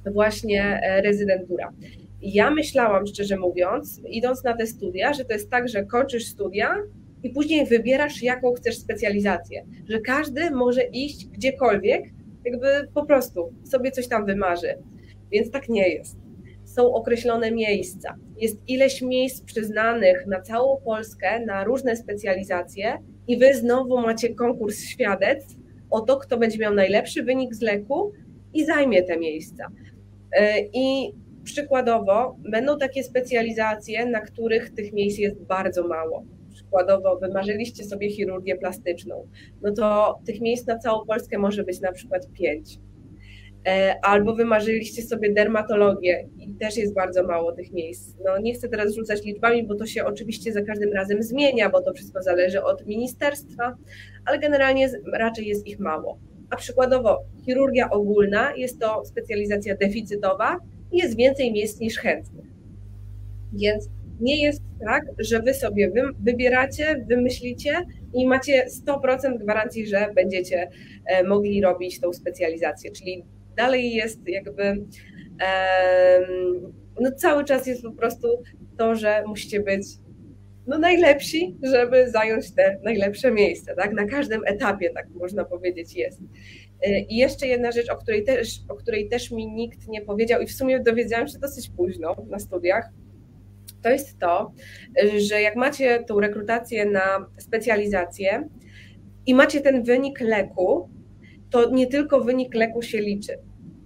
właśnie 0.05 0.79
e, 0.83 1.01
rezydentura. 1.01 1.73
Ja 2.21 2.51
myślałam, 2.51 3.07
szczerze 3.07 3.37
mówiąc, 3.37 4.01
idąc 4.09 4.43
na 4.43 4.57
te 4.57 4.67
studia, 4.67 5.13
że 5.13 5.25
to 5.25 5.33
jest 5.33 5.49
tak, 5.49 5.69
że 5.69 5.85
kończysz 5.85 6.25
studia 6.25 6.75
i 7.23 7.29
później 7.29 7.65
wybierasz, 7.65 8.23
jaką 8.23 8.53
chcesz 8.53 8.77
specjalizację, 8.77 9.65
że 9.89 9.99
każdy 9.99 10.51
może 10.51 10.83
iść 10.83 11.27
gdziekolwiek, 11.27 12.03
jakby 12.45 12.67
po 12.93 13.05
prostu 13.05 13.53
sobie 13.63 13.91
coś 13.91 14.07
tam 14.07 14.25
wymarzy. 14.25 14.77
Więc 15.31 15.51
tak 15.51 15.69
nie 15.69 15.89
jest. 15.89 16.17
Są 16.65 16.93
określone 16.93 17.51
miejsca. 17.51 18.15
Jest 18.37 18.57
ileś 18.67 19.01
miejsc 19.01 19.41
przyznanych 19.41 20.27
na 20.27 20.41
całą 20.41 20.81
Polskę 20.81 21.45
na 21.45 21.63
różne 21.63 21.95
specjalizacje, 21.95 22.97
i 23.29 23.37
wy 23.37 23.53
znowu 23.53 24.01
macie 24.01 24.35
konkurs 24.35 24.83
świadectw 24.83 25.55
o 25.89 26.01
to, 26.01 26.17
kto 26.17 26.37
będzie 26.37 26.57
miał 26.57 26.73
najlepszy 26.73 27.23
wynik 27.23 27.55
z 27.55 27.61
leku 27.61 28.11
i 28.53 28.65
zajmie 28.65 29.03
te 29.03 29.17
miejsca. 29.17 29.67
E, 30.31 30.59
I 30.73 31.13
przykładowo 31.43 32.35
będą 32.39 32.77
takie 32.77 33.03
specjalizacje, 33.03 34.05
na 34.05 34.21
których 34.21 34.69
tych 34.69 34.93
miejsc 34.93 35.17
jest 35.17 35.41
bardzo 35.41 35.87
mało. 35.87 36.23
Przykładowo 36.69 37.17
wymarzyliście 37.17 37.83
sobie 37.83 38.09
chirurgię 38.09 38.57
plastyczną, 38.57 39.27
no 39.61 39.71
to 39.71 40.19
tych 40.25 40.41
miejsc 40.41 40.67
na 40.67 40.77
całą 40.77 41.05
Polskę 41.05 41.37
może 41.37 41.63
być 41.63 41.81
na 41.81 41.91
przykład 41.91 42.27
pięć. 42.33 42.79
E, 43.67 43.95
albo 44.01 44.35
wymarzyliście 44.35 45.01
sobie 45.01 45.33
dermatologię 45.33 46.29
i 46.37 46.49
też 46.49 46.77
jest 46.77 46.93
bardzo 46.93 47.23
mało 47.23 47.51
tych 47.51 47.71
miejsc. 47.71 48.15
No 48.25 48.39
nie 48.39 48.53
chcę 48.53 48.69
teraz 48.69 48.95
rzucać 48.95 49.23
liczbami, 49.23 49.67
bo 49.67 49.75
to 49.75 49.85
się 49.85 50.05
oczywiście 50.05 50.53
za 50.53 50.61
każdym 50.61 50.93
razem 50.93 51.23
zmienia, 51.23 51.69
bo 51.69 51.81
to 51.81 51.93
wszystko 51.93 52.23
zależy 52.23 52.63
od 52.63 52.87
ministerstwa, 52.87 53.75
ale 54.25 54.39
generalnie 54.39 54.89
raczej 55.13 55.47
jest 55.47 55.67
ich 55.67 55.79
mało. 55.79 56.19
A 56.49 56.55
przykładowo 56.55 57.21
chirurgia 57.45 57.89
ogólna 57.89 58.55
jest 58.55 58.79
to 58.79 59.05
specjalizacja 59.05 59.75
deficytowa 59.75 60.57
i 60.91 60.97
jest 60.97 61.17
więcej 61.17 61.51
miejsc 61.51 61.79
niż 61.79 61.97
chętnych. 61.97 62.45
Więc 63.53 63.89
nie 64.19 64.43
jest 64.43 64.61
tak, 64.85 65.03
że 65.19 65.41
wy 65.41 65.53
sobie 65.53 65.91
wybieracie, 66.19 67.05
wymyślicie 67.09 67.85
i 68.13 68.27
macie 68.27 68.65
100% 68.87 69.37
gwarancji, 69.37 69.87
że 69.87 70.09
będziecie 70.15 70.69
e, 71.05 71.23
mogli 71.23 71.61
robić 71.61 71.99
tą 71.99 72.13
specjalizację. 72.13 72.91
Czyli 72.91 73.23
dalej 73.57 73.93
jest 73.93 74.27
jakby 74.27 74.85
no 77.01 77.11
cały 77.11 77.45
czas 77.45 77.67
jest 77.67 77.83
po 77.83 77.91
prostu 77.91 78.43
to, 78.77 78.95
że 78.95 79.23
musicie 79.27 79.59
być 79.59 79.83
no 80.67 80.77
najlepsi, 80.77 81.57
żeby 81.63 82.09
zająć 82.09 82.55
te 82.55 82.79
najlepsze 82.83 83.31
miejsca, 83.31 83.75
tak? 83.75 83.93
Na 83.93 84.05
każdym 84.05 84.41
etapie, 84.45 84.89
tak 84.89 85.09
można 85.09 85.45
powiedzieć, 85.45 85.95
jest. 85.95 86.21
Y, 86.21 86.99
I 87.09 87.17
jeszcze 87.17 87.47
jedna 87.47 87.71
rzecz, 87.71 87.89
o 87.89 87.95
której, 87.95 88.23
też, 88.23 88.59
o 88.69 88.75
której 88.75 89.09
też 89.09 89.31
mi 89.31 89.51
nikt 89.51 89.87
nie 89.87 90.01
powiedział 90.01 90.41
i 90.41 90.47
w 90.47 90.51
sumie 90.51 90.79
dowiedziałam 90.79 91.27
się 91.27 91.39
dosyć 91.39 91.69
późno 91.69 92.15
na 92.29 92.39
studiach, 92.39 92.89
to 93.81 93.89
jest 93.89 94.19
to, 94.19 94.51
że 95.17 95.41
jak 95.41 95.55
macie 95.55 96.03
tą 96.03 96.19
rekrutację 96.19 96.85
na 96.85 97.25
specjalizację 97.37 98.49
i 99.25 99.35
macie 99.35 99.61
ten 99.61 99.83
wynik 99.83 100.21
leku, 100.21 100.89
to 101.49 101.69
nie 101.69 101.87
tylko 101.87 102.21
wynik 102.21 102.55
leku 102.55 102.81
się 102.81 103.01
liczy. 103.01 103.39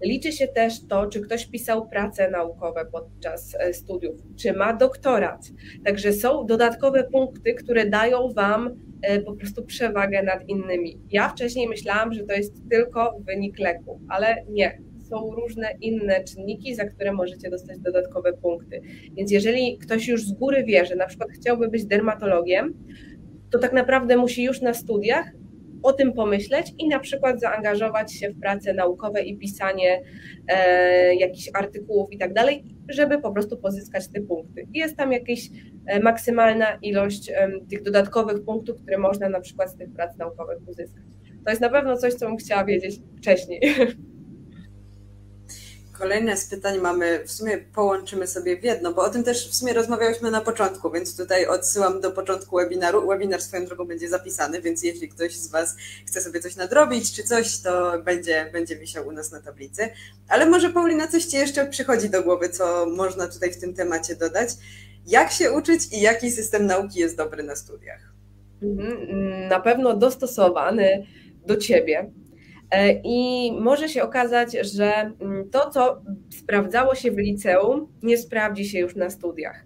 Liczy 0.03 0.31
się 0.31 0.47
też 0.47 0.87
to, 0.87 1.07
czy 1.07 1.21
ktoś 1.21 1.45
pisał 1.45 1.87
prace 1.87 2.29
naukowe 2.29 2.85
podczas 2.91 3.55
e, 3.59 3.73
studiów, 3.73 4.15
czy 4.35 4.53
ma 4.53 4.73
doktorat. 4.73 5.47
Także 5.85 6.13
są 6.13 6.45
dodatkowe 6.45 7.03
punkty, 7.03 7.53
które 7.53 7.89
dają 7.89 8.33
Wam 8.33 8.69
e, 9.01 9.19
po 9.19 9.33
prostu 9.33 9.65
przewagę 9.65 10.23
nad 10.23 10.49
innymi. 10.49 11.01
Ja 11.11 11.29
wcześniej 11.29 11.67
myślałam, 11.67 12.13
że 12.13 12.23
to 12.23 12.33
jest 12.33 12.69
tylko 12.69 13.15
wynik 13.19 13.59
leku, 13.59 14.01
ale 14.09 14.35
nie. 14.49 14.81
Są 15.13 15.31
różne 15.31 15.67
inne 15.81 16.23
czynniki, 16.23 16.75
za 16.75 16.85
które 16.85 17.13
możecie 17.13 17.49
dostać 17.49 17.79
dodatkowe 17.79 18.33
punkty. 18.33 18.81
Więc 19.17 19.31
jeżeli 19.31 19.77
ktoś 19.77 20.07
już 20.07 20.23
z 20.23 20.31
góry 20.31 20.63
wie, 20.63 20.85
że 20.85 20.95
na 20.95 21.07
przykład 21.07 21.29
chciałby 21.31 21.67
być 21.67 21.85
dermatologiem, 21.85 22.73
to 23.51 23.59
tak 23.59 23.73
naprawdę 23.73 24.17
musi 24.17 24.43
już 24.43 24.61
na 24.61 24.73
studiach 24.73 25.31
o 25.83 25.93
tym 25.93 26.13
pomyśleć 26.13 26.73
i 26.77 26.87
na 26.87 26.99
przykład 26.99 27.39
zaangażować 27.39 28.13
się 28.13 28.29
w 28.29 28.39
prace 28.39 28.73
naukowe 28.73 29.21
i 29.21 29.37
pisanie 29.37 30.01
e, 30.47 31.15
jakichś 31.15 31.49
artykułów 31.53 32.13
i 32.13 32.17
tak 32.17 32.33
dalej, 32.33 32.63
żeby 32.89 33.21
po 33.21 33.31
prostu 33.31 33.57
pozyskać 33.57 34.07
te 34.07 34.21
punkty. 34.21 34.67
Jest 34.73 34.97
tam 34.97 35.11
jakaś 35.11 35.49
e, 35.85 35.99
maksymalna 35.99 36.77
ilość 36.81 37.29
e, 37.29 37.51
tych 37.69 37.83
dodatkowych 37.83 38.43
punktów, 38.45 38.81
które 38.81 38.97
można 38.97 39.29
na 39.29 39.39
przykład 39.39 39.71
z 39.71 39.77
tych 39.77 39.93
prac 39.93 40.17
naukowych 40.17 40.67
uzyskać. 40.67 41.03
To 41.45 41.49
jest 41.49 41.61
na 41.61 41.69
pewno 41.69 41.97
coś, 41.97 42.13
co 42.13 42.27
bym 42.27 42.37
chciała 42.37 42.65
wiedzieć 42.65 43.01
wcześniej. 43.17 43.61
Kolejne 45.93 46.37
z 46.37 46.45
pytań 46.45 46.79
mamy, 46.79 47.23
w 47.25 47.31
sumie 47.31 47.57
połączymy 47.57 48.27
sobie 48.27 48.57
w 48.57 48.63
jedno, 48.63 48.93
bo 48.93 49.01
o 49.01 49.09
tym 49.09 49.23
też 49.23 49.49
w 49.49 49.55
sumie 49.55 49.73
rozmawiałyśmy 49.73 50.31
na 50.31 50.41
początku, 50.41 50.91
więc 50.91 51.17
tutaj 51.17 51.47
odsyłam 51.47 52.01
do 52.01 52.11
początku 52.11 52.55
webinaru. 52.55 53.07
Webinar 53.07 53.41
swoją 53.41 53.65
drogą 53.65 53.85
będzie 53.85 54.09
zapisany, 54.09 54.61
więc 54.61 54.83
jeśli 54.83 55.09
ktoś 55.09 55.35
z 55.35 55.47
Was 55.47 55.75
chce 56.07 56.21
sobie 56.21 56.39
coś 56.39 56.55
nadrobić 56.55 57.15
czy 57.15 57.23
coś, 57.23 57.57
to 57.57 57.99
będzie, 57.99 58.49
będzie 58.53 58.75
wisiał 58.75 59.07
u 59.07 59.11
nas 59.11 59.31
na 59.31 59.41
tablicy. 59.41 59.89
Ale 60.27 60.45
może 60.45 60.69
Paulina, 60.69 61.07
coś 61.07 61.25
Ci 61.25 61.37
jeszcze 61.37 61.65
przychodzi 61.65 62.09
do 62.09 62.23
głowy, 62.23 62.49
co 62.49 62.85
można 62.85 63.27
tutaj 63.27 63.51
w 63.51 63.59
tym 63.59 63.73
temacie 63.73 64.15
dodać. 64.15 64.49
Jak 65.07 65.31
się 65.31 65.51
uczyć 65.51 65.93
i 65.93 66.01
jaki 66.01 66.31
system 66.31 66.65
nauki 66.65 66.99
jest 66.99 67.17
dobry 67.17 67.43
na 67.43 67.55
studiach? 67.55 68.13
Mhm, 68.63 69.47
na 69.47 69.59
pewno 69.59 69.97
dostosowany 69.97 71.05
do 71.45 71.57
Ciebie, 71.57 72.11
I 73.03 73.51
może 73.59 73.89
się 73.89 74.03
okazać, 74.03 74.51
że 74.61 75.11
mm, 75.19 75.49
to, 75.49 75.69
co 75.69 76.01
sprawdzało 76.29 76.95
się 76.95 77.11
w 77.11 77.17
liceum, 77.17 77.87
nie 78.03 78.17
sprawdzi 78.17 78.65
się 78.65 78.79
już 78.79 78.95
na 78.95 79.09
studiach. 79.09 79.65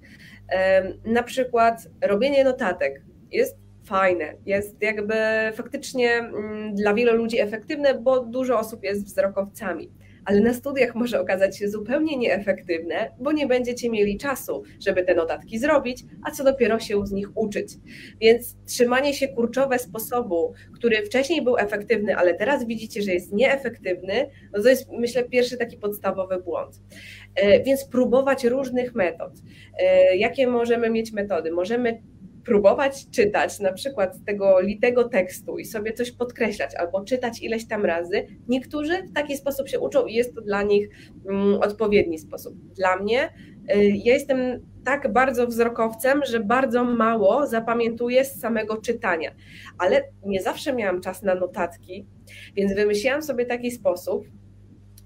E, 0.49 0.93
na 1.05 1.23
przykład 1.23 1.87
robienie 2.01 2.43
notatek 2.43 3.01
jest 3.31 3.57
fajne, 3.85 4.33
jest 4.45 4.81
jakby 4.81 5.15
faktycznie 5.53 6.11
mm, 6.11 6.75
dla 6.75 6.93
wielu 6.93 7.17
ludzi 7.17 7.39
efektywne, 7.39 7.93
bo 7.93 8.19
dużo 8.19 8.59
osób 8.59 8.83
jest 8.83 9.05
wzrokowcami 9.05 9.91
ale 10.27 10.41
na 10.41 10.53
studiach 10.53 10.95
może 10.95 11.21
okazać 11.21 11.57
się 11.57 11.69
zupełnie 11.69 12.17
nieefektywne, 12.17 13.11
bo 13.19 13.31
nie 13.31 13.47
będziecie 13.47 13.89
mieli 13.89 14.17
czasu, 14.17 14.63
żeby 14.85 15.03
te 15.03 15.15
notatki 15.15 15.59
zrobić, 15.59 16.03
a 16.23 16.31
co 16.31 16.43
dopiero 16.43 16.79
się 16.79 17.07
z 17.07 17.11
nich 17.11 17.37
uczyć. 17.37 17.73
Więc 18.21 18.55
trzymanie 18.65 19.13
się 19.13 19.27
kurczowe 19.27 19.79
sposobu, 19.79 20.53
który 20.73 21.05
wcześniej 21.05 21.41
był 21.41 21.57
efektywny, 21.57 22.17
ale 22.17 22.33
teraz 22.33 22.65
widzicie, 22.65 23.01
że 23.01 23.13
jest 23.13 23.33
nieefektywny, 23.33 24.29
no 24.53 24.63
to 24.63 24.69
jest 24.69 24.91
myślę 24.91 25.23
pierwszy 25.23 25.57
taki 25.57 25.77
podstawowy 25.77 26.37
błąd. 26.37 26.81
E, 27.35 27.63
więc 27.63 27.85
próbować 27.85 28.43
różnych 28.43 28.95
metod. 28.95 29.31
E, 29.79 30.17
jakie 30.17 30.47
możemy 30.47 30.89
mieć 30.89 31.11
metody? 31.11 31.51
Możemy 31.51 32.01
próbować 32.47 33.09
czytać 33.09 33.59
na 33.59 33.73
przykład 33.73 34.15
z 34.15 34.23
tego 34.23 34.59
litego 34.59 35.09
tekstu 35.09 35.57
i 35.57 35.65
sobie 35.65 35.93
coś 35.93 36.11
podkreślać 36.11 36.75
albo 36.75 37.03
czytać 37.03 37.41
ileś 37.41 37.67
tam 37.67 37.85
razy, 37.85 38.27
niektórzy 38.47 39.03
w 39.03 39.13
taki 39.13 39.37
sposób 39.37 39.69
się 39.69 39.79
uczą 39.79 40.05
i 40.05 40.13
jest 40.13 40.35
to 40.35 40.41
dla 40.41 40.63
nich 40.63 40.89
mm, 41.29 41.61
odpowiedni 41.61 42.19
sposób. 42.19 42.53
Dla 42.75 42.97
mnie, 42.97 43.33
y, 43.75 43.91
ja 44.03 44.13
jestem 44.13 44.37
tak 44.85 45.13
bardzo 45.13 45.47
wzrokowcem, 45.47 46.21
że 46.25 46.39
bardzo 46.39 46.83
mało 46.83 47.47
zapamiętuję 47.47 48.25
z 48.25 48.39
samego 48.39 48.77
czytania, 48.77 49.31
ale 49.77 50.03
nie 50.25 50.41
zawsze 50.41 50.73
miałam 50.73 51.01
czas 51.01 51.23
na 51.23 51.35
notatki, 51.35 52.07
więc 52.55 52.73
wymyśliłam 52.73 53.21
sobie 53.21 53.45
taki 53.45 53.71
sposób, 53.71 54.27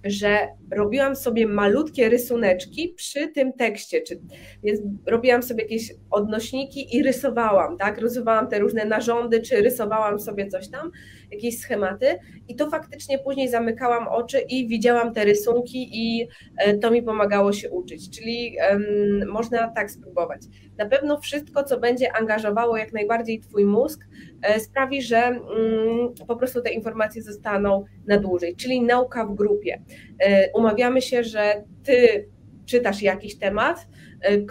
że 0.04 0.47
robiłam 0.72 1.16
sobie 1.16 1.47
malutkie 1.47 2.10
rysuneczki 2.10 2.93
przy 2.97 3.28
tym 3.28 3.54
tekście, 3.54 4.02
czy, 4.02 4.22
więc 4.64 4.82
robiłam 5.08 5.43
sobie 5.43 5.64
jakieś 5.64 5.93
odnośniki 6.10 6.95
i 6.95 7.04
rysowałam, 7.04 7.78
tak? 7.78 7.97
Rysowałam 7.97 8.47
te 8.47 8.60
różne 8.60 8.86
narządy, 8.86 9.41
czy 9.41 9.62
rysowałam 9.62 10.20
sobie 10.20 10.47
coś 10.47 10.70
tam, 10.70 10.91
jakieś 11.32 11.59
schematy 11.59 12.19
i 12.47 12.55
to 12.55 12.69
faktycznie 12.69 13.19
później 13.19 13.49
zamykałam 13.49 14.07
oczy 14.07 14.39
i 14.39 14.67
widziałam 14.67 15.13
te 15.13 15.25
rysunki 15.25 15.89
i 15.91 16.27
e, 16.57 16.77
to 16.77 16.91
mi 16.91 17.03
pomagało 17.03 17.53
się 17.53 17.69
uczyć, 17.69 18.09
czyli 18.09 18.55
um, 18.71 19.29
można 19.29 19.67
tak 19.67 19.91
spróbować. 19.91 20.41
Na 20.77 20.86
pewno 20.86 21.19
wszystko, 21.19 21.63
co 21.63 21.79
będzie 21.79 22.13
angażowało 22.13 22.77
jak 22.77 22.93
najbardziej 22.93 23.39
Twój 23.39 23.65
mózg, 23.65 24.07
e, 24.41 24.59
sprawi, 24.59 25.01
że 25.01 25.39
um, 25.39 26.27
po 26.27 26.36
prostu 26.36 26.61
te 26.61 26.73
informacje 26.73 27.21
zostaną 27.21 27.86
na 28.07 28.17
dłużej, 28.17 28.55
czyli 28.55 28.82
nauka 28.82 29.25
w 29.25 29.36
grupie. 29.36 29.82
E, 30.19 30.51
umawiamy 30.53 31.01
się, 31.01 31.23
że 31.23 31.63
Ty 31.84 32.27
czytasz 32.65 33.01
jakiś 33.01 33.38
temat, 33.38 33.88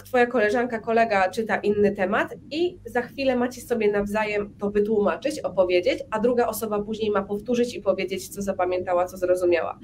twoja 0.05 0.27
koleżanka, 0.27 0.79
kolega 0.79 1.31
czyta 1.31 1.57
inny 1.57 1.93
temat 1.93 2.35
i 2.51 2.79
za 2.87 3.03
chwilę 3.03 3.37
macie 3.37 3.61
sobie 3.61 3.93
nawzajem 3.93 4.55
to 4.59 4.71
wytłumaczyć, 4.71 5.41
opowiedzieć, 5.41 5.99
a 6.11 6.21
druga 6.21 6.47
osoba 6.47 6.83
później 6.83 7.11
ma 7.11 7.23
powtórzyć 7.23 7.75
i 7.75 7.81
powiedzieć, 7.81 8.29
co 8.29 8.43
zapamiętała, 8.43 9.07
co 9.07 9.17
zrozumiała. 9.17 9.79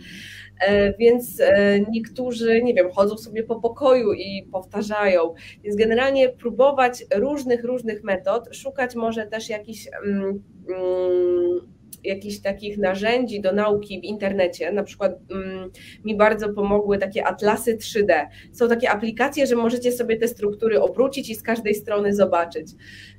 E, 0.61 0.93
więc 0.97 1.41
e, 1.41 1.81
niektórzy, 1.81 2.63
nie 2.63 2.75
wiem, 2.75 2.91
chodzą 2.91 3.17
sobie 3.17 3.43
po 3.43 3.61
pokoju 3.61 4.13
i 4.13 4.49
powtarzają. 4.53 5.35
Więc 5.65 5.77
generalnie 5.77 6.29
próbować 6.29 7.05
różnych, 7.15 7.65
różnych 7.65 8.05
metod, 8.05 8.57
szukać 8.57 8.95
może 8.95 9.27
też 9.27 9.49
jakichś. 9.49 9.89
Mm, 10.05 10.43
mm, 10.69 11.76
jakichś 12.07 12.39
takich 12.39 12.79
narzędzi 12.79 13.41
do 13.41 13.53
nauki 13.53 14.01
w 14.01 14.05
internecie, 14.05 14.73
na 14.73 14.83
przykład 14.83 15.13
mm, 15.31 15.71
mi 16.05 16.17
bardzo 16.17 16.49
pomogły 16.49 16.99
takie 16.99 17.25
atlasy 17.25 17.77
3D. 17.77 18.27
Są 18.53 18.69
takie 18.69 18.91
aplikacje, 18.91 19.47
że 19.47 19.57
możecie 19.57 19.93
sobie 19.93 20.17
te 20.17 20.29
struktury 20.29 20.81
obrócić 20.81 21.31
i 21.31 21.35
z 21.35 21.43
każdej 21.43 21.75
strony 21.75 22.15
zobaczyć. 22.15 22.69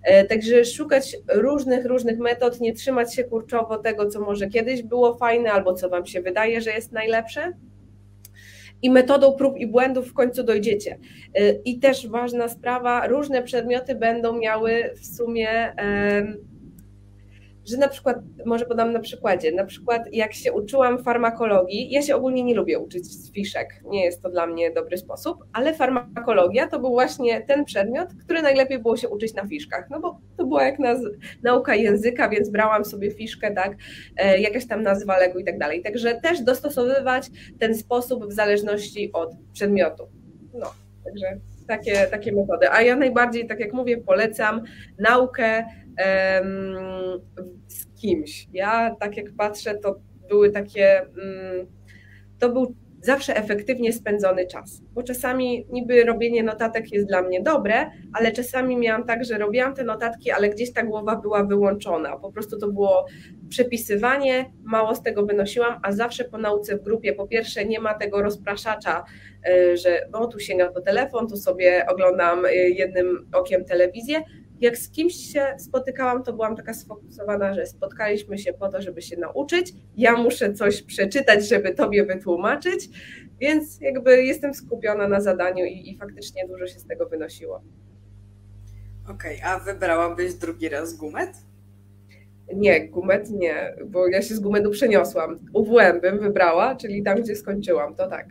E, 0.04 0.26
także 0.26 0.66
szukać 0.66 1.18
różnych, 1.34 1.86
różnych 1.86 2.20
metod, 2.20 2.60
nie 2.60 2.74
trzymać 2.74 3.16
się 3.16 3.24
kurczowo 3.24 3.78
tego, 3.78 4.08
co 4.08 4.22
może 4.22 4.48
kiedyś 4.48 4.84
było 4.84 5.16
fajne 5.16 5.52
albo 5.52 5.74
co 5.74 5.90
Wam 5.90 6.06
się 6.06 6.22
wydaje, 6.22 6.62
że 6.62 6.72
jest 6.72 6.92
najlepsze 6.92 7.54
i 8.82 8.90
metodą 8.90 9.34
prób 9.34 9.58
i 9.58 9.68
błędów 9.68 10.08
w 10.08 10.14
końcu 10.14 10.44
dojdziecie. 10.44 10.98
E, 11.36 11.52
I 11.52 11.80
też 11.80 12.08
ważna 12.08 12.50
sprawa, 12.50 13.08
różne 13.08 13.44
przedmioty 13.44 13.96
będą 13.96 14.38
miały 14.40 14.92
w 14.96 15.06
sumie 15.06 15.74
że 17.68 17.78
na 17.78 17.88
przykład, 17.88 18.18
może 18.46 18.66
podam 18.66 18.94
na 18.94 19.00
przykładzie, 19.00 19.52
na 19.52 19.66
przykład 19.66 20.02
jak 20.12 20.34
się 20.34 20.54
uczyłam 20.54 21.04
farmakologii, 21.04 21.92
ja 21.92 22.02
się 22.02 22.16
ogólnie 22.16 22.44
nie 22.44 22.56
lubię 22.56 22.80
uczyć 22.80 23.06
z 23.06 23.32
fiszek, 23.32 23.82
nie 23.86 24.06
jest 24.06 24.22
to 24.22 24.30
dla 24.30 24.48
mnie 24.48 24.72
dobry 24.72 24.98
sposób, 24.98 25.38
ale 25.54 25.74
farmakologia 25.74 26.68
to 26.68 26.80
był 26.80 26.90
właśnie 26.90 27.42
ten 27.42 27.66
przedmiot, 27.66 28.08
który 28.24 28.42
najlepiej 28.42 28.80
było 28.80 28.98
się 28.98 29.10
uczyć 29.10 29.34
na 29.34 29.48
fiszkach, 29.48 29.90
no 29.90 30.00
bo 30.00 30.20
to 30.38 30.46
była 30.46 30.64
jak 30.64 30.80
naz- 30.80 31.12
nauka 31.44 31.76
języka, 31.76 32.30
więc 32.30 32.50
brałam 32.50 32.86
sobie 32.86 33.12
fiszkę, 33.12 33.54
tak, 33.54 33.76
e, 34.18 34.40
jakaś 34.40 34.68
tam 34.68 34.84
nazwa 34.84 35.18
leku 35.18 35.40
i 35.40 35.44
tak 35.44 35.58
dalej, 35.58 35.82
także 35.82 36.16
też 36.16 36.42
dostosowywać 36.42 37.30
ten 37.60 37.76
sposób 37.76 38.26
w 38.26 38.34
zależności 38.34 39.12
od 39.14 39.36
przedmiotu, 39.54 40.08
no, 40.54 40.74
także 41.06 41.40
takie, 41.68 42.08
takie 42.12 42.32
metody, 42.32 42.70
a 42.72 42.82
ja 42.82 42.96
najbardziej, 42.96 43.48
tak 43.48 43.60
jak 43.60 43.74
mówię, 43.74 43.98
polecam 43.98 44.62
naukę 45.00 45.66
z 47.68 47.86
kimś. 48.02 48.48
Ja 48.54 48.96
tak 49.00 49.18
jak 49.18 49.26
patrzę, 49.38 49.76
to 49.76 50.00
były 50.30 50.52
takie, 50.52 51.02
mm, 51.02 51.68
to 52.40 52.50
był 52.50 52.76
zawsze 53.02 53.36
efektywnie 53.36 53.94
spędzony 53.94 54.48
czas, 54.48 54.82
bo 54.94 55.04
czasami 55.04 55.68
niby 55.72 56.04
robienie 56.04 56.44
notatek 56.44 56.92
jest 56.92 57.08
dla 57.08 57.22
mnie 57.22 57.42
dobre, 57.42 57.92
ale 58.14 58.32
czasami 58.32 58.78
miałam 58.78 59.04
tak, 59.04 59.26
że 59.26 59.38
robiłam 59.38 59.74
te 59.74 59.84
notatki, 59.84 60.32
ale 60.32 60.50
gdzieś 60.50 60.74
ta 60.74 60.84
głowa 60.84 61.16
była 61.16 61.44
wyłączona, 61.44 62.18
po 62.18 62.32
prostu 62.32 62.60
to 62.60 62.68
było 62.68 63.06
przepisywanie, 63.50 64.52
mało 64.64 64.96
z 64.96 65.02
tego 65.02 65.26
wynosiłam, 65.26 65.80
a 65.84 65.92
zawsze 65.92 66.24
po 66.24 66.38
nauce 66.38 66.78
w 66.78 66.84
grupie, 66.84 67.14
po 67.14 67.28
pierwsze 67.28 67.66
nie 67.66 67.80
ma 67.80 67.94
tego 67.94 68.22
rozpraszacza, 68.22 69.04
e, 69.50 69.78
że 69.78 70.08
no 70.12 70.28
tu 70.28 70.40
sięgam 70.40 70.74
po 70.74 70.82
telefon, 70.82 71.28
tu 71.28 71.38
sobie 71.38 71.86
oglądam 71.90 72.46
e, 72.46 72.54
jednym 72.54 73.30
okiem 73.34 73.66
telewizję, 73.66 74.24
jak 74.62 74.78
z 74.78 74.90
kimś 74.90 75.16
się 75.16 75.56
spotykałam, 75.58 76.24
to 76.24 76.34
byłam 76.34 76.56
taka 76.56 76.74
sfokusowana, 76.74 77.54
że 77.54 77.66
spotkaliśmy 77.66 78.38
się 78.38 78.54
po 78.54 78.70
to, 78.70 78.82
żeby 78.82 79.02
się 79.02 79.18
nauczyć. 79.18 79.74
Ja 79.98 80.18
muszę 80.18 80.54
coś 80.54 80.84
przeczytać, 80.84 81.50
żeby 81.50 81.74
tobie 81.74 82.06
wytłumaczyć, 82.06 82.90
więc 83.40 83.82
jakby 83.82 84.24
jestem 84.24 84.54
skupiona 84.54 85.08
na 85.08 85.22
zadaniu 85.22 85.66
i, 85.66 85.90
i 85.90 85.98
faktycznie 85.98 86.48
dużo 86.48 86.68
się 86.68 86.80
z 86.80 86.88
tego 86.88 87.06
wynosiło. 87.06 87.62
Okej, 89.10 89.38
okay, 89.38 89.52
a 89.52 89.60
wybrałabyś 89.60 90.34
drugi 90.34 90.70
raz 90.70 90.94
gumet? 90.94 91.30
Nie, 92.56 92.88
gumet 92.88 93.30
nie, 93.30 93.76
bo 93.86 94.08
ja 94.08 94.22
się 94.22 94.36
z 94.36 94.40
gumetu 94.40 94.72
przeniosłam. 94.72 95.40
UWM 95.54 96.02
bym 96.02 96.20
wybrała, 96.20 96.76
czyli 96.76 97.04
tam, 97.04 97.22
gdzie 97.22 97.36
skończyłam, 97.36 97.96
to 97.96 98.08
tak. 98.08 98.28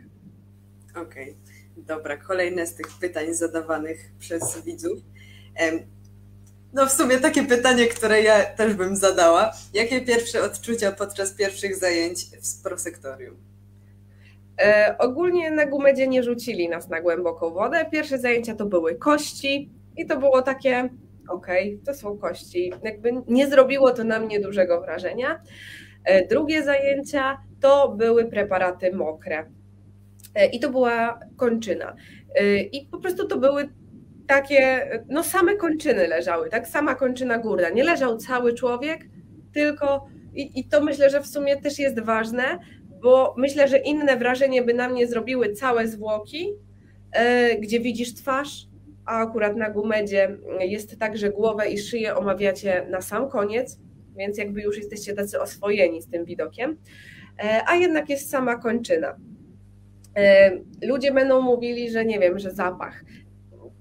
Okej, 0.91 1.03
okay. 1.03 1.35
dobra. 1.77 2.17
Kolejne 2.17 2.67
z 2.67 2.75
tych 2.75 2.87
pytań 3.01 3.33
zadawanych 3.33 4.11
przez 4.19 4.63
widzów. 4.65 4.99
No 6.77 6.85
w 6.85 6.91
sumie 6.91 7.17
takie 7.17 7.43
pytanie, 7.43 7.87
które 7.87 8.21
ja 8.21 8.45
też 8.45 8.73
bym 8.73 8.95
zadała. 8.95 9.51
Jakie 9.73 10.01
pierwsze 10.01 10.41
odczucia 10.43 10.91
podczas 10.91 11.33
pierwszych 11.33 11.75
zajęć 11.75 12.25
w 12.25 12.63
prosektorium? 12.63 13.35
E, 14.61 14.95
ogólnie 14.99 15.51
na 15.51 15.65
Gumedzie 15.65 16.07
nie 16.07 16.23
rzucili 16.23 16.69
nas 16.69 16.89
na 16.89 17.01
głęboką 17.01 17.49
wodę. 17.49 17.85
Pierwsze 17.91 18.17
zajęcia 18.17 18.55
to 18.55 18.65
były 18.65 18.95
kości 18.95 19.69
i 19.97 20.05
to 20.05 20.19
było 20.19 20.41
takie, 20.41 20.89
okej, 21.29 21.73
okay, 21.73 21.85
to 21.85 21.93
są 21.93 22.17
kości. 22.17 22.73
Jakby 22.83 23.11
nie 23.27 23.47
zrobiło 23.47 23.91
to 23.91 24.03
na 24.03 24.19
mnie 24.19 24.39
dużego 24.39 24.81
wrażenia. 24.81 25.41
E, 26.03 26.27
drugie 26.27 26.63
zajęcia 26.63 27.37
to 27.61 27.89
były 27.89 28.25
preparaty 28.25 28.95
mokre. 28.95 29.45
E, 30.35 30.45
I 30.45 30.59
to 30.59 30.69
była 30.69 31.19
kończyna. 31.37 31.95
E, 32.35 32.57
I 32.57 32.85
po 32.85 32.97
prostu 32.97 33.27
to 33.27 33.37
były 33.37 33.69
takie, 34.27 34.89
no 35.09 35.23
same 35.23 35.55
kończyny 35.55 36.07
leżały, 36.07 36.49
tak, 36.49 36.67
sama 36.67 36.95
kończyna 36.95 37.37
górna. 37.37 37.69
Nie 37.69 37.83
leżał 37.83 38.17
cały 38.17 38.53
człowiek, 38.53 39.05
tylko 39.53 40.07
i, 40.33 40.59
i 40.59 40.65
to 40.65 40.83
myślę, 40.83 41.09
że 41.09 41.21
w 41.21 41.27
sumie 41.27 41.57
też 41.57 41.79
jest 41.79 41.99
ważne, 41.99 42.59
bo 43.01 43.35
myślę, 43.37 43.67
że 43.67 43.77
inne 43.77 44.17
wrażenie 44.17 44.61
by 44.61 44.73
na 44.73 44.89
mnie 44.89 45.07
zrobiły 45.07 45.53
całe 45.53 45.87
zwłoki, 45.87 46.53
e, 47.11 47.55
gdzie 47.55 47.79
widzisz 47.79 48.13
twarz, 48.13 48.67
a 49.05 49.19
akurat 49.21 49.55
na 49.55 49.69
gumedzie 49.69 50.37
jest 50.59 50.99
tak, 50.99 51.17
że 51.17 51.29
głowę 51.29 51.69
i 51.69 51.77
szyję 51.77 52.15
omawiacie 52.15 52.85
na 52.89 53.01
sam 53.01 53.29
koniec, 53.29 53.79
więc 54.17 54.37
jakby 54.37 54.61
już 54.61 54.77
jesteście 54.77 55.13
tacy 55.13 55.41
oswojeni 55.41 56.01
z 56.01 56.09
tym 56.09 56.25
widokiem, 56.25 56.77
e, 57.39 57.61
a 57.67 57.75
jednak 57.75 58.09
jest 58.09 58.29
sama 58.29 58.55
kończyna. 58.55 59.17
E, 60.15 60.51
ludzie 60.81 61.11
będą 61.13 61.41
mówili, 61.41 61.91
że 61.91 62.05
nie 62.05 62.19
wiem, 62.19 62.39
że 62.39 62.51
zapach 62.51 63.03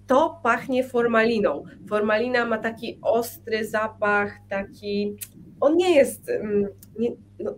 to 0.06 0.40
pachnie 0.42 0.84
formaliną. 0.84 1.64
Formalina 1.88 2.44
ma 2.44 2.58
taki 2.58 2.98
ostry 3.02 3.64
zapach, 3.64 4.32
taki. 4.48 5.16
On 5.60 5.76
nie 5.76 5.94
jest. 5.94 6.28
Mm, 6.28 6.66
nie, 6.98 7.10
no, 7.38 7.54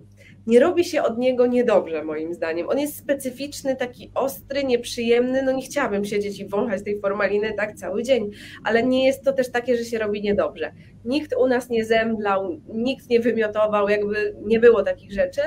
nie 0.46 0.60
robi 0.60 0.84
się 0.84 1.02
od 1.02 1.18
niego 1.18 1.46
niedobrze, 1.46 2.04
moim 2.04 2.34
zdaniem. 2.34 2.68
On 2.68 2.78
jest 2.78 2.96
specyficzny, 2.96 3.76
taki 3.76 4.10
ostry, 4.14 4.64
nieprzyjemny. 4.64 5.42
No 5.42 5.52
nie 5.52 5.62
chciałabym 5.62 6.04
siedzieć 6.04 6.40
i 6.40 6.48
wąchać 6.48 6.84
tej 6.84 7.00
formaliny 7.00 7.52
tak 7.52 7.74
cały 7.74 8.02
dzień, 8.02 8.30
ale 8.64 8.82
nie 8.82 9.06
jest 9.06 9.24
to 9.24 9.32
też 9.32 9.50
takie, 9.50 9.76
że 9.76 9.84
się 9.84 9.98
robi 9.98 10.22
niedobrze. 10.22 10.72
Nikt 11.04 11.34
u 11.36 11.46
nas 11.46 11.68
nie 11.68 11.84
zemdlał, 11.84 12.60
nikt 12.74 13.10
nie 13.10 13.20
wymiotował, 13.20 13.88
jakby 13.88 14.36
nie 14.44 14.60
było 14.60 14.82
takich 14.82 15.12
rzeczy. 15.12 15.40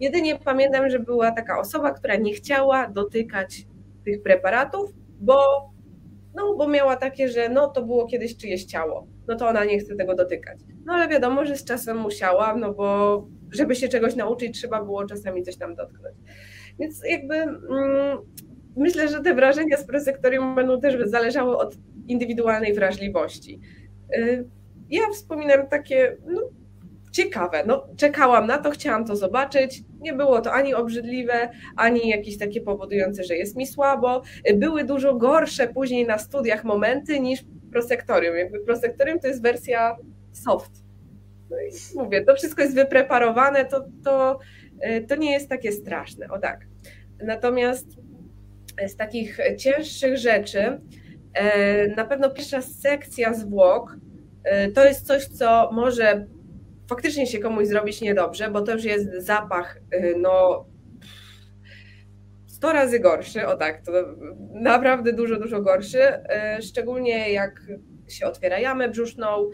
Jedynie 0.00 0.38
pamiętam, 0.44 0.90
że 0.90 0.98
była 0.98 1.30
taka 1.32 1.60
osoba, 1.60 1.92
która 1.92 2.16
nie 2.16 2.32
chciała 2.32 2.88
dotykać 2.88 3.66
tych 4.04 4.22
preparatów, 4.22 4.90
bo 5.20 5.71
no, 6.34 6.54
bo 6.54 6.68
miała 6.68 6.96
takie, 6.96 7.28
że 7.28 7.48
no 7.48 7.68
to 7.68 7.82
było 7.82 8.06
kiedyś 8.06 8.36
czyjeś 8.36 8.64
ciało, 8.64 9.06
no 9.28 9.36
to 9.36 9.48
ona 9.48 9.64
nie 9.64 9.78
chce 9.78 9.96
tego 9.96 10.14
dotykać. 10.14 10.58
No 10.84 10.92
ale 10.92 11.08
wiadomo, 11.08 11.44
że 11.44 11.56
z 11.56 11.64
czasem 11.64 11.96
musiała, 11.96 12.56
no 12.56 12.72
bo 12.72 13.26
żeby 13.50 13.74
się 13.74 13.88
czegoś 13.88 14.16
nauczyć, 14.16 14.58
trzeba 14.58 14.84
było 14.84 15.06
czasami 15.06 15.42
coś 15.42 15.56
tam 15.56 15.74
dotknąć. 15.74 16.16
Więc 16.78 17.02
jakby 17.04 17.34
mm, 17.34 18.18
myślę, 18.76 19.08
że 19.08 19.20
te 19.20 19.34
wrażenia 19.34 19.76
z 19.76 19.86
prosektorium 19.86 20.54
będą 20.54 20.80
też 20.80 21.08
zależały 21.08 21.58
od 21.58 21.76
indywidualnej 22.08 22.74
wrażliwości. 22.74 23.60
Y, 24.16 24.48
ja 24.90 25.02
wspominam 25.12 25.66
takie, 25.66 26.16
no 26.26 26.40
ciekawe. 27.12 27.64
No, 27.66 27.86
czekałam 27.96 28.46
na 28.46 28.58
to, 28.58 28.70
chciałam 28.70 29.04
to 29.04 29.16
zobaczyć. 29.16 29.82
Nie 30.00 30.12
było 30.12 30.40
to 30.40 30.52
ani 30.52 30.74
obrzydliwe, 30.74 31.50
ani 31.76 32.08
jakieś 32.08 32.38
takie 32.38 32.60
powodujące, 32.60 33.24
że 33.24 33.36
jest 33.36 33.56
mi 33.56 33.66
słabo. 33.66 34.22
Były 34.54 34.84
dużo 34.84 35.14
gorsze 35.14 35.68
później 35.68 36.06
na 36.06 36.18
studiach 36.18 36.64
momenty 36.64 37.20
niż 37.20 37.44
prosektorium. 37.72 38.36
Jakby 38.36 38.60
prosektorium 38.60 39.20
to 39.20 39.28
jest 39.28 39.42
wersja 39.42 39.96
soft. 40.32 40.72
No 41.50 41.56
i 41.60 41.98
mówię, 42.04 42.24
to 42.24 42.34
wszystko 42.34 42.62
jest 42.62 42.74
wypreparowane, 42.74 43.64
to, 43.64 43.84
to, 44.04 44.38
to 45.08 45.16
nie 45.16 45.32
jest 45.32 45.48
takie 45.48 45.72
straszne. 45.72 46.28
O 46.28 46.38
tak. 46.38 46.60
Natomiast 47.24 47.86
z 48.86 48.96
takich 48.96 49.38
cięższych 49.58 50.16
rzeczy, 50.18 50.80
e, 51.34 51.88
na 51.88 52.04
pewno 52.04 52.30
pierwsza 52.30 52.62
sekcja 52.62 53.34
zwłok 53.34 53.96
e, 54.44 54.68
to 54.68 54.84
jest 54.84 55.06
coś, 55.06 55.26
co 55.26 55.70
może 55.72 56.26
faktycznie 56.92 57.26
się 57.26 57.38
komuś 57.38 57.66
zrobić 57.66 58.00
niedobrze, 58.00 58.50
bo 58.50 58.60
to 58.60 58.72
już 58.72 58.84
jest 58.84 59.14
zapach, 59.14 59.80
y, 59.94 60.14
no 60.18 60.64
100 62.46 62.72
razy 62.72 63.00
gorszy, 63.00 63.46
o 63.46 63.56
tak, 63.56 63.82
to 63.84 63.92
naprawdę 64.54 65.12
dużo, 65.12 65.36
dużo 65.36 65.62
gorszy, 65.62 66.02
y, 66.58 66.62
szczególnie 66.62 67.32
jak 67.32 67.60
się 68.08 68.26
otwiera 68.26 68.58
jamę 68.58 68.88
brzuszną, 68.88 69.50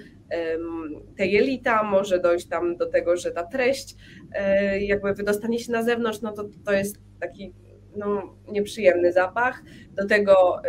te 1.17 1.27
jelita, 1.27 1.83
może 1.83 2.19
dojść 2.19 2.49
tam 2.49 2.77
do 2.77 2.87
tego, 2.87 3.17
że 3.17 3.31
ta 3.31 3.45
treść 3.45 3.95
y, 3.95 4.81
jakby 4.81 5.15
wydostanie 5.15 5.59
się 5.59 5.73
na 5.73 5.83
zewnątrz, 5.83 6.21
no 6.21 6.33
to 6.33 6.49
to 6.65 6.73
jest 6.73 6.97
taki 7.21 7.55
no, 7.97 8.37
nieprzyjemny 8.53 9.13
zapach. 9.13 9.63
Do 9.91 10.07
tego 10.07 10.63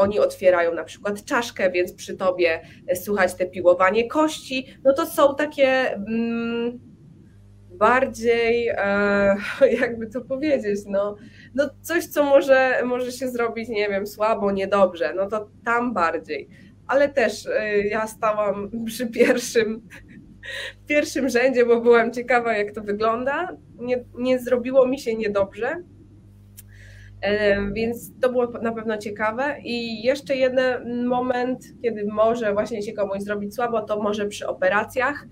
oni 0.00 0.18
otwierają 0.18 0.74
na 0.74 0.84
przykład 0.84 1.24
czaszkę, 1.24 1.70
więc 1.70 1.92
przy 1.92 2.16
tobie 2.16 2.60
słychać 2.94 3.34
te 3.34 3.46
piłowanie 3.46 4.08
kości. 4.08 4.66
No 4.84 4.92
to 4.94 5.06
są 5.06 5.34
takie 5.34 6.00
um, 6.06 6.80
bardziej, 7.80 8.68
e, 8.68 9.36
jakby 9.80 10.06
to 10.06 10.20
powiedzieć, 10.20 10.80
no, 10.86 11.16
no 11.54 11.70
coś, 11.82 12.06
co 12.06 12.24
może, 12.24 12.82
może 12.84 13.12
się 13.12 13.28
zrobić, 13.28 13.68
nie 13.68 13.88
wiem, 13.88 14.06
słabo, 14.06 14.52
niedobrze, 14.52 15.14
no 15.16 15.26
to 15.28 15.50
tam 15.64 15.94
bardziej. 15.94 16.48
Ale 16.86 17.08
też 17.08 17.46
e, 17.46 17.78
ja 17.78 18.06
stałam 18.06 18.70
przy 18.86 19.06
pierwszym 19.06 19.88
w 20.82 20.86
pierwszym 20.86 21.28
rzędzie, 21.28 21.66
bo 21.66 21.80
byłam 21.80 22.12
ciekawa, 22.12 22.56
jak 22.56 22.72
to 22.72 22.80
wygląda. 22.80 23.56
Nie, 23.78 24.04
nie 24.18 24.38
zrobiło 24.38 24.86
mi 24.86 24.98
się 24.98 25.14
niedobrze, 25.14 25.82
więc 27.72 28.20
to 28.20 28.32
było 28.32 28.46
na 28.46 28.72
pewno 28.72 28.98
ciekawe. 28.98 29.56
I 29.64 30.02
jeszcze 30.02 30.36
jeden 30.36 31.06
moment, 31.06 31.64
kiedy 31.82 32.04
może 32.04 32.52
właśnie 32.52 32.82
się 32.82 32.92
komuś 32.92 33.22
zrobić 33.22 33.54
słabo, 33.54 33.82
to 33.82 34.02
może 34.02 34.26
przy 34.26 34.46
operacjach, 34.46 35.26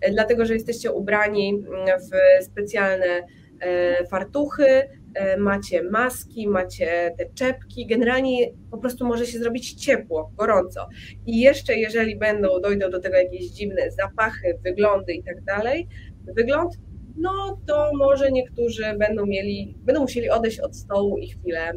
e, 0.00 0.10
dlatego 0.10 0.44
że 0.44 0.54
jesteście 0.54 0.92
ubrani 0.92 1.64
w 2.10 2.44
specjalne 2.44 3.26
e, 3.60 4.06
fartuchy, 4.06 4.88
E, 5.14 5.36
macie 5.36 5.82
maski, 5.82 6.48
macie 6.48 7.14
te 7.18 7.26
czepki, 7.34 7.86
generalnie 7.86 8.50
po 8.70 8.78
prostu 8.78 9.06
może 9.06 9.26
się 9.26 9.38
zrobić 9.38 9.72
ciepło, 9.72 10.32
gorąco. 10.36 10.88
I 11.26 11.40
jeszcze 11.40 11.74
jeżeli 11.74 12.18
będą, 12.18 12.60
dojdą 12.60 12.90
do 12.90 13.00
tego 13.00 13.16
jakieś 13.16 13.46
dziwne 13.46 13.90
zapachy, 13.90 14.58
wyglądy 14.64 15.12
i 15.12 15.22
tak 15.22 15.44
dalej, 15.44 15.88
wygląd, 16.36 16.74
no 17.16 17.60
to 17.66 17.90
może 17.98 18.32
niektórzy 18.32 18.82
będą 18.98 19.26
mieli, 19.26 19.74
będą 19.78 20.00
musieli 20.00 20.30
odejść 20.30 20.60
od 20.60 20.76
stołu 20.76 21.18
i 21.18 21.28
chwilę 21.28 21.72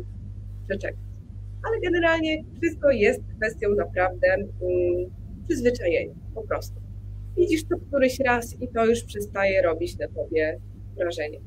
przeczekać. 0.68 1.00
Ale 1.68 1.80
generalnie 1.82 2.44
wszystko 2.62 2.92
jest 2.92 3.22
kwestią 3.38 3.70
naprawdę 3.70 4.28
um, 4.38 5.12
przyzwyczajenia, 5.48 6.16
po 6.36 6.44
prostu. 6.44 6.76
Widzisz 7.38 7.64
to 7.68 7.76
któryś 7.88 8.20
raz 8.20 8.62
i 8.62 8.68
to 8.68 8.86
już 8.86 9.04
przestaje 9.04 9.62
robić 9.62 9.98
na 9.98 10.08
tobie 10.08 10.60
wrażenie. 10.98 11.40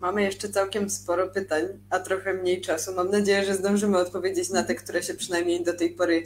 Mamy 0.00 0.22
jeszcze 0.22 0.48
całkiem 0.48 0.90
sporo 0.90 1.28
pytań, 1.28 1.62
a 1.90 1.98
trochę 1.98 2.34
mniej 2.34 2.60
czasu. 2.60 2.94
Mam 2.94 3.10
nadzieję, 3.10 3.44
że 3.44 3.54
zdążymy 3.54 3.98
odpowiedzieć 3.98 4.50
na 4.50 4.62
te, 4.62 4.74
które 4.74 5.02
się 5.02 5.14
przynajmniej 5.14 5.64
do 5.64 5.72
tej 5.76 5.90
pory 5.90 6.22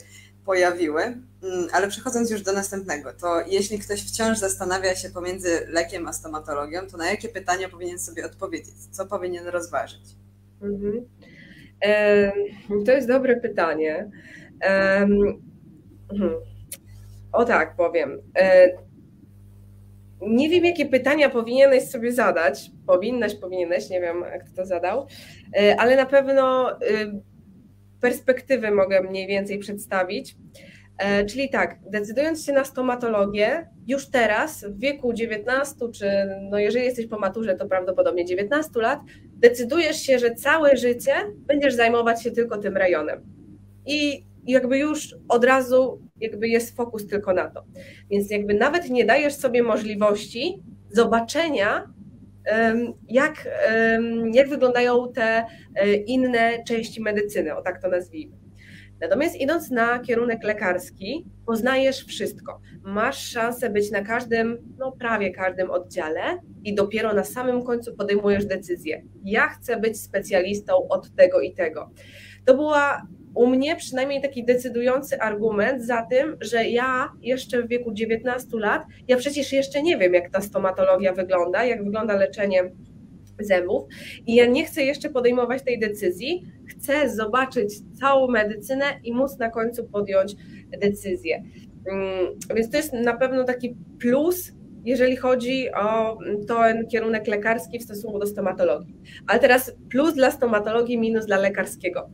pojawiły. 0.49 1.03
Mm, 1.03 1.69
ale 1.73 1.89
przechodząc 1.89 2.31
już 2.31 2.43
do 2.43 2.53
następnego, 2.53 3.13
to 3.13 3.41
jeśli 3.47 3.79
ktoś 3.79 4.03
wciąż 4.09 4.39
zastanawia 4.39 4.95
się 4.95 5.11
pomiędzy 5.11 5.67
lekiem 5.67 6.07
a 6.07 6.13
stomatologią, 6.13 6.87
to 6.87 6.97
na 6.97 7.11
jakie 7.11 7.29
pytania 7.29 7.69
powinien 7.69 7.99
sobie 7.99 8.27
odpowiedzieć? 8.27 8.75
Co 8.91 9.07
powinien 9.07 9.47
rozważyć? 9.47 10.03
Mhm. 10.63 11.05
To 12.87 12.93
jest 12.93 13.09
dobre 13.09 13.37
pytanie. 13.37 14.11
Hmm. 14.61 15.39
O 17.33 17.45
tak, 17.45 17.77
powiem. 17.77 18.19
E, 18.39 18.69
nie 20.21 20.51
wiem, 20.51 20.65
jakie 20.65 20.87
pytania 20.87 21.31
powinieneś 21.31 21.91
sobie 21.91 22.13
zadać. 22.13 22.71
Powinnaś, 22.87 23.35
powinieneś, 23.35 23.91
nie 23.91 24.01
wiem, 24.01 24.25
kto 24.41 24.57
to 24.57 24.67
zadał, 24.67 25.07
e, 25.57 25.77
ale 25.81 25.97
na 25.97 26.07
pewno 26.07 26.71
e, 26.73 26.77
perspektywy 28.01 28.71
mogę 28.71 29.03
mniej 29.03 29.27
więcej 29.27 29.59
przedstawić. 29.59 30.37
E, 30.99 31.25
czyli 31.25 31.51
tak, 31.51 31.79
decydując 31.91 32.45
się 32.45 32.53
na 32.53 32.65
stomatologię, 32.65 33.69
już 33.87 34.11
teraz 34.11 34.65
w 34.65 34.81
wieku 34.81 35.13
19, 35.13 35.77
czy 35.95 36.07
no 36.51 36.59
jeżeli 36.59 36.85
jesteś 36.85 37.07
po 37.07 37.19
maturze, 37.19 37.55
to 37.55 37.67
prawdopodobnie 37.67 38.25
19 38.25 38.71
lat, 38.81 39.01
decydujesz 39.37 39.97
się, 39.97 40.19
że 40.19 40.35
całe 40.35 40.77
życie 40.77 41.13
będziesz 41.47 41.75
zajmować 41.75 42.23
się 42.23 42.31
tylko 42.31 42.59
tym 42.59 42.77
rejonem. 42.77 43.23
I 43.87 44.27
jakby 44.47 44.79
już 44.79 45.17
od 45.29 45.45
razu 45.45 46.03
jakby 46.21 46.49
jest 46.49 46.77
fokus 46.77 47.07
tylko 47.07 47.33
na 47.33 47.51
to. 47.51 47.65
Więc 48.11 48.31
jakby 48.31 48.55
nawet 48.55 48.91
nie 48.91 49.05
dajesz 49.05 49.35
sobie 49.35 49.63
możliwości 49.63 50.63
zobaczenia, 50.91 51.93
jak, 53.09 53.49
jak 54.33 54.49
wyglądają 54.49 55.13
te 55.13 55.47
e, 55.75 55.95
inne 55.95 56.65
części 56.65 57.03
medycyny, 57.03 57.57
o 57.57 57.63
tak 57.63 57.83
to 57.83 57.89
nazwijmy. 57.89 58.37
Natomiast 59.01 59.37
idąc 59.37 59.71
na 59.71 59.99
kierunek 59.99 60.45
lekarski, 60.45 61.27
poznajesz 61.47 62.05
wszystko. 62.05 62.61
Masz 62.83 63.29
szansę 63.29 63.71
być 63.71 63.91
na 63.91 64.03
każdym, 64.03 64.75
no 64.79 64.93
prawie 64.93 65.31
każdym 65.31 65.71
oddziale 65.71 66.21
i 66.65 66.75
dopiero 66.75 67.15
na 67.15 67.25
samym 67.25 67.63
końcu 67.63 67.97
podejmujesz 67.97 68.47
decyzję. 68.47 69.03
Ja 69.25 69.49
chcę 69.49 69.81
być 69.81 70.01
specjalistą 70.01 70.89
od 70.89 71.15
tego 71.15 71.41
i 71.41 71.55
tego. 71.55 71.91
To 72.45 72.55
była 72.55 73.03
u 73.35 73.47
mnie 73.47 73.77
przynajmniej 73.77 74.23
taki 74.23 74.45
decydujący 74.45 75.21
argument 75.21 75.85
za 75.85 76.03
tym, 76.03 76.37
że 76.41 76.65
ja 76.65 77.13
jeszcze 77.23 77.63
w 77.63 77.69
wieku 77.69 77.93
19 77.93 78.49
lat, 78.53 78.83
ja 79.09 79.17
przecież 79.17 79.53
jeszcze 79.53 79.83
nie 79.83 79.99
wiem, 79.99 80.15
jak 80.15 80.31
ta 80.31 80.41
stomatologia 80.41 81.13
wygląda, 81.13 81.65
jak 81.65 81.85
wygląda 81.85 82.17
leczenie 82.17 82.71
zębów 83.41 83.85
i 84.27 84.35
ja 84.35 84.47
nie 84.47 84.65
chcę 84.65 84.83
jeszcze 84.83 85.11
podejmować 85.11 85.63
tej 85.63 85.79
decyzji, 85.79 86.43
chcę 86.69 87.11
zobaczyć 87.11 87.75
całą 88.01 88.29
medycynę 88.29 88.85
i 89.05 89.15
móc 89.15 89.39
na 89.39 89.51
końcu 89.51 89.85
podjąć 89.85 90.37
decyzję. 90.81 91.43
Mm, 91.93 92.27
więc 92.55 92.71
to 92.71 92.77
jest 92.77 92.93
na 92.93 93.17
pewno 93.17 93.45
taki 93.45 93.77
plus 94.01 94.53
jeżeli 94.85 95.17
chodzi 95.17 95.73
o 95.73 96.19
ten 96.49 96.87
kierunek 96.87 97.27
lekarski 97.27 97.79
w 97.79 97.83
stosunku 97.83 98.19
do 98.19 98.27
stomatologii. 98.27 98.95
Ale 99.27 99.41
teraz 99.41 99.73
plus 99.91 100.15
dla 100.15 100.31
stomatologii, 100.31 100.99
minus 100.99 101.27
dla 101.27 101.37
lekarskiego. 101.37 102.11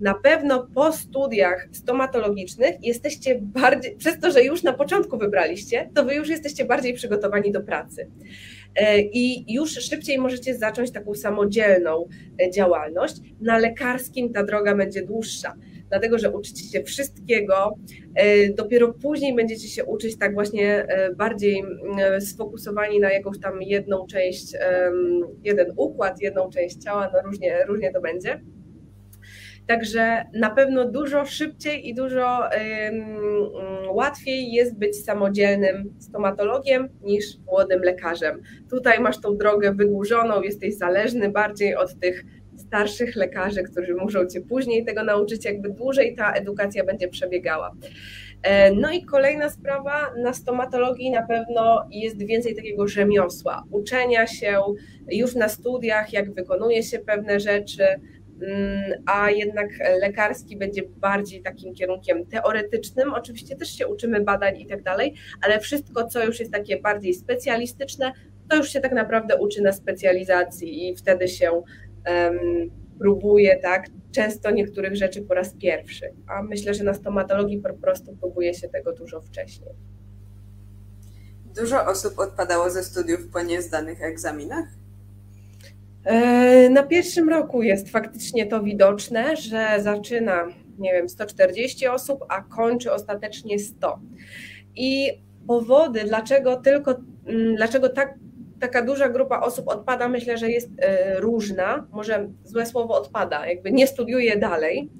Na 0.00 0.14
pewno 0.14 0.68
po 0.74 0.92
studiach 0.92 1.68
stomatologicznych 1.72 2.74
jesteście 2.82 3.38
bardziej, 3.42 3.96
przez 3.96 4.20
to, 4.20 4.30
że 4.30 4.44
już 4.44 4.62
na 4.62 4.72
początku 4.72 5.18
wybraliście, 5.18 5.90
to 5.94 6.04
wy 6.04 6.14
już 6.14 6.28
jesteście 6.28 6.64
bardziej 6.64 6.94
przygotowani 6.94 7.52
do 7.52 7.60
pracy. 7.60 8.10
E, 8.76 9.00
I 9.00 9.54
już 9.54 9.70
szybciej 9.70 10.18
możecie 10.18 10.58
zacząć 10.58 10.90
taką 10.90 11.14
samodzielną 11.14 12.08
e, 12.42 12.50
działalność. 12.50 13.16
Na 13.40 13.58
lekarskim 13.58 14.32
ta 14.32 14.44
droga 14.44 14.74
będzie 14.74 15.02
dłuższa 15.02 15.54
dlatego 15.88 16.18
że 16.18 16.30
uczycie 16.30 16.64
się 16.64 16.82
wszystkiego. 16.82 17.74
E, 18.14 18.48
dopiero 18.48 18.92
później 18.92 19.34
będziecie 19.34 19.68
się 19.68 19.84
uczyć 19.84 20.18
tak 20.18 20.34
właśnie 20.34 20.86
e, 20.88 21.14
bardziej 21.14 21.64
sfokusowani 22.20 23.00
na 23.00 23.12
jakąś 23.12 23.40
tam 23.40 23.62
jedną 23.62 24.06
część, 24.06 24.52
jeden 25.44 25.72
układ, 25.76 26.20
jedną 26.20 26.50
część 26.50 26.76
ciała, 26.76 27.10
no 27.12 27.22
różnie, 27.22 27.64
różnie 27.66 27.92
to 27.92 28.00
będzie. 28.00 28.40
Także 29.66 30.24
na 30.34 30.50
pewno 30.50 30.90
dużo 30.90 31.24
szybciej 31.24 31.88
i 31.88 31.94
dużo 31.94 32.40
łatwiej 33.90 34.52
jest 34.52 34.78
być 34.78 35.04
samodzielnym 35.04 35.94
stomatologiem 35.98 36.88
niż 37.02 37.24
młodym 37.46 37.80
lekarzem. 37.82 38.42
Tutaj 38.70 39.00
masz 39.00 39.20
tą 39.20 39.36
drogę 39.36 39.74
wydłużoną, 39.74 40.42
jesteś 40.42 40.76
zależny 40.76 41.30
bardziej 41.30 41.76
od 41.76 42.00
tych 42.00 42.24
starszych 42.58 43.16
lekarzy, 43.16 43.62
którzy 43.62 43.94
muszą 43.94 44.26
cię 44.26 44.40
później 44.40 44.84
tego 44.84 45.04
nauczyć, 45.04 45.44
jakby 45.44 45.70
dłużej 45.70 46.14
ta 46.16 46.32
edukacja 46.32 46.84
będzie 46.84 47.08
przebiegała. 47.08 47.74
E, 48.42 48.72
no 48.72 48.90
i 48.90 49.04
kolejna 49.04 49.50
sprawa, 49.50 50.12
na 50.22 50.32
stomatologii 50.34 51.10
na 51.10 51.26
pewno 51.26 51.88
jest 51.90 52.26
więcej 52.26 52.56
takiego 52.56 52.88
rzemiosła, 52.88 53.64
uczenia 53.70 54.26
się 54.26 54.60
już 55.10 55.34
na 55.34 55.48
studiach, 55.48 56.12
jak 56.12 56.34
wykonuje 56.34 56.82
się 56.82 56.98
pewne 56.98 57.40
rzeczy, 57.40 57.84
mm, 58.42 59.02
a 59.06 59.30
jednak 59.30 59.68
lekarski 60.00 60.56
będzie 60.56 60.82
bardziej 60.82 61.42
takim 61.42 61.74
kierunkiem 61.74 62.26
teoretycznym. 62.26 63.14
Oczywiście 63.14 63.56
też 63.56 63.78
się 63.78 63.86
uczymy 63.86 64.20
badań 64.20 64.60
i 64.60 64.66
tak 64.66 64.82
dalej, 64.82 65.14
ale 65.42 65.60
wszystko, 65.60 66.06
co 66.06 66.24
już 66.24 66.40
jest 66.40 66.52
takie 66.52 66.80
bardziej 66.80 67.14
specjalistyczne, 67.14 68.12
to 68.48 68.56
już 68.56 68.72
się 68.72 68.80
tak 68.80 68.92
naprawdę 68.92 69.36
uczy 69.36 69.62
na 69.62 69.72
specjalizacji 69.72 70.88
i 70.88 70.96
wtedy 70.96 71.28
się 71.28 71.62
próbuje 72.98 73.56
tak, 73.56 73.86
często 74.12 74.50
niektórych 74.50 74.96
rzeczy 74.96 75.22
po 75.22 75.34
raz 75.34 75.54
pierwszy, 75.54 76.12
a 76.26 76.42
myślę, 76.42 76.74
że 76.74 76.84
na 76.84 76.94
stomatologii 76.94 77.58
po 77.58 77.74
prostu 77.74 78.16
próbuje 78.16 78.54
się 78.54 78.68
tego 78.68 78.92
dużo 78.92 79.20
wcześniej. 79.20 79.70
Dużo 81.56 81.86
osób 81.86 82.18
odpadało 82.18 82.70
ze 82.70 82.82
studiów 82.82 83.28
po 83.32 83.42
niezdanych 83.42 84.02
egzaminach? 84.02 84.64
E, 86.04 86.70
na 86.70 86.82
pierwszym 86.82 87.28
roku 87.28 87.62
jest 87.62 87.90
faktycznie 87.90 88.46
to 88.46 88.62
widoczne, 88.62 89.36
że 89.36 89.68
zaczyna, 89.80 90.46
nie 90.78 90.92
wiem, 90.92 91.08
140 91.08 91.86
osób, 91.86 92.24
a 92.28 92.42
kończy 92.42 92.92
ostatecznie 92.92 93.58
100. 93.58 94.00
I 94.76 95.22
powody, 95.46 96.04
dlaczego 96.04 96.56
tylko, 96.56 96.94
mm, 97.26 97.56
dlaczego 97.56 97.88
tak 97.88 98.14
taka 98.60 98.82
duża 98.82 99.08
grupa 99.08 99.40
osób 99.40 99.68
odpada, 99.68 100.08
myślę, 100.08 100.38
że 100.38 100.50
jest 100.50 100.68
e, 100.78 101.20
różna, 101.20 101.86
może 101.92 102.28
złe 102.44 102.66
słowo 102.66 102.94
odpada, 102.94 103.46
jakby 103.46 103.72
nie 103.72 103.86
studiuje 103.86 104.36
dalej, 104.36 104.90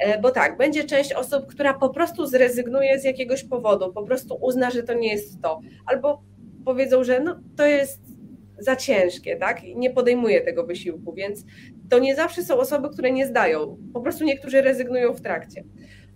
e, 0.00 0.20
bo 0.20 0.30
tak, 0.30 0.56
będzie 0.56 0.84
część 0.84 1.12
osób, 1.12 1.46
która 1.46 1.74
po 1.74 1.88
prostu 1.88 2.26
zrezygnuje 2.26 2.98
z 2.98 3.04
jakiegoś 3.04 3.44
powodu, 3.44 3.92
po 3.92 4.02
prostu 4.02 4.38
uzna, 4.40 4.70
że 4.70 4.82
to 4.82 4.94
nie 4.94 5.12
jest 5.12 5.42
to, 5.42 5.60
albo 5.86 6.22
powiedzą, 6.64 7.04
że 7.04 7.20
no, 7.20 7.40
to 7.56 7.66
jest 7.66 8.00
za 8.58 8.76
ciężkie, 8.76 9.36
tak? 9.36 9.62
Nie 9.74 9.90
podejmuje 9.90 10.40
tego 10.40 10.66
wysiłku, 10.66 11.12
więc 11.12 11.44
to 11.90 11.98
nie 11.98 12.16
zawsze 12.16 12.42
są 12.42 12.58
osoby, 12.58 12.88
które 12.90 13.12
nie 13.12 13.26
zdają. 13.26 13.76
Po 13.92 14.00
prostu 14.00 14.24
niektórzy 14.24 14.62
rezygnują 14.62 15.12
w 15.12 15.20
trakcie. 15.20 15.64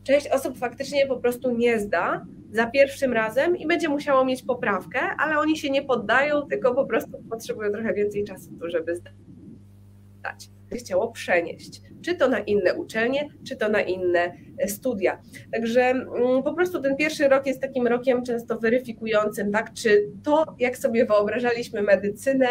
Część 0.03 0.29
osób 0.29 0.59
faktycznie 0.59 1.07
po 1.07 1.17
prostu 1.17 1.57
nie 1.57 1.79
zda 1.79 2.27
za 2.53 2.67
pierwszym 2.67 3.13
razem 3.13 3.57
i 3.57 3.67
będzie 3.67 3.89
musiało 3.89 4.25
mieć 4.25 4.43
poprawkę, 4.43 5.01
ale 5.01 5.39
oni 5.39 5.59
się 5.59 5.71
nie 5.71 5.83
poddają, 5.83 6.43
tylko 6.43 6.75
po 6.75 6.87
prostu 6.87 7.23
potrzebują 7.31 7.73
trochę 7.73 7.95
więcej 7.95 8.25
czasu, 8.25 8.51
żeby 8.65 8.97
zdać. 8.97 10.51
Chciało 10.73 11.13
przenieść, 11.13 11.83
czy 12.03 12.15
to 12.15 12.29
na 12.29 12.39
inne 12.39 12.75
uczelnie, 12.75 13.29
czy 13.47 13.57
to 13.57 13.69
na 13.69 13.81
inne 13.81 14.33
e, 14.59 14.69
studia. 14.69 15.21
Także 15.53 15.81
mm, 15.83 16.43
po 16.43 16.55
prostu 16.55 16.83
ten 16.83 16.97
pierwszy 16.97 17.29
rok 17.29 17.47
jest 17.47 17.61
takim 17.61 17.87
rokiem 17.87 18.25
często 18.25 18.59
weryfikującym, 18.59 19.53
tak, 19.53 19.73
czy 19.73 20.11
to, 20.23 20.57
jak 20.59 20.77
sobie 20.77 21.07
wyobrażaliśmy 21.07 21.83
medycynę, 21.83 22.47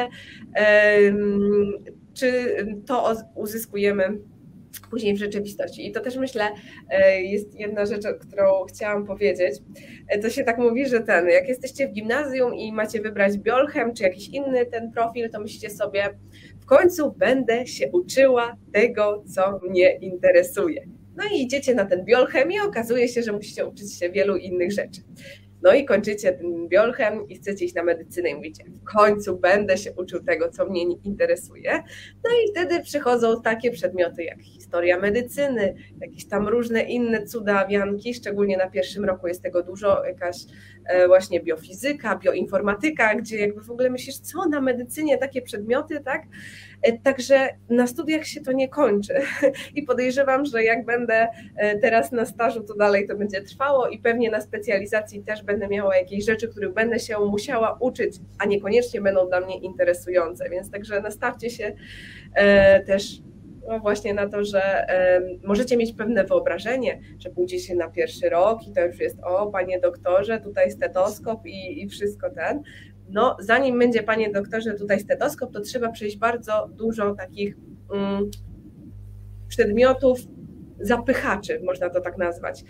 czy 2.13 2.55
to 2.85 3.15
uzyskujemy 3.35 4.19
później 4.89 5.15
w 5.15 5.19
rzeczywistości. 5.19 5.87
I 5.87 5.91
to 5.91 5.99
też 5.99 6.15
myślę, 6.15 6.51
e, 6.89 7.21
jest 7.21 7.59
jedna 7.59 7.85
rzecz, 7.85 8.03
którą 8.19 8.65
chciałam 8.69 9.05
powiedzieć. 9.05 9.55
E, 10.07 10.19
to 10.19 10.29
się 10.29 10.43
tak 10.43 10.57
mówi, 10.57 10.87
że 10.87 10.99
ten, 10.99 11.29
jak 11.29 11.47
jesteście 11.47 11.87
w 11.87 11.91
gimnazjum 11.91 12.55
i 12.55 12.71
macie 12.73 13.01
wybrać 13.01 13.37
biolchem 13.37 13.93
czy 13.93 14.03
jakiś 14.03 14.29
inny 14.29 14.65
ten 14.65 14.91
profil, 14.91 15.29
to 15.29 15.39
myślicie 15.39 15.69
sobie, 15.69 16.09
w 16.61 16.65
końcu 16.65 17.11
będę 17.11 17.67
się 17.67 17.91
uczyła 17.91 18.57
tego, 18.73 19.23
co 19.35 19.59
mnie 19.69 19.95
interesuje. 19.95 20.85
No 21.15 21.23
i 21.33 21.41
idziecie 21.41 21.75
na 21.75 21.85
ten 21.85 22.05
biolchem 22.05 22.51
i 22.51 22.59
okazuje 22.59 23.07
się, 23.07 23.23
że 23.23 23.31
musicie 23.31 23.65
uczyć 23.65 23.99
się 23.99 24.09
wielu 24.09 24.35
innych 24.35 24.71
rzeczy. 24.71 25.01
No 25.61 25.73
i 25.73 25.85
kończycie 25.85 26.33
tym 26.33 26.67
biolchem 26.67 27.27
i 27.29 27.35
chcecie 27.35 27.65
iść 27.65 27.75
na 27.75 27.83
medycynę 27.83 28.29
i 28.29 28.35
mówicie, 28.35 28.63
w 28.63 28.83
końcu 28.83 29.37
będę 29.37 29.77
się 29.77 29.91
uczył 29.93 30.23
tego, 30.23 30.49
co 30.49 30.65
mnie 30.65 30.81
interesuje. 31.03 31.71
No 32.23 32.29
i 32.29 32.51
wtedy 32.51 32.83
przychodzą 32.83 33.41
takie 33.41 33.71
przedmioty 33.71 34.23
jak 34.23 34.41
historia 34.41 34.99
medycyny, 34.99 35.75
jakieś 36.01 36.25
tam 36.25 36.47
różne 36.47 36.81
inne 36.81 37.25
cudawianki, 37.25 38.13
szczególnie 38.13 38.57
na 38.57 38.69
pierwszym 38.69 39.05
roku 39.05 39.27
jest 39.27 39.43
tego 39.43 39.63
dużo, 39.63 40.05
jakaś 40.05 40.35
właśnie 41.07 41.39
biofizyka, 41.39 42.15
bioinformatyka, 42.15 43.15
gdzie 43.15 43.37
jakby 43.37 43.61
w 43.61 43.71
ogóle 43.71 43.89
myślisz, 43.89 44.17
co 44.17 44.45
na 44.45 44.61
medycynie 44.61 45.17
takie 45.17 45.41
przedmioty, 45.41 45.99
tak? 45.99 46.23
E, 46.81 46.97
także 46.97 47.49
na 47.69 47.87
studiach 47.87 48.25
się 48.25 48.41
to 48.41 48.51
nie 48.51 48.69
kończy 48.69 49.13
i 49.75 49.83
podejrzewam, 49.83 50.45
że 50.45 50.63
jak 50.63 50.85
będę 50.85 51.27
e, 51.55 51.79
teraz 51.79 52.11
na 52.11 52.25
stażu, 52.25 52.63
to 52.63 52.73
dalej 52.75 53.07
to 53.07 53.15
będzie 53.15 53.41
trwało 53.41 53.87
i 53.87 53.99
pewnie 53.99 54.31
na 54.31 54.41
specjalizacji 54.41 55.23
też 55.23 55.43
będę 55.43 55.67
miała 55.67 55.97
jakieś 55.97 56.25
rzeczy, 56.25 56.47
których 56.47 56.73
będę 56.73 56.99
się 56.99 57.19
musiała 57.19 57.77
uczyć, 57.79 58.15
a 58.39 58.45
niekoniecznie 58.45 59.01
będą 59.01 59.27
dla 59.27 59.39
mnie 59.39 59.57
interesujące, 59.57 60.49
więc 60.49 60.71
także 60.71 61.01
nastawcie 61.01 61.49
się 61.49 61.75
e, 62.33 62.83
też 62.83 63.21
no 63.69 63.79
właśnie 63.79 64.13
na 64.13 64.29
to, 64.29 64.43
że 64.43 64.87
możecie 65.43 65.77
mieć 65.77 65.93
pewne 65.93 66.23
wyobrażenie, 66.23 66.99
że 67.19 67.29
pójdziecie 67.29 67.75
na 67.75 67.89
pierwszy 67.89 68.29
rok 68.29 68.67
i 68.67 68.73
to 68.73 68.85
już 68.85 68.99
jest, 68.99 69.19
o 69.23 69.47
panie 69.47 69.79
doktorze, 69.79 70.39
tutaj 70.41 70.71
stetoskop 70.71 71.45
i, 71.45 71.83
i 71.83 71.89
wszystko 71.89 72.29
ten, 72.29 72.61
no 73.09 73.37
zanim 73.39 73.79
będzie 73.79 74.03
panie 74.03 74.31
doktorze 74.31 74.73
tutaj 74.73 74.99
stetoskop, 74.99 75.53
to 75.53 75.61
trzeba 75.61 75.91
przejść 75.91 76.17
bardzo 76.17 76.69
dużo 76.73 77.15
takich 77.15 77.57
mm, 77.93 78.29
przedmiotów, 79.47 80.19
zapychaczy, 80.79 81.59
można 81.63 81.89
to 81.89 82.01
tak 82.01 82.17
nazwać. 82.17 82.63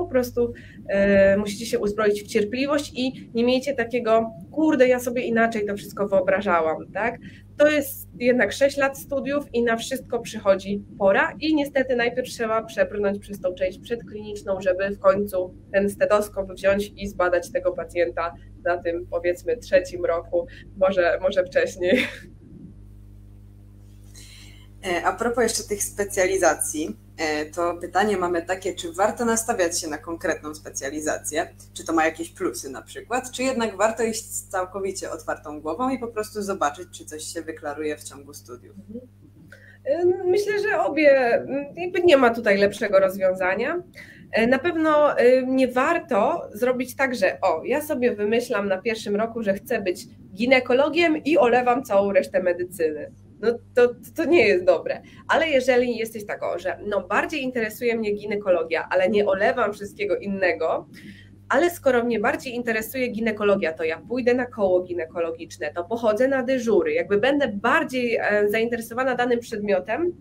Po 0.00 0.06
prostu 0.06 0.52
e, 0.88 1.36
musicie 1.36 1.66
się 1.66 1.78
uzbroić 1.78 2.22
w 2.22 2.26
cierpliwość 2.26 2.92
i 2.94 3.30
nie 3.34 3.44
miejcie 3.44 3.74
takiego, 3.74 4.30
kurde, 4.50 4.88
ja 4.88 5.00
sobie 5.00 5.22
inaczej 5.22 5.66
to 5.66 5.76
wszystko 5.76 6.08
wyobrażałam, 6.08 6.92
tak? 6.92 7.18
To 7.58 7.68
jest 7.68 8.08
jednak 8.18 8.52
6 8.52 8.76
lat 8.76 8.98
studiów 8.98 9.44
i 9.52 9.62
na 9.62 9.76
wszystko 9.76 10.20
przychodzi 10.20 10.84
pora 10.98 11.32
i 11.40 11.54
niestety 11.54 11.96
najpierw 11.96 12.28
trzeba 12.28 12.62
przebrnąć 12.62 13.18
przez 13.18 13.40
tą 13.40 13.54
część 13.54 13.78
przedkliniczną, 13.78 14.60
żeby 14.60 14.90
w 14.90 14.98
końcu 14.98 15.54
ten 15.72 15.90
stetoskop 15.90 16.52
wziąć 16.52 16.92
i 16.96 17.08
zbadać 17.08 17.52
tego 17.52 17.72
pacjenta 17.72 18.34
na 18.64 18.76
tym 18.76 19.06
powiedzmy 19.10 19.56
trzecim 19.56 20.04
roku, 20.04 20.46
może, 20.76 21.18
może 21.22 21.44
wcześniej. 21.44 21.98
E, 24.86 25.04
a 25.04 25.12
propos 25.12 25.42
jeszcze 25.42 25.62
tych 25.62 25.82
specjalizacji, 25.82 26.96
to 27.54 27.74
pytanie 27.74 28.16
mamy 28.16 28.42
takie, 28.42 28.74
czy 28.74 28.92
warto 28.92 29.24
nastawiać 29.24 29.80
się 29.80 29.88
na 29.88 29.98
konkretną 29.98 30.54
specjalizację? 30.54 31.48
Czy 31.74 31.84
to 31.84 31.92
ma 31.92 32.04
jakieś 32.04 32.30
plusy 32.30 32.70
na 32.70 32.82
przykład? 32.82 33.30
Czy 33.30 33.42
jednak 33.42 33.76
warto 33.76 34.02
iść 34.02 34.24
z 34.24 34.48
całkowicie 34.48 35.10
otwartą 35.10 35.60
głową 35.60 35.90
i 35.90 35.98
po 35.98 36.08
prostu 36.08 36.42
zobaczyć, 36.42 36.88
czy 36.92 37.04
coś 37.04 37.24
się 37.24 37.42
wyklaruje 37.42 37.96
w 37.96 38.02
ciągu 38.02 38.34
studiów? 38.34 38.76
E, 39.84 40.04
myślę, 40.24 40.52
że 40.62 40.80
obie, 40.80 41.42
jakby 41.76 42.00
nie 42.00 42.16
ma 42.16 42.34
tutaj 42.34 42.58
lepszego 42.58 42.98
rozwiązania. 42.98 43.82
Na 44.48 44.58
pewno 44.58 45.14
nie 45.46 45.68
warto 45.68 46.48
zrobić 46.52 46.96
tak, 46.96 47.14
że 47.14 47.40
o, 47.40 47.62
ja 47.64 47.80
sobie 47.80 48.16
wymyślam 48.16 48.68
na 48.68 48.78
pierwszym 48.78 49.16
roku, 49.16 49.42
że 49.42 49.54
chcę 49.54 49.80
być 49.80 50.06
ginekologiem 50.34 51.16
i 51.16 51.38
olewam 51.38 51.84
całą 51.84 52.12
resztę 52.12 52.42
medycyny 52.42 53.12
no 53.42 53.58
to, 53.74 53.94
to 54.16 54.24
nie 54.24 54.46
jest 54.46 54.64
dobre. 54.64 55.02
Ale 55.28 55.48
jeżeli 55.48 55.96
jesteś 55.96 56.26
taką, 56.26 56.58
że 56.58 56.78
no 56.86 57.00
bardziej 57.08 57.42
interesuje 57.42 57.96
mnie 57.96 58.12
ginekologia, 58.12 58.88
ale 58.90 59.08
nie 59.08 59.26
olewam 59.26 59.72
wszystkiego 59.72 60.16
innego, 60.16 60.86
ale 61.48 61.70
skoro 61.70 62.04
mnie 62.04 62.20
bardziej 62.20 62.54
interesuje 62.54 63.08
ginekologia, 63.08 63.72
to 63.72 63.84
ja 63.84 64.00
pójdę 64.08 64.34
na 64.34 64.46
koło 64.46 64.82
ginekologiczne, 64.82 65.72
to 65.72 65.84
pochodzę 65.84 66.28
na 66.28 66.42
dyżury, 66.42 66.92
jakby 66.92 67.18
będę 67.18 67.48
bardziej 67.48 68.16
e, 68.16 68.48
zainteresowana 68.48 69.14
danym 69.14 69.40
przedmiotem, 69.40 70.12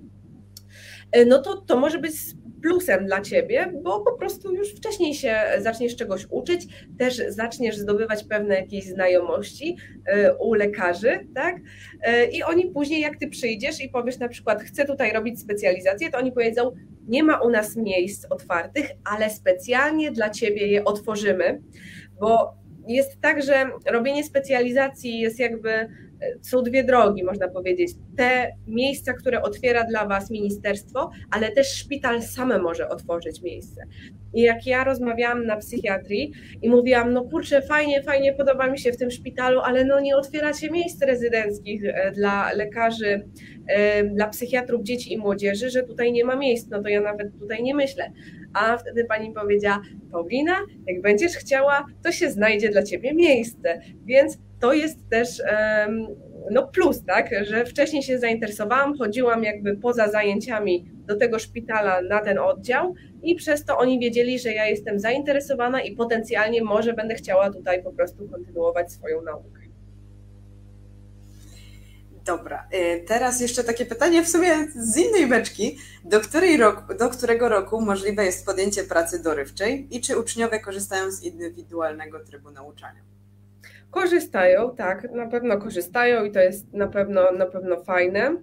e, 1.11 1.25
no 1.25 1.41
to 1.41 1.61
to 1.61 1.79
może 1.79 1.99
być 1.99 2.13
plusem 2.61 3.05
dla 3.05 3.21
ciebie, 3.21 3.73
bo 3.83 3.99
po 3.99 4.17
prostu 4.17 4.55
już 4.55 4.75
wcześniej 4.75 5.13
się 5.13 5.35
zaczniesz 5.59 5.95
czegoś 5.95 6.27
uczyć, 6.29 6.67
też 6.97 7.21
zaczniesz 7.27 7.77
zdobywać 7.77 8.23
pewne 8.23 8.55
jakieś 8.55 8.85
znajomości 8.85 9.77
e, 10.05 10.35
u 10.35 10.53
lekarzy, 10.53 11.27
tak? 11.35 11.55
E, 12.01 12.25
I 12.25 12.43
oni 12.43 12.65
później, 12.65 13.01
jak 13.01 13.17
ty 13.17 13.27
przyjdziesz 13.27 13.81
i 13.81 13.89
powiesz 13.89 14.19
na 14.19 14.29
przykład, 14.29 14.63
chcę 14.63 14.85
tutaj 14.85 15.13
robić 15.13 15.39
specjalizację, 15.39 16.09
to 16.09 16.17
oni 16.17 16.31
powiedzą, 16.31 16.71
nie 17.07 17.23
ma 17.23 17.41
u 17.41 17.49
nas 17.49 17.75
miejsc 17.75 18.25
otwartych, 18.29 18.91
ale 19.05 19.29
specjalnie 19.29 20.11
dla 20.11 20.29
ciebie 20.29 20.67
je 20.67 20.83
otworzymy, 20.83 21.61
bo 22.19 22.53
jest 22.87 23.21
tak, 23.21 23.43
że 23.43 23.69
robienie 23.85 24.23
specjalizacji 24.23 25.19
jest 25.19 25.39
jakby 25.39 25.89
są 26.41 26.63
dwie 26.63 26.83
drogi, 26.83 27.23
można 27.23 27.47
powiedzieć. 27.47 27.91
Te 28.17 28.51
miejsca, 28.67 29.13
które 29.13 29.41
otwiera 29.41 29.83
dla 29.83 30.05
Was 30.05 30.31
ministerstwo, 30.31 31.11
ale 31.31 31.51
też 31.51 31.67
szpital 31.73 32.21
same 32.21 32.59
może 32.59 32.89
otworzyć 32.89 33.41
miejsce. 33.41 33.83
I 34.33 34.41
jak 34.41 34.67
ja 34.67 34.83
rozmawiałam 34.83 35.45
na 35.45 35.57
psychiatrii 35.57 36.31
i 36.61 36.69
mówiłam, 36.69 37.13
no 37.13 37.23
kurczę, 37.23 37.61
fajnie, 37.61 38.03
fajnie, 38.03 38.33
podoba 38.33 38.67
mi 38.67 38.79
się 38.79 38.91
w 38.91 38.97
tym 38.97 39.11
szpitalu, 39.11 39.59
ale 39.59 39.85
no 39.85 39.99
nie 39.99 40.17
otwieracie 40.17 40.71
miejsc 40.71 41.01
rezydenckich 41.01 41.85
e, 41.85 42.11
dla 42.11 42.53
lekarzy, 42.53 43.27
e, 43.67 44.03
dla 44.03 44.27
psychiatrów 44.27 44.83
dzieci 44.83 45.13
i 45.13 45.17
młodzieży, 45.17 45.69
że 45.69 45.83
tutaj 45.83 46.11
nie 46.11 46.25
ma 46.25 46.35
miejsc, 46.35 46.69
no 46.69 46.83
to 46.83 46.89
ja 46.89 47.01
nawet 47.01 47.39
tutaj 47.39 47.63
nie 47.63 47.75
myślę. 47.75 48.11
A 48.53 48.77
wtedy 48.77 49.05
pani 49.05 49.31
powiedziała, 49.31 49.81
Paulina, 50.11 50.55
jak 50.87 51.01
będziesz 51.01 51.33
chciała, 51.33 51.85
to 52.03 52.11
się 52.11 52.31
znajdzie 52.31 52.69
dla 52.69 52.83
ciebie 52.83 53.13
miejsce. 53.13 53.81
Więc 54.05 54.37
to 54.59 54.73
jest 54.73 55.09
też 55.09 55.41
no 56.51 56.67
plus, 56.67 57.05
tak, 57.05 57.29
że 57.41 57.65
wcześniej 57.65 58.03
się 58.03 58.19
zainteresowałam, 58.19 58.97
chodziłam 58.97 59.43
jakby 59.43 59.77
poza 59.77 60.07
zajęciami 60.07 60.85
do 61.05 61.15
tego 61.15 61.39
szpitala 61.39 62.01
na 62.01 62.21
ten 62.21 62.39
oddział 62.39 62.95
i 63.23 63.35
przez 63.35 63.65
to 63.65 63.77
oni 63.77 63.99
wiedzieli, 63.99 64.39
że 64.39 64.53
ja 64.53 64.65
jestem 64.65 64.99
zainteresowana 64.99 65.81
i 65.81 65.95
potencjalnie 65.95 66.63
może 66.63 66.93
będę 66.93 67.15
chciała 67.15 67.51
tutaj 67.51 67.83
po 67.83 67.91
prostu 67.91 68.29
kontynuować 68.29 68.91
swoją 68.91 69.21
naukę. 69.21 69.59
Dobra, 72.25 72.67
y, 72.73 73.03
teraz 73.07 73.41
jeszcze 73.41 73.63
takie 73.63 73.85
pytanie 73.85 74.23
w 74.23 74.29
sumie 74.29 74.49
z 74.75 74.97
innej 74.97 75.27
beczki. 75.27 75.77
Do, 76.03 76.19
której 76.19 76.57
roku, 76.57 76.93
do 76.93 77.09
którego 77.09 77.49
roku 77.49 77.81
możliwe 77.81 78.25
jest 78.25 78.45
podjęcie 78.45 78.83
pracy 78.83 79.23
dorywczej 79.23 79.87
i 79.91 80.01
czy 80.01 80.19
uczniowie 80.19 80.59
korzystają 80.59 81.11
z 81.11 81.23
indywidualnego 81.23 82.19
trybu 82.19 82.51
nauczania? 82.51 83.01
Korzystają, 83.91 84.75
tak, 84.75 85.11
na 85.11 85.27
pewno 85.27 85.57
korzystają 85.57 86.25
i 86.25 86.31
to 86.31 86.39
jest 86.39 86.73
na 86.73 86.87
pewno, 86.87 87.31
na 87.31 87.45
pewno 87.45 87.83
fajne. 87.83 88.35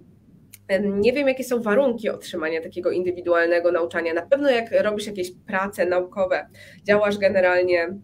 Nie 0.81 1.13
wiem, 1.13 1.27
jakie 1.27 1.43
są 1.43 1.61
warunki 1.61 2.09
otrzymania 2.09 2.61
takiego 2.61 2.91
indywidualnego 2.91 3.71
nauczania. 3.71 4.13
Na 4.13 4.21
pewno, 4.21 4.49
jak 4.49 4.71
robisz 4.71 5.07
jakieś 5.07 5.31
prace 5.31 5.85
naukowe, 5.85 6.47
działasz 6.83 7.17
generalnie 7.17 7.97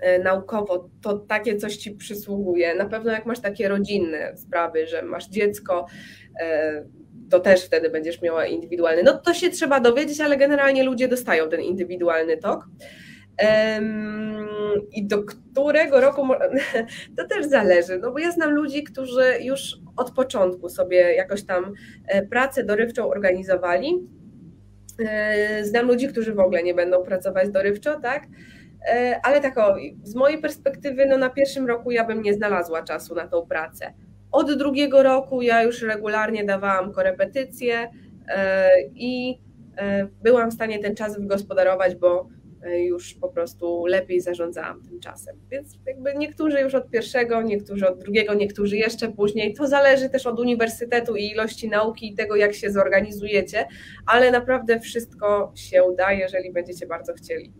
e, 0.00 0.18
naukowo, 0.18 0.88
to 1.02 1.18
takie 1.18 1.56
coś 1.56 1.76
ci 1.76 1.90
przysługuje. 1.90 2.74
Na 2.74 2.86
pewno, 2.86 3.12
jak 3.12 3.26
masz 3.26 3.40
takie 3.40 3.68
rodzinne 3.68 4.36
sprawy, 4.36 4.86
że 4.86 5.02
masz 5.02 5.28
dziecko, 5.28 5.86
e, 6.40 6.84
to 7.30 7.40
też 7.40 7.64
wtedy 7.64 7.90
będziesz 7.90 8.22
miała 8.22 8.46
indywidualny. 8.46 9.02
No 9.02 9.18
to 9.18 9.34
się 9.34 9.50
trzeba 9.50 9.80
dowiedzieć, 9.80 10.20
ale 10.20 10.36
generalnie 10.36 10.84
ludzie 10.84 11.08
dostają 11.08 11.48
ten 11.48 11.60
indywidualny 11.60 12.36
tok. 12.36 12.66
I 14.92 15.06
do 15.06 15.22
którego 15.22 16.00
roku 16.00 16.28
to 17.16 17.28
też 17.28 17.46
zależy, 17.46 17.98
no 17.98 18.12
bo 18.12 18.18
ja 18.18 18.32
znam 18.32 18.50
ludzi, 18.50 18.82
którzy 18.82 19.24
już 19.40 19.76
od 19.96 20.10
początku 20.10 20.68
sobie 20.68 20.96
jakoś 20.96 21.44
tam 21.44 21.72
e, 22.06 22.26
pracę 22.26 22.64
dorywczą 22.64 23.08
organizowali. 23.08 24.08
E, 25.08 25.64
znam 25.64 25.86
ludzi, 25.86 26.08
którzy 26.08 26.34
w 26.34 26.40
ogóle 26.40 26.62
nie 26.62 26.74
będą 26.74 27.02
pracować 27.02 27.50
dorywczo, 27.50 28.00
tak? 28.00 28.26
E, 28.88 29.20
ale 29.22 29.40
tak 29.40 29.58
o, 29.58 29.76
z 30.02 30.14
mojej 30.14 30.40
perspektywy, 30.40 31.06
no 31.06 31.18
na 31.18 31.30
pierwszym 31.30 31.66
roku 31.66 31.90
ja 31.90 32.04
bym 32.04 32.22
nie 32.22 32.34
znalazła 32.34 32.82
czasu 32.82 33.14
na 33.14 33.28
tą 33.28 33.46
pracę. 33.46 33.92
Od 34.32 34.58
drugiego 34.58 35.02
roku 35.02 35.42
ja 35.42 35.62
już 35.62 35.82
regularnie 35.82 36.44
dawałam 36.44 36.92
korepetycje 36.92 37.90
i 38.94 39.38
byłam 40.22 40.50
w 40.50 40.54
stanie 40.54 40.78
ten 40.78 40.94
czas 40.94 41.20
wygospodarować, 41.20 41.94
bo 41.94 42.28
już 42.70 43.14
po 43.14 43.28
prostu 43.28 43.86
lepiej 43.86 44.20
zarządzałam 44.20 44.82
tym 44.82 45.00
czasem. 45.00 45.36
Więc 45.50 45.78
jakby 45.86 46.14
niektórzy 46.14 46.60
już 46.60 46.74
od 46.74 46.90
pierwszego, 46.90 47.42
niektórzy 47.42 47.88
od 47.88 47.98
drugiego, 47.98 48.34
niektórzy 48.34 48.76
jeszcze 48.76 49.12
później. 49.12 49.54
To 49.54 49.66
zależy 49.66 50.08
też 50.10 50.26
od 50.26 50.40
uniwersytetu 50.40 51.16
i 51.16 51.26
ilości 51.26 51.68
nauki 51.68 52.12
i 52.12 52.14
tego, 52.14 52.36
jak 52.36 52.54
się 52.54 52.70
zorganizujecie, 52.70 53.68
ale 54.06 54.30
naprawdę 54.30 54.80
wszystko 54.80 55.52
się 55.54 55.84
uda, 55.84 56.12
jeżeli 56.12 56.52
będziecie 56.52 56.86
bardzo 56.86 57.14
chcieli. 57.14 57.52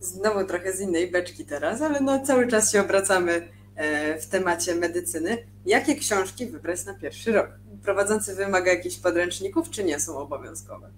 Znowu 0.00 0.44
trochę 0.44 0.72
z 0.72 0.80
innej 0.80 1.10
beczki 1.10 1.44
teraz, 1.44 1.82
ale 1.82 2.00
no 2.00 2.26
cały 2.26 2.48
czas 2.48 2.72
się 2.72 2.80
obracamy 2.80 3.48
e, 3.76 4.18
w 4.18 4.26
temacie 4.26 4.74
medycyny. 4.74 5.38
Jakie 5.66 5.94
książki 5.94 6.46
wybrać 6.46 6.84
na 6.84 6.94
pierwszy 6.94 7.32
rok? 7.32 7.50
Prowadzący 7.82 8.34
wymaga 8.34 8.72
jakichś 8.72 8.98
podręczników, 8.98 9.70
czy 9.70 9.84
nie 9.84 10.00
są 10.00 10.18
obowiązkowe? 10.18 10.90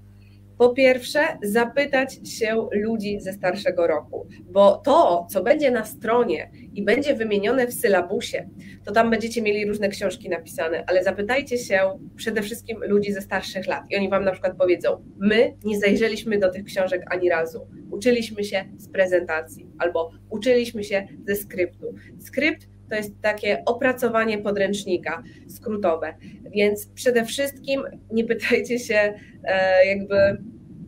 Po 0.59 0.69
pierwsze, 0.69 1.21
zapytać 1.43 2.29
się 2.29 2.69
ludzi 2.73 3.21
ze 3.21 3.33
starszego 3.33 3.87
roku, 3.87 4.27
bo 4.51 4.77
to, 4.77 5.27
co 5.31 5.43
będzie 5.43 5.71
na 5.71 5.85
stronie 5.85 6.51
i 6.75 6.83
będzie 6.83 7.15
wymienione 7.15 7.67
w 7.67 7.75
sylabusie, 7.75 8.49
to 8.85 8.93
tam 8.93 9.11
będziecie 9.11 9.43
mieli 9.43 9.67
różne 9.67 9.89
książki 9.89 10.29
napisane, 10.29 10.85
ale 10.87 11.05
zapytajcie 11.05 11.59
się 11.59 11.99
przede 12.17 12.43
wszystkim 12.43 12.79
ludzi 12.87 13.13
ze 13.13 13.21
starszych 13.21 13.67
lat 13.67 13.85
i 13.91 13.97
oni 13.97 14.09
wam 14.09 14.25
na 14.25 14.33
przykład 14.33 14.57
powiedzą: 14.57 15.05
My 15.19 15.57
nie 15.65 15.79
zajrzeliśmy 15.79 16.39
do 16.39 16.51
tych 16.51 16.65
książek 16.65 17.03
ani 17.11 17.29
razu, 17.29 17.67
uczyliśmy 17.91 18.45
się 18.45 18.65
z 18.77 18.89
prezentacji 18.89 19.67
albo 19.79 20.11
uczyliśmy 20.31 20.85
się 20.85 21.09
ze 21.27 21.37
skryptu. 21.37 21.95
Skrypt 22.19 22.74
to 22.91 22.97
jest 22.97 23.21
takie 23.23 23.63
opracowanie 23.67 24.39
podręcznika 24.39 25.23
skrótowe, 25.49 26.15
więc 26.51 26.87
przede 26.87 27.25
wszystkim 27.25 27.83
nie 28.13 28.25
pytajcie 28.25 28.79
się 28.79 29.15
e, 29.45 29.87
jakby 29.87 30.39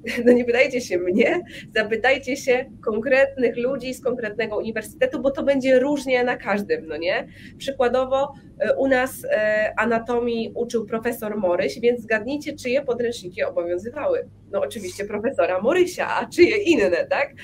no 0.24 0.32
nie 0.32 0.44
pytajcie 0.44 0.80
się 0.80 0.98
mnie, 0.98 1.40
zapytajcie 1.74 2.36
się 2.36 2.64
konkretnych 2.84 3.56
ludzi 3.56 3.94
z 3.94 4.02
konkretnego 4.02 4.56
uniwersytetu, 4.56 5.20
bo 5.20 5.30
to 5.30 5.42
będzie 5.42 5.78
różnie 5.78 6.24
na 6.24 6.36
każdym, 6.36 6.86
no 6.86 6.96
nie? 6.96 7.28
Przykładowo 7.58 8.32
e, 8.58 8.74
u 8.74 8.88
nas 8.88 9.24
e, 9.24 9.72
anatomii 9.76 10.52
uczył 10.54 10.86
profesor 10.86 11.38
Moryś, 11.38 11.80
więc 11.80 12.02
zgadnijcie, 12.02 12.56
czyje 12.56 12.82
podręczniki 12.82 13.42
obowiązywały. 13.42 14.28
No 14.52 14.60
oczywiście 14.60 15.04
profesora 15.04 15.60
Morysia, 15.60 16.16
a 16.16 16.26
czyje 16.26 16.56
inne, 16.56 17.06
tak? 17.06 17.34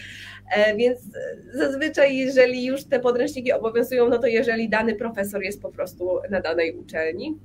E, 0.53 0.77
więc 0.77 1.01
zazwyczaj, 1.55 2.17
jeżeli 2.17 2.65
już 2.65 2.85
te 2.85 3.01
podręczniki 3.01 3.53
obowiązują, 3.53 4.09
no 4.09 4.19
to 4.19 4.27
jeżeli 4.27 4.69
dany 4.69 4.95
profesor 4.95 5.43
jest 5.43 5.63
po 5.63 5.71
prostu 5.71 6.19
na 6.31 6.41
danej 6.41 6.77
uczelni, 6.77 7.39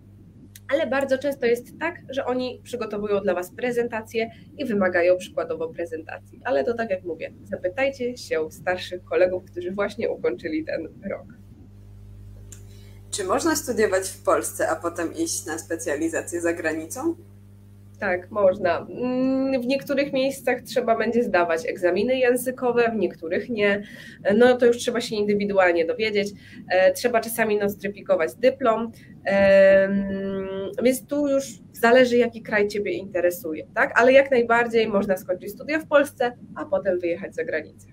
ale 0.74 0.88
bardzo 0.88 1.18
często 1.18 1.46
jest 1.46 1.80
tak, 1.80 1.96
że 2.10 2.26
oni 2.26 2.62
przygotowują 2.64 3.22
dla 3.22 3.34
Was 3.34 3.52
prezentacje 3.52 4.32
i 4.58 4.66
wymagają 4.66 5.18
przykładowo 5.18 5.68
prezentacji. 5.68 6.42
Ale 6.44 6.64
to 6.64 6.74
tak 6.74 6.90
jak 6.90 7.04
mówię, 7.04 7.34
zapytajcie 7.44 8.18
się 8.18 8.52
starszych 8.52 9.04
kolegów, 9.04 9.44
którzy 9.52 9.72
właśnie 9.72 10.10
ukończyli 10.10 10.66
ten 10.66 10.88
rok. 11.10 11.28
Czy 13.12 13.24
można 13.24 13.56
studiować 13.56 14.10
w 14.10 14.24
Polsce, 14.24 14.70
a 14.70 14.76
potem 14.76 15.14
iść 15.14 15.46
na 15.46 15.58
specjalizację 15.58 16.42
za 16.42 16.54
granicą? 16.54 17.16
Tak, 18.00 18.32
można. 18.32 18.80
Mm, 18.80 19.62
w 19.62 19.66
niektórych 19.66 20.14
miejscach 20.14 20.62
trzeba 20.62 20.98
będzie 20.98 21.24
zdawać 21.24 21.66
egzaminy 21.66 22.18
językowe, 22.18 22.92
w 22.92 22.96
niektórych 22.96 23.50
nie. 23.50 23.84
No 24.36 24.58
to 24.58 24.66
już 24.66 24.78
trzeba 24.78 25.02
się 25.02 25.16
indywidualnie 25.16 25.86
dowiedzieć. 25.86 26.34
E, 26.70 26.94
trzeba 26.94 27.20
czasami 27.20 27.58
nostryfikować 27.58 28.36
dyplom, 28.36 28.92
więc 30.84 31.08
tu 31.08 31.28
już 31.28 31.46
zależy, 31.74 32.18
jaki 32.18 32.42
kraj 32.42 32.68
Ciebie 32.68 32.92
interesuje, 32.92 33.68
tak? 33.76 34.00
Ale 34.00 34.12
jak 34.12 34.32
najbardziej 34.32 34.88
można 34.88 35.18
skończyć 35.18 35.52
studia 35.52 35.80
w 35.80 35.88
Polsce, 35.88 36.32
a 36.56 36.66
potem 36.66 37.00
wyjechać 37.00 37.36
za 37.36 37.44
granicę. 37.44 37.88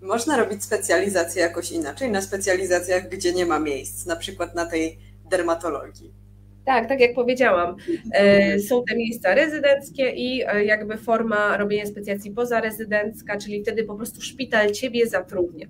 Można 0.00 0.36
robić 0.36 0.64
specjalizację 0.64 1.42
jakoś 1.42 1.72
inaczej, 1.72 2.10
na 2.10 2.22
specjalizacjach, 2.22 3.08
gdzie 3.08 3.32
nie 3.32 3.46
ma 3.46 3.58
miejsc, 3.58 4.06
na 4.06 4.16
przykład 4.16 4.54
na 4.54 4.66
tej 4.66 4.98
dermatologii. 5.30 6.21
Tak, 6.64 6.88
tak 6.88 7.00
jak 7.00 7.14
powiedziałam, 7.14 7.76
e, 8.14 8.58
są 8.58 8.84
te 8.84 8.96
miejsca 8.96 9.34
rezydenckie 9.34 10.10
i 10.10 10.42
e, 10.46 10.64
jakby 10.64 10.96
forma 10.96 11.56
robienia 11.56 11.86
specjacji 11.86 12.30
pozarezydencka, 12.30 13.38
czyli 13.38 13.62
wtedy 13.62 13.84
po 13.84 13.94
prostu 13.94 14.20
szpital 14.20 14.70
ciebie 14.70 15.06
zatrudnia. 15.06 15.66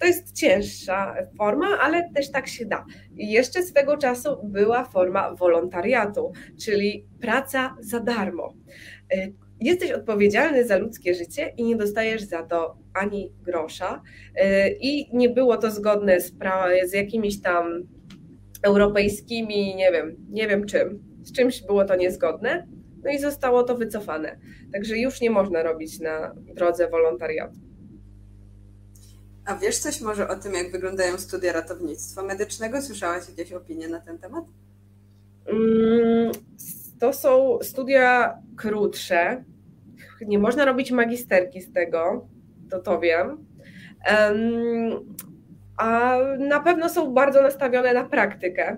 To 0.00 0.06
jest 0.06 0.32
cięższa 0.32 1.14
forma, 1.38 1.66
ale 1.80 2.10
też 2.14 2.30
tak 2.30 2.48
się 2.48 2.66
da. 2.66 2.84
Jeszcze 3.14 3.62
swego 3.62 3.96
czasu 3.96 4.36
była 4.44 4.84
forma 4.84 5.34
wolontariatu, 5.34 6.32
czyli 6.64 7.06
praca 7.20 7.76
za 7.80 8.00
darmo. 8.00 8.54
E, 9.12 9.28
jesteś 9.60 9.92
odpowiedzialny 9.92 10.64
za 10.64 10.78
ludzkie 10.78 11.14
życie 11.14 11.52
i 11.56 11.64
nie 11.64 11.76
dostajesz 11.76 12.22
za 12.22 12.42
to 12.42 12.76
ani 12.94 13.32
grosza. 13.42 14.02
I 14.80 15.16
nie 15.16 15.28
było 15.28 15.56
to 15.56 15.70
zgodne 15.70 16.20
z, 16.20 16.32
z 16.84 16.92
jakimiś 16.92 17.40
tam 17.40 17.86
europejskimi, 18.66 19.76
nie 19.76 19.92
wiem, 19.92 20.16
nie 20.28 20.48
wiem 20.48 20.66
czym, 20.66 21.02
z 21.22 21.32
czymś 21.32 21.62
było 21.62 21.84
to 21.84 21.96
niezgodne, 21.96 22.66
no 23.04 23.10
i 23.10 23.18
zostało 23.18 23.62
to 23.62 23.76
wycofane. 23.76 24.38
Także 24.72 24.98
już 24.98 25.20
nie 25.20 25.30
można 25.30 25.62
robić 25.62 26.00
na 26.00 26.34
drodze 26.54 26.90
wolontariatu. 26.90 27.58
A 29.44 29.56
wiesz 29.56 29.78
coś 29.78 30.00
może 30.00 30.28
o 30.28 30.36
tym, 30.36 30.54
jak 30.54 30.72
wyglądają 30.72 31.18
studia 31.18 31.52
ratownictwa 31.52 32.22
medycznego? 32.22 32.82
Słyszałaś 32.82 33.28
jakieś 33.28 33.52
opinie 33.52 33.88
na 33.88 34.00
ten 34.00 34.18
temat? 34.18 34.44
Mm, 35.46 36.32
to 37.00 37.12
są 37.12 37.58
studia 37.62 38.38
krótsze. 38.56 39.44
Nie 40.26 40.38
można 40.38 40.64
robić 40.64 40.92
magisterki 40.92 41.60
z 41.60 41.72
tego, 41.72 42.28
to 42.70 42.78
to 42.78 43.00
wiem 43.00 43.46
a 45.76 46.16
na 46.38 46.60
pewno 46.60 46.88
są 46.88 47.14
bardzo 47.14 47.42
nastawione 47.42 47.92
na 47.94 48.04
praktykę, 48.04 48.76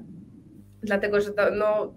dlatego 0.82 1.20
że 1.20 1.30
to, 1.30 1.50
no, 1.50 1.94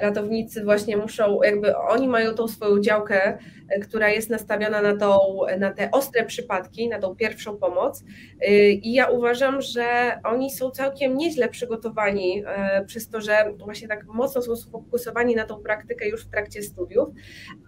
ratownicy 0.00 0.64
właśnie 0.64 0.96
muszą, 0.96 1.42
jakby 1.42 1.76
oni 1.76 2.08
mają 2.08 2.34
tą 2.34 2.48
swoją 2.48 2.80
działkę, 2.80 3.38
e, 3.68 3.80
która 3.80 4.08
jest 4.08 4.30
nastawiona 4.30 4.82
na, 4.82 4.96
tą, 4.96 5.18
na 5.58 5.72
te 5.72 5.90
ostre 5.90 6.24
przypadki, 6.24 6.88
na 6.88 6.98
tą 6.98 7.16
pierwszą 7.16 7.56
pomoc. 7.56 8.04
E, 8.40 8.70
I 8.70 8.92
ja 8.92 9.10
uważam, 9.10 9.60
że 9.62 10.18
oni 10.24 10.50
są 10.50 10.70
całkiem 10.70 11.16
nieźle 11.16 11.48
przygotowani 11.48 12.42
e, 12.46 12.84
przez 12.84 13.08
to, 13.08 13.20
że 13.20 13.54
właśnie 13.58 13.88
tak 13.88 14.04
mocno 14.06 14.42
są 14.42 14.56
sfokusowani 14.56 15.34
na 15.34 15.44
tą 15.44 15.62
praktykę 15.62 16.08
już 16.08 16.24
w 16.24 16.30
trakcie 16.30 16.62
studiów, 16.62 17.08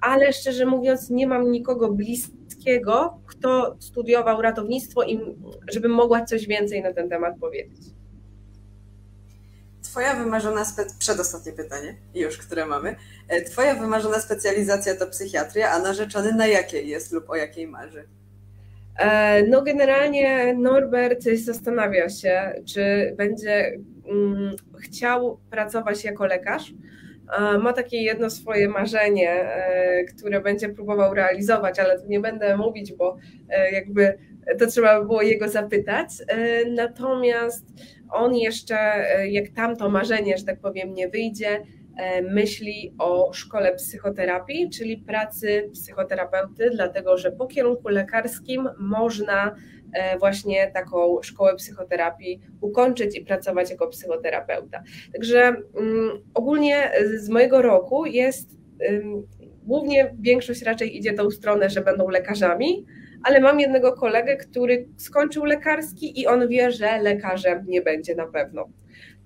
ale 0.02 0.32
szczerze 0.32 0.66
mówiąc, 0.66 1.10
nie 1.10 1.26
mam 1.26 1.50
nikogo 1.50 1.92
bliskiego, 1.92 3.20
kto 3.26 3.76
studiował 3.78 4.42
ratownictwo 4.42 5.02
i 5.02 5.20
żebym 5.72 5.92
mogła 5.92 6.24
coś 6.24 6.46
więcej 6.46 6.82
na 6.82 6.92
ten 6.92 7.08
temat 7.08 7.34
powiedzieć. 7.40 7.99
Twoja 9.90 10.14
wymarzona, 10.14 10.64
przedostatnie 10.98 11.52
pytanie, 11.52 11.94
już, 12.14 12.38
które 12.38 12.66
mamy. 12.66 12.96
E, 13.28 13.42
twoja 13.42 13.74
wymarzona 13.74 14.20
specjalizacja 14.20 14.96
to 14.96 15.06
psychiatria, 15.06 15.70
a 15.70 15.78
narzeczony 15.78 16.32
na 16.32 16.46
jakiej 16.46 16.88
jest 16.88 17.12
lub 17.12 17.30
o 17.30 17.36
jakiej 17.36 17.66
marzy? 17.66 18.04
E, 18.98 19.42
no 19.42 19.62
generalnie 19.62 20.54
Norbert 20.54 21.24
zastanawia 21.44 22.08
się, 22.08 22.52
czy 22.66 23.14
będzie 23.16 23.78
mm, 24.08 24.56
chciał 24.80 25.40
pracować 25.50 26.04
jako 26.04 26.26
lekarz. 26.26 26.72
E, 27.38 27.58
ma 27.58 27.72
takie 27.72 28.02
jedno 28.02 28.30
swoje 28.30 28.68
marzenie, 28.68 29.50
które 30.16 30.40
będzie 30.40 30.68
próbował 30.68 31.14
realizować, 31.14 31.78
ale 31.78 32.00
tu 32.00 32.08
nie 32.08 32.20
będę 32.20 32.56
mówić, 32.56 32.92
bo 32.92 33.16
jakby 33.72 34.18
to 34.58 34.66
trzeba 34.66 35.00
by 35.00 35.06
było 35.06 35.22
jego 35.22 35.48
zapytać. 35.48 36.10
Natomiast 36.74 37.64
on 38.12 38.36
jeszcze, 38.36 38.76
e, 38.78 39.30
jak 39.30 39.48
tamto 39.48 39.88
marzenie, 39.88 40.38
że 40.38 40.44
tak 40.44 40.60
powiem, 40.60 40.94
nie 40.94 41.08
wyjdzie, 41.08 41.62
e, 41.96 42.22
myśli 42.22 42.94
o 42.98 43.32
szkole 43.32 43.74
psychoterapii, 43.74 44.70
czyli 44.70 44.98
pracy 44.98 45.70
psychoterapeuty, 45.72 46.70
dlatego 46.74 47.18
że 47.18 47.32
po 47.32 47.46
kierunku 47.46 47.88
lekarskim 47.88 48.68
można 48.78 49.54
e, 49.92 50.18
właśnie 50.18 50.70
taką 50.74 51.22
szkołę 51.22 51.54
psychoterapii 51.56 52.40
ukończyć 52.60 53.16
i 53.16 53.24
pracować 53.24 53.70
jako 53.70 53.88
psychoterapeuta. 53.88 54.82
Także 55.12 55.56
um, 55.74 56.10
ogólnie 56.34 56.90
z 57.16 57.28
mojego 57.28 57.62
roku 57.62 58.06
jest 58.06 58.60
Głównie 59.62 60.14
większość 60.20 60.62
raczej 60.62 60.96
idzie 60.96 61.12
tą 61.12 61.30
stronę, 61.30 61.70
że 61.70 61.80
będą 61.80 62.08
lekarzami, 62.08 62.86
ale 63.22 63.40
mam 63.40 63.60
jednego 63.60 63.92
kolegę, 63.92 64.36
który 64.36 64.88
skończył 64.96 65.44
lekarski 65.44 66.20
i 66.20 66.26
on 66.26 66.48
wie, 66.48 66.72
że 66.72 66.98
lekarzem 67.02 67.64
nie 67.68 67.82
będzie 67.82 68.14
na 68.14 68.26
pewno. 68.26 68.68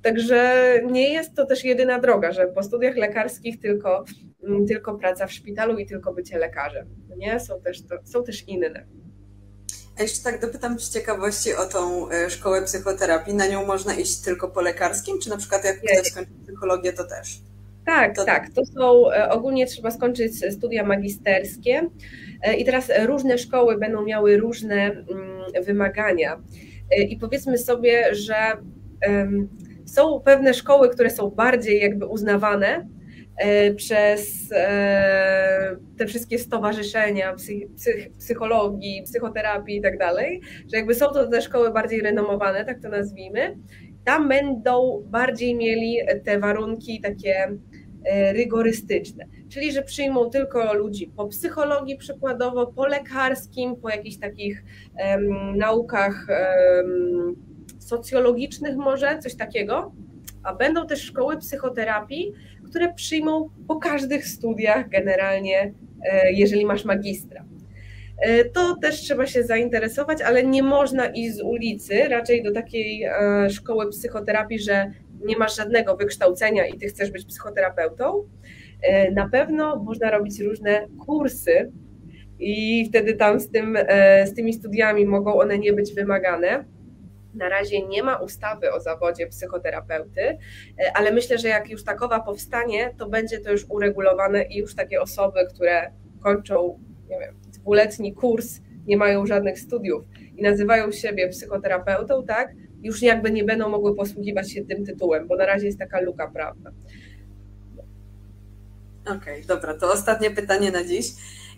Także 0.03 0.65
nie 0.91 1.13
jest 1.13 1.35
to 1.35 1.47
też 1.47 1.65
jedyna 1.65 1.99
droga, 1.99 2.33
że 2.33 2.47
po 2.47 2.63
studiach 2.63 2.97
lekarskich 2.97 3.61
tylko, 3.61 4.05
mm, 4.43 4.67
tylko 4.67 4.95
praca 4.95 5.27
w 5.27 5.33
szpitalu 5.33 5.79
i 5.79 5.87
tylko 5.87 6.13
bycie 6.13 6.39
lekarzem. 6.39 6.87
Nie? 7.17 7.41
Są, 7.41 7.61
też, 7.61 7.79
są 8.05 8.25
też 8.25 8.49
inne. 8.49 8.87
A 9.99 10.03
jeszcze 10.03 10.25
tak 10.25 10.41
dopytam 10.41 10.81
z 10.81 10.93
ciekawości 10.93 11.55
o 11.55 11.67
tą 11.67 12.11
e, 12.11 12.31
szkołę 12.31 12.63
psychoterapii. 12.63 13.35
Na 13.35 13.47
nią 13.47 13.67
można 13.67 13.95
iść 13.95 14.21
tylko 14.21 14.49
po 14.49 14.61
lekarskim, 14.61 15.21
czy 15.21 15.31
na 15.31 15.37
przykład 15.37 15.65
jak 15.65 15.77
ktoś 15.79 16.07
skończy 16.07 16.33
psychologię, 16.45 16.93
to 16.93 17.05
też? 17.05 17.41
Tak, 17.87 18.17
to... 18.17 18.25
tak. 18.25 18.51
To 18.55 18.67
są 18.67 19.11
e, 19.13 19.31
ogólnie 19.31 19.67
trzeba 19.67 19.91
skończyć 19.91 20.55
studia 20.55 20.85
magisterskie 20.85 21.91
i 22.59 22.65
teraz 22.65 22.93
różne 23.07 23.39
szkoły 23.39 23.79
będą 23.79 24.05
miały 24.05 24.37
różne 24.37 24.75
mm, 24.75 25.05
wymagania. 25.65 26.43
I 27.09 27.17
powiedzmy 27.17 27.59
sobie, 27.59 28.15
że 28.15 28.35
są 29.85 30.21
pewne 30.21 30.55
szkoły, 30.55 30.89
które 30.89 31.11
są 31.11 31.31
bardziej 31.31 31.81
jakby 31.81 32.07
uznawane 32.07 32.89
e, 33.37 33.75
przez 33.75 34.53
e, 34.53 35.77
te 35.99 36.07
wszystkie 36.07 36.39
stowarzyszenia 36.39 37.35
psychologii, 38.19 39.03
psychoterapii 39.03 39.77
i 39.77 39.83
tak 39.83 39.99
dalej, 39.99 40.41
że 40.73 40.77
jakby 40.77 40.95
są 40.95 41.07
to 41.07 41.27
te 41.27 41.43
szkoły 41.43 41.73
bardziej 41.73 42.01
renomowane, 42.01 42.65
tak 42.65 42.81
to 42.83 42.89
nazwijmy. 42.89 43.57
Tam 44.05 44.29
będą 44.29 45.03
bardziej 45.07 45.55
mieli 45.55 45.99
te 46.25 46.39
warunki 46.39 47.01
takie 47.01 47.35
e, 48.05 48.33
rygorystyczne, 48.33 49.27
czyli 49.55 49.73
że 49.73 49.83
przyjmą 49.83 50.31
tylko 50.31 50.75
ludzi 50.75 51.13
po 51.17 51.27
psychologii 51.27 51.97
przykładowo, 51.97 52.67
po 52.67 52.87
lekarskim, 52.87 53.77
po 53.77 53.89
jakichś 53.89 54.17
takich 54.17 54.65
um, 54.99 55.59
naukach 55.59 56.27
um, 56.29 57.37
socjologicznych 57.79 58.77
może, 58.77 59.19
coś 59.19 59.35
takiego, 59.35 59.93
a 60.43 60.55
będą 60.55 60.87
też 60.87 61.03
szkoły 61.03 61.37
psychoterapii, 61.37 62.33
które 62.65 62.95
przyjmą 62.95 63.51
po 63.69 63.77
każdych 63.77 64.27
studiach 64.27 64.89
generalnie, 64.89 65.73
e, 66.05 66.33
jeżeli 66.33 66.67
masz 66.67 66.85
magistra. 66.85 67.45
E, 68.19 68.45
to 68.45 68.77
też 68.83 69.01
trzeba 69.01 69.27
się 69.27 69.43
zainteresować, 69.43 70.23
ale 70.23 70.45
nie 70.45 70.63
można 70.63 71.07
iść 71.07 71.35
z 71.35 71.41
ulicy 71.41 72.09
raczej 72.09 72.43
do 72.43 72.53
takiej 72.53 73.05
e, 73.05 73.51
szkoły 73.51 73.91
psychoterapii, 73.91 74.59
że 74.59 74.91
nie 75.25 75.37
masz 75.37 75.57
żadnego 75.57 75.97
wykształcenia 75.97 76.67
i 76.67 76.79
ty 76.79 76.87
chcesz 76.87 77.11
być 77.11 77.25
psychoterapeutą. 77.25 78.25
Na 79.13 79.29
pewno 79.29 79.77
można 79.77 80.11
robić 80.11 80.41
różne 80.41 80.87
kursy 81.07 81.73
i 82.39 82.87
wtedy 82.89 83.15
tam 83.15 83.41
z, 83.41 83.51
tym, 83.51 83.79
z 84.25 84.35
tymi 84.35 84.53
studiami 84.53 85.07
mogą 85.07 85.35
one 85.35 85.59
nie 85.59 85.73
być 85.73 85.95
wymagane. 85.95 86.65
Na 87.35 87.49
razie 87.49 87.87
nie 87.87 88.03
ma 88.03 88.17
ustawy 88.17 88.73
o 88.73 88.81
zawodzie 88.81 89.27
psychoterapeuty, 89.27 90.21
e, 90.23 90.39
ale 90.95 91.13
myślę, 91.13 91.39
że 91.39 91.49
jak 91.49 91.71
już 91.71 91.85
takowa 91.85 92.21
powstanie, 92.21 92.95
to 92.99 93.09
będzie 93.09 93.39
to 93.39 93.53
już 93.53 93.65
uregulowane 93.69 94.43
i 94.43 94.59
już 94.59 94.75
takie 94.75 95.01
osoby, 95.01 95.41
które 95.55 95.91
kończą, 96.21 96.81
nie 97.09 97.19
wiem, 97.21 97.35
dwuletni 97.53 98.15
kurs, 98.15 98.61
nie 98.87 98.97
mają 98.97 99.27
żadnych 99.27 99.59
studiów 99.59 100.05
i 100.37 100.43
nazywają 100.43 100.93
siebie 100.93 101.29
psychoterapeutą, 101.29 102.25
tak, 102.27 102.53
już 102.83 103.03
jakby 103.03 103.31
nie 103.31 103.45
będą 103.45 103.69
mogły 103.69 103.97
posługiwać 103.97 104.53
się 104.53 104.65
tym 104.65 104.85
tytułem, 104.85 105.29
bo 105.29 105.37
na 105.37 105.47
razie 105.47 105.67
jest 105.67 105.79
taka 105.79 106.01
luka 106.01 106.31
prawna. 106.31 106.73
Okej, 109.07 109.17
okay, 109.17 109.45
dobra, 109.47 109.75
to 109.75 109.93
ostatnie 109.93 110.31
pytanie 110.31 110.71
na 110.71 110.85
dziś. 110.85 111.07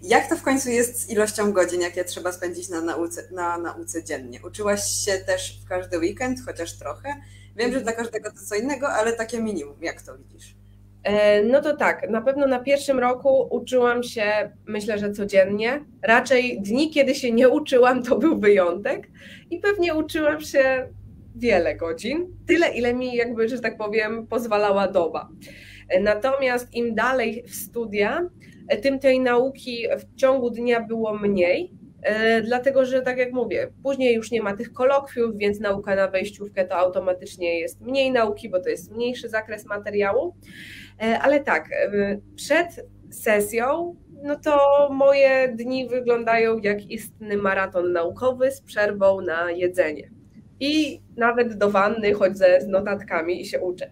Jak 0.03 0.29
to 0.29 0.37
w 0.37 0.43
końcu 0.43 0.71
jest 0.71 1.01
z 1.01 1.11
ilością 1.11 1.53
godzin, 1.53 1.81
jakie 1.81 2.05
trzeba 2.05 2.33
spędzić 2.33 2.69
na 2.69 2.81
nauce, 2.81 3.29
na 3.31 3.59
nauce 3.59 4.05
dziennie? 4.05 4.41
Uczyłaś 4.47 5.05
się 5.05 5.13
też 5.13 5.61
w 5.65 5.69
każdy 5.69 5.99
weekend, 5.99 6.39
chociaż 6.47 6.79
trochę? 6.79 7.15
Wiem, 7.57 7.73
że 7.73 7.81
dla 7.81 7.93
każdego 7.93 8.31
to 8.31 8.37
co 8.49 8.55
innego, 8.55 8.89
ale 8.89 9.13
takie 9.13 9.43
minimum. 9.43 9.77
Jak 9.81 10.03
to 10.03 10.19
widzisz? 10.19 10.55
E, 11.03 11.43
no 11.43 11.63
to 11.63 11.77
tak, 11.77 12.11
na 12.11 12.23
pewno 12.23 12.47
na 12.47 12.59
pierwszym 12.59 12.99
roku 12.99 13.49
uczyłam 13.51 14.03
się, 14.03 14.51
myślę, 14.67 14.99
że 14.99 15.13
codziennie. 15.13 15.85
Raczej 16.03 16.63
dni, 16.63 16.91
kiedy 16.91 17.15
się 17.15 17.33
nie 17.33 17.49
uczyłam, 17.49 18.03
to 18.03 18.19
był 18.19 18.41
wyjątek 18.41 19.09
i 19.51 19.59
pewnie 19.59 19.95
uczyłam 19.95 20.41
się 20.41 20.89
wiele 21.37 21.75
godzin, 21.77 22.37
tyle 22.47 22.69
ile 22.69 22.95
mi 22.95 23.17
jakby, 23.17 23.49
że 23.49 23.61
tak 23.61 23.77
powiem, 23.77 24.27
pozwalała 24.27 24.89
doba. 24.89 25.29
Natomiast 26.01 26.75
im 26.75 26.95
dalej 26.95 27.43
w 27.47 27.55
studia, 27.55 28.29
tym 28.83 28.99
tej 28.99 29.21
nauki 29.21 29.87
w 29.99 30.15
ciągu 30.15 30.51
dnia 30.51 30.81
było 30.81 31.19
mniej, 31.19 31.73
e, 32.03 32.43
dlatego 32.43 32.85
że 32.85 33.03
tak 33.03 33.19
jak 33.19 33.33
mówię, 33.33 33.73
później 33.83 34.15
już 34.15 34.31
nie 34.31 34.43
ma 34.43 34.57
tych 34.57 34.73
kolokwiów, 34.73 35.37
więc 35.37 35.61
nauka 35.61 35.97
na 35.97 36.09
wejściówkę 36.09 36.65
to 36.65 36.77
automatycznie 36.77 37.61
jest 37.61 37.81
mniej 37.81 38.11
nauki, 38.11 38.49
bo 38.49 38.61
to 38.61 38.69
jest 38.69 38.93
mniejszy 38.93 39.29
zakres 39.29 39.67
materiału. 39.67 40.37
E, 41.03 41.19
ale 41.19 41.41
tak, 41.41 41.69
e, 41.73 42.19
przed 42.37 42.87
sesją, 43.11 43.97
no 44.23 44.37
to 44.37 44.59
moje 44.93 45.49
dni 45.49 45.89
wyglądają 45.89 46.59
jak 46.59 46.91
istny 46.91 47.37
maraton 47.37 47.93
naukowy 47.93 48.51
z 48.51 48.61
przerwą 48.61 49.21
na 49.21 49.51
jedzenie. 49.51 50.11
I 50.61 51.03
nawet 51.17 51.55
do 51.59 51.71
wanny 51.71 52.13
chodzę 52.13 52.61
z 52.61 52.67
notatkami 52.67 53.41
i 53.41 53.47
się 53.47 53.61
uczę. 53.61 53.91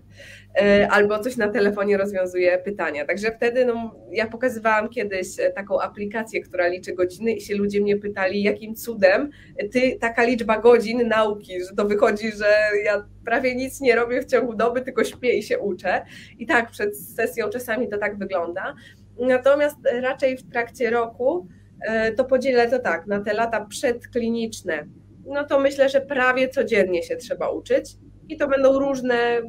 E, 0.61 0.89
albo 0.91 1.19
coś 1.19 1.37
na 1.37 1.49
telefonie 1.49 1.97
rozwiązuje 1.97 2.59
pytania. 2.59 3.05
Także 3.05 3.33
wtedy 3.33 3.65
no, 3.65 3.95
ja 4.11 4.27
pokazywałam 4.27 4.89
kiedyś 4.89 5.41
e, 5.41 5.51
taką 5.51 5.81
aplikację, 5.81 6.41
która 6.41 6.69
liczy 6.69 6.93
godziny 6.93 7.33
i 7.33 7.41
się 7.41 7.55
ludzie 7.55 7.81
mnie 7.81 7.97
pytali, 7.97 8.43
jakim 8.43 8.75
cudem 8.75 9.31
ty 9.73 9.99
taka 10.01 10.25
liczba 10.25 10.59
godzin 10.59 11.09
nauki, 11.09 11.65
że 11.65 11.77
to 11.77 11.85
wychodzi, 11.85 12.33
że 12.33 12.47
ja 12.85 13.07
prawie 13.25 13.55
nic 13.55 13.81
nie 13.81 13.97
robię 13.97 14.23
w 14.23 14.27
ciągu 14.27 14.55
doby, 14.55 14.83
tylko 14.83 15.05
śpię 15.05 15.33
i 15.33 15.43
się 15.43 15.59
uczę. 15.59 16.03
I 16.39 16.47
tak, 16.47 16.71
przed 16.71 16.99
sesją 16.99 17.51
czasami 17.51 17.89
to 17.89 17.99
tak 17.99 18.19
wygląda. 18.19 18.75
Natomiast 19.21 19.77
raczej 20.03 20.37
w 20.37 20.51
trakcie 20.51 20.91
roku 20.91 21.49
e, 21.87 22.13
to 22.13 22.25
podzielę 22.25 22.71
to 22.71 22.79
tak, 22.79 23.07
na 23.07 23.21
te 23.21 23.35
lata 23.35 23.67
przedkliniczne, 23.67 24.87
no 25.27 25.45
to 25.45 25.61
myślę, 25.61 25.89
że 25.89 26.01
prawie 26.01 26.49
codziennie 26.49 27.03
się 27.03 27.17
trzeba 27.17 27.49
uczyć 27.49 27.97
i 28.29 28.37
to 28.37 28.49
będą 28.49 28.79
różne 28.79 29.43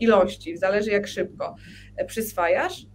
ilości, 0.00 0.56
zależy 0.56 0.90
jak 0.90 1.06
szybko 1.06 1.54
przyswajasz. 2.06 2.86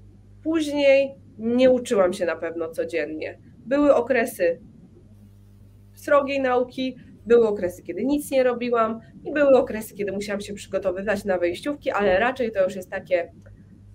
Później 0.44 1.16
nie 1.38 1.70
uczyłam 1.70 2.14
się 2.14 2.26
na 2.26 2.36
pewno 2.36 2.70
codziennie. 2.70 3.40
Były 3.66 3.96
okresy 3.96 4.62
srogiej 5.94 6.42
nauki, 6.42 6.96
były 7.26 7.48
okresy, 7.48 7.84
kiedy 7.84 8.06
nic 8.06 8.32
nie 8.32 8.44
robiłam 8.44 9.00
i 9.24 9.32
były 9.32 9.58
okresy, 9.58 9.96
kiedy 9.96 10.12
musiałam 10.12 10.42
się 10.42 10.54
przygotowywać 10.54 11.26
na 11.26 11.38
wejściówki, 11.38 11.92
ale 11.92 12.20
raczej 12.20 12.52
to 12.52 12.64
już 12.64 12.76
jest 12.76 12.90
takie 12.90 13.32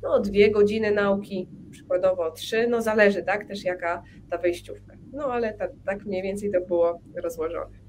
no, 0.02 0.20
dwie 0.20 0.50
godziny 0.50 0.90
nauki, 0.90 1.48
przykładowo 1.70 2.30
trzy, 2.30 2.66
no 2.68 2.82
zależy, 2.82 3.22
tak, 3.22 3.48
też 3.48 3.64
jaka 3.64 4.02
ta 4.30 4.38
wejściówka. 4.38 4.96
No 5.12 5.24
ale 5.24 5.54
tak, 5.54 5.70
tak 5.86 6.04
mniej 6.04 6.22
więcej 6.22 6.50
to 6.50 6.61
było 6.61 7.00
rozłożone. 7.22 7.88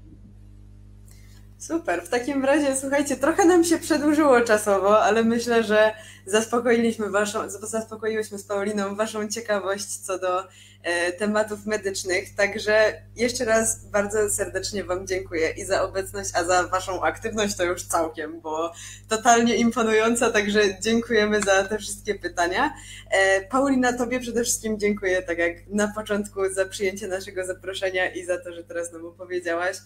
Super, 1.60 2.02
w 2.02 2.08
takim 2.08 2.44
razie 2.44 2.76
słuchajcie, 2.76 3.16
trochę 3.16 3.44
nam 3.44 3.64
się 3.64 3.78
przedłużyło 3.78 4.40
czasowo, 4.40 5.02
ale 5.02 5.24
myślę, 5.24 5.62
że 5.62 5.92
zaspokoiliśmy 6.26 7.10
waszą, 7.10 7.50
zaspokoiłyśmy 7.50 8.38
z 8.38 8.44
Pauliną 8.44 8.96
waszą 8.96 9.28
ciekawość 9.28 9.86
co 9.86 10.18
do 10.18 10.42
e, 10.82 11.12
tematów 11.12 11.66
medycznych. 11.66 12.34
Także 12.34 13.02
jeszcze 13.16 13.44
raz 13.44 13.84
bardzo 13.84 14.30
serdecznie 14.30 14.84
wam 14.84 15.06
dziękuję 15.06 15.50
i 15.50 15.64
za 15.64 15.82
obecność, 15.82 16.30
a 16.34 16.44
za 16.44 16.66
waszą 16.66 17.02
aktywność 17.02 17.56
to 17.56 17.64
już 17.64 17.82
całkiem, 17.82 18.40
bo 18.40 18.72
totalnie 19.08 19.56
imponująca, 19.56 20.30
także 20.30 20.80
dziękujemy 20.80 21.40
za 21.40 21.64
te 21.64 21.78
wszystkie 21.78 22.14
pytania. 22.14 22.74
E, 23.10 23.40
Paulina, 23.40 23.92
tobie 23.92 24.20
przede 24.20 24.44
wszystkim 24.44 24.78
dziękuję, 24.78 25.22
tak 25.22 25.38
jak 25.38 25.66
na 25.66 25.88
początku, 25.88 26.40
za 26.52 26.64
przyjęcie 26.64 27.08
naszego 27.08 27.46
zaproszenia 27.46 28.10
i 28.10 28.24
za 28.24 28.38
to, 28.38 28.52
że 28.52 28.64
teraz 28.64 28.92
nam 28.92 29.06
opowiedziałaś 29.06 29.76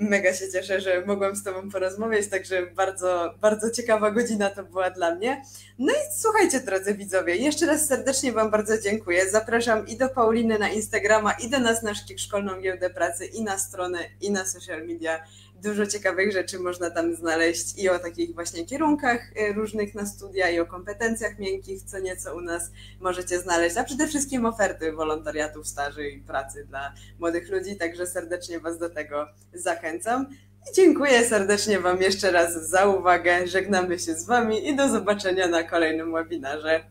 mega 0.00 0.34
się 0.34 0.52
cieszę, 0.52 0.80
że 0.80 1.06
mogłam 1.06 1.36
z 1.36 1.42
Tobą 1.42 1.70
porozmawiać, 1.70 2.28
także 2.28 2.66
bardzo, 2.66 3.34
bardzo 3.40 3.70
ciekawa 3.70 4.10
godzina 4.10 4.50
to 4.50 4.64
była 4.64 4.90
dla 4.90 5.14
mnie. 5.14 5.42
No 5.78 5.92
i 5.92 6.20
słuchajcie, 6.20 6.60
drodzy 6.60 6.94
widzowie, 6.94 7.36
jeszcze 7.36 7.66
raz 7.66 7.86
serdecznie 7.86 8.32
Wam 8.32 8.50
bardzo 8.50 8.78
dziękuję. 8.78 9.30
Zapraszam 9.30 9.86
i 9.86 9.96
do 9.96 10.08
Pauliny 10.08 10.58
na 10.58 10.68
Instagrama, 10.68 11.32
i 11.32 11.50
do 11.50 11.58
nas 11.58 11.82
na 11.82 11.92
Szkolną 12.16 12.60
Giełdę 12.60 12.90
Pracy, 12.90 13.26
i 13.26 13.42
na 13.42 13.58
stronę, 13.58 13.98
i 14.20 14.30
na 14.30 14.44
social 14.44 14.86
media 14.86 15.24
dużo 15.62 15.86
ciekawych 15.86 16.32
rzeczy 16.32 16.58
można 16.58 16.90
tam 16.90 17.14
znaleźć 17.14 17.78
i 17.78 17.88
o 17.88 17.98
takich 17.98 18.34
właśnie 18.34 18.66
kierunkach 18.66 19.32
y, 19.36 19.52
różnych 19.52 19.94
na 19.94 20.06
studia 20.06 20.50
i 20.50 20.60
o 20.60 20.66
kompetencjach 20.66 21.38
miękkich, 21.38 21.82
co 21.82 21.98
nieco 21.98 22.36
u 22.36 22.40
nas 22.40 22.70
możecie 23.00 23.38
znaleźć, 23.38 23.76
a 23.76 23.84
przede 23.84 24.06
wszystkim 24.06 24.46
oferty 24.46 24.92
wolontariatów, 24.92 25.68
staży 25.68 26.08
i 26.08 26.20
pracy 26.20 26.64
dla 26.64 26.94
młodych 27.18 27.50
ludzi, 27.50 27.76
także 27.76 28.06
serdecznie 28.06 28.60
Was 28.60 28.78
do 28.78 28.90
tego 28.90 29.26
zachęcam. 29.54 30.26
Dziękuję 30.74 31.24
serdecznie 31.24 31.80
Wam 31.80 32.02
jeszcze 32.02 32.30
raz 32.30 32.68
za 32.68 32.86
uwagę. 32.86 33.46
Żegnamy 33.46 33.98
się 33.98 34.14
z 34.14 34.24
Wami 34.26 34.68
i 34.68 34.76
do 34.76 34.88
zobaczenia 34.88 35.48
na 35.48 35.62
kolejnym 35.62 36.12
webinarze. 36.12 36.84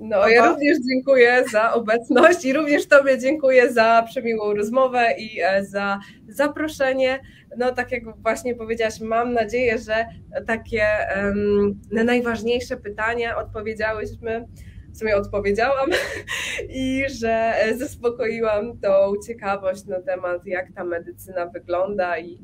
No, 0.00 0.28
ja 0.28 0.48
również 0.48 0.78
dziękuję 0.88 1.44
za 1.52 1.72
obecność 1.72 2.44
i 2.44 2.52
również 2.52 2.86
Tobie 2.86 3.18
dziękuję 3.18 3.72
za 3.72 4.04
przemiłą 4.08 4.54
rozmowę 4.54 5.06
i 5.18 5.40
e, 5.42 5.64
za 5.64 6.00
zaproszenie. 6.28 7.20
No, 7.56 7.72
tak 7.72 7.92
jak 7.92 8.02
właśnie 8.22 8.54
powiedziałaś, 8.54 9.00
mam 9.00 9.32
nadzieję, 9.32 9.78
że 9.78 10.06
takie 10.46 10.86
um, 11.16 11.80
na 11.92 12.04
najważniejsze 12.04 12.76
pytania 12.76 13.36
odpowiedziałyśmy 13.36 14.46
w 14.94 14.98
sumie 14.98 15.16
odpowiedziałam 15.16 15.90
i 16.68 17.04
że 17.08 17.54
zaspokoiłam 17.76 18.78
tą 18.78 19.12
ciekawość 19.26 19.84
na 19.84 20.00
temat, 20.00 20.46
jak 20.46 20.72
ta 20.72 20.84
medycyna 20.84 21.46
wygląda 21.46 22.18
i 22.18 22.38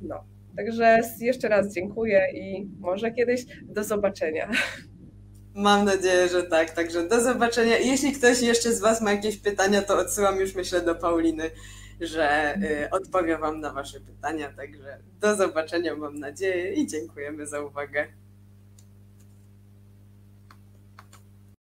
no. 0.00 0.24
Także 0.56 1.00
jeszcze 1.20 1.48
raz 1.48 1.74
dziękuję 1.74 2.26
i 2.34 2.70
może 2.78 3.10
kiedyś 3.12 3.44
do 3.62 3.84
zobaczenia. 3.84 4.50
Mam 5.56 5.84
nadzieję, 5.84 6.28
że 6.28 6.42
tak. 6.42 6.70
Także 6.70 7.08
do 7.08 7.20
zobaczenia. 7.20 7.78
Jeśli 7.78 8.12
ktoś 8.12 8.40
jeszcze 8.40 8.74
z 8.74 8.80
Was 8.80 9.00
ma 9.00 9.12
jakieś 9.12 9.36
pytania, 9.36 9.82
to 9.82 9.98
odsyłam 9.98 10.40
już 10.40 10.54
myślę 10.54 10.80
do 10.80 10.94
Pauliny, 10.94 11.50
że 12.00 12.56
y, 12.56 12.90
odpowie 12.90 13.38
Wam 13.38 13.60
na 13.60 13.72
Wasze 13.72 14.00
pytania. 14.00 14.52
Także 14.56 14.98
do 15.20 15.36
zobaczenia, 15.36 15.96
mam 15.96 16.18
nadzieję, 16.18 16.74
i 16.74 16.86
dziękujemy 16.86 17.46
za 17.46 17.60
uwagę. 17.60 18.06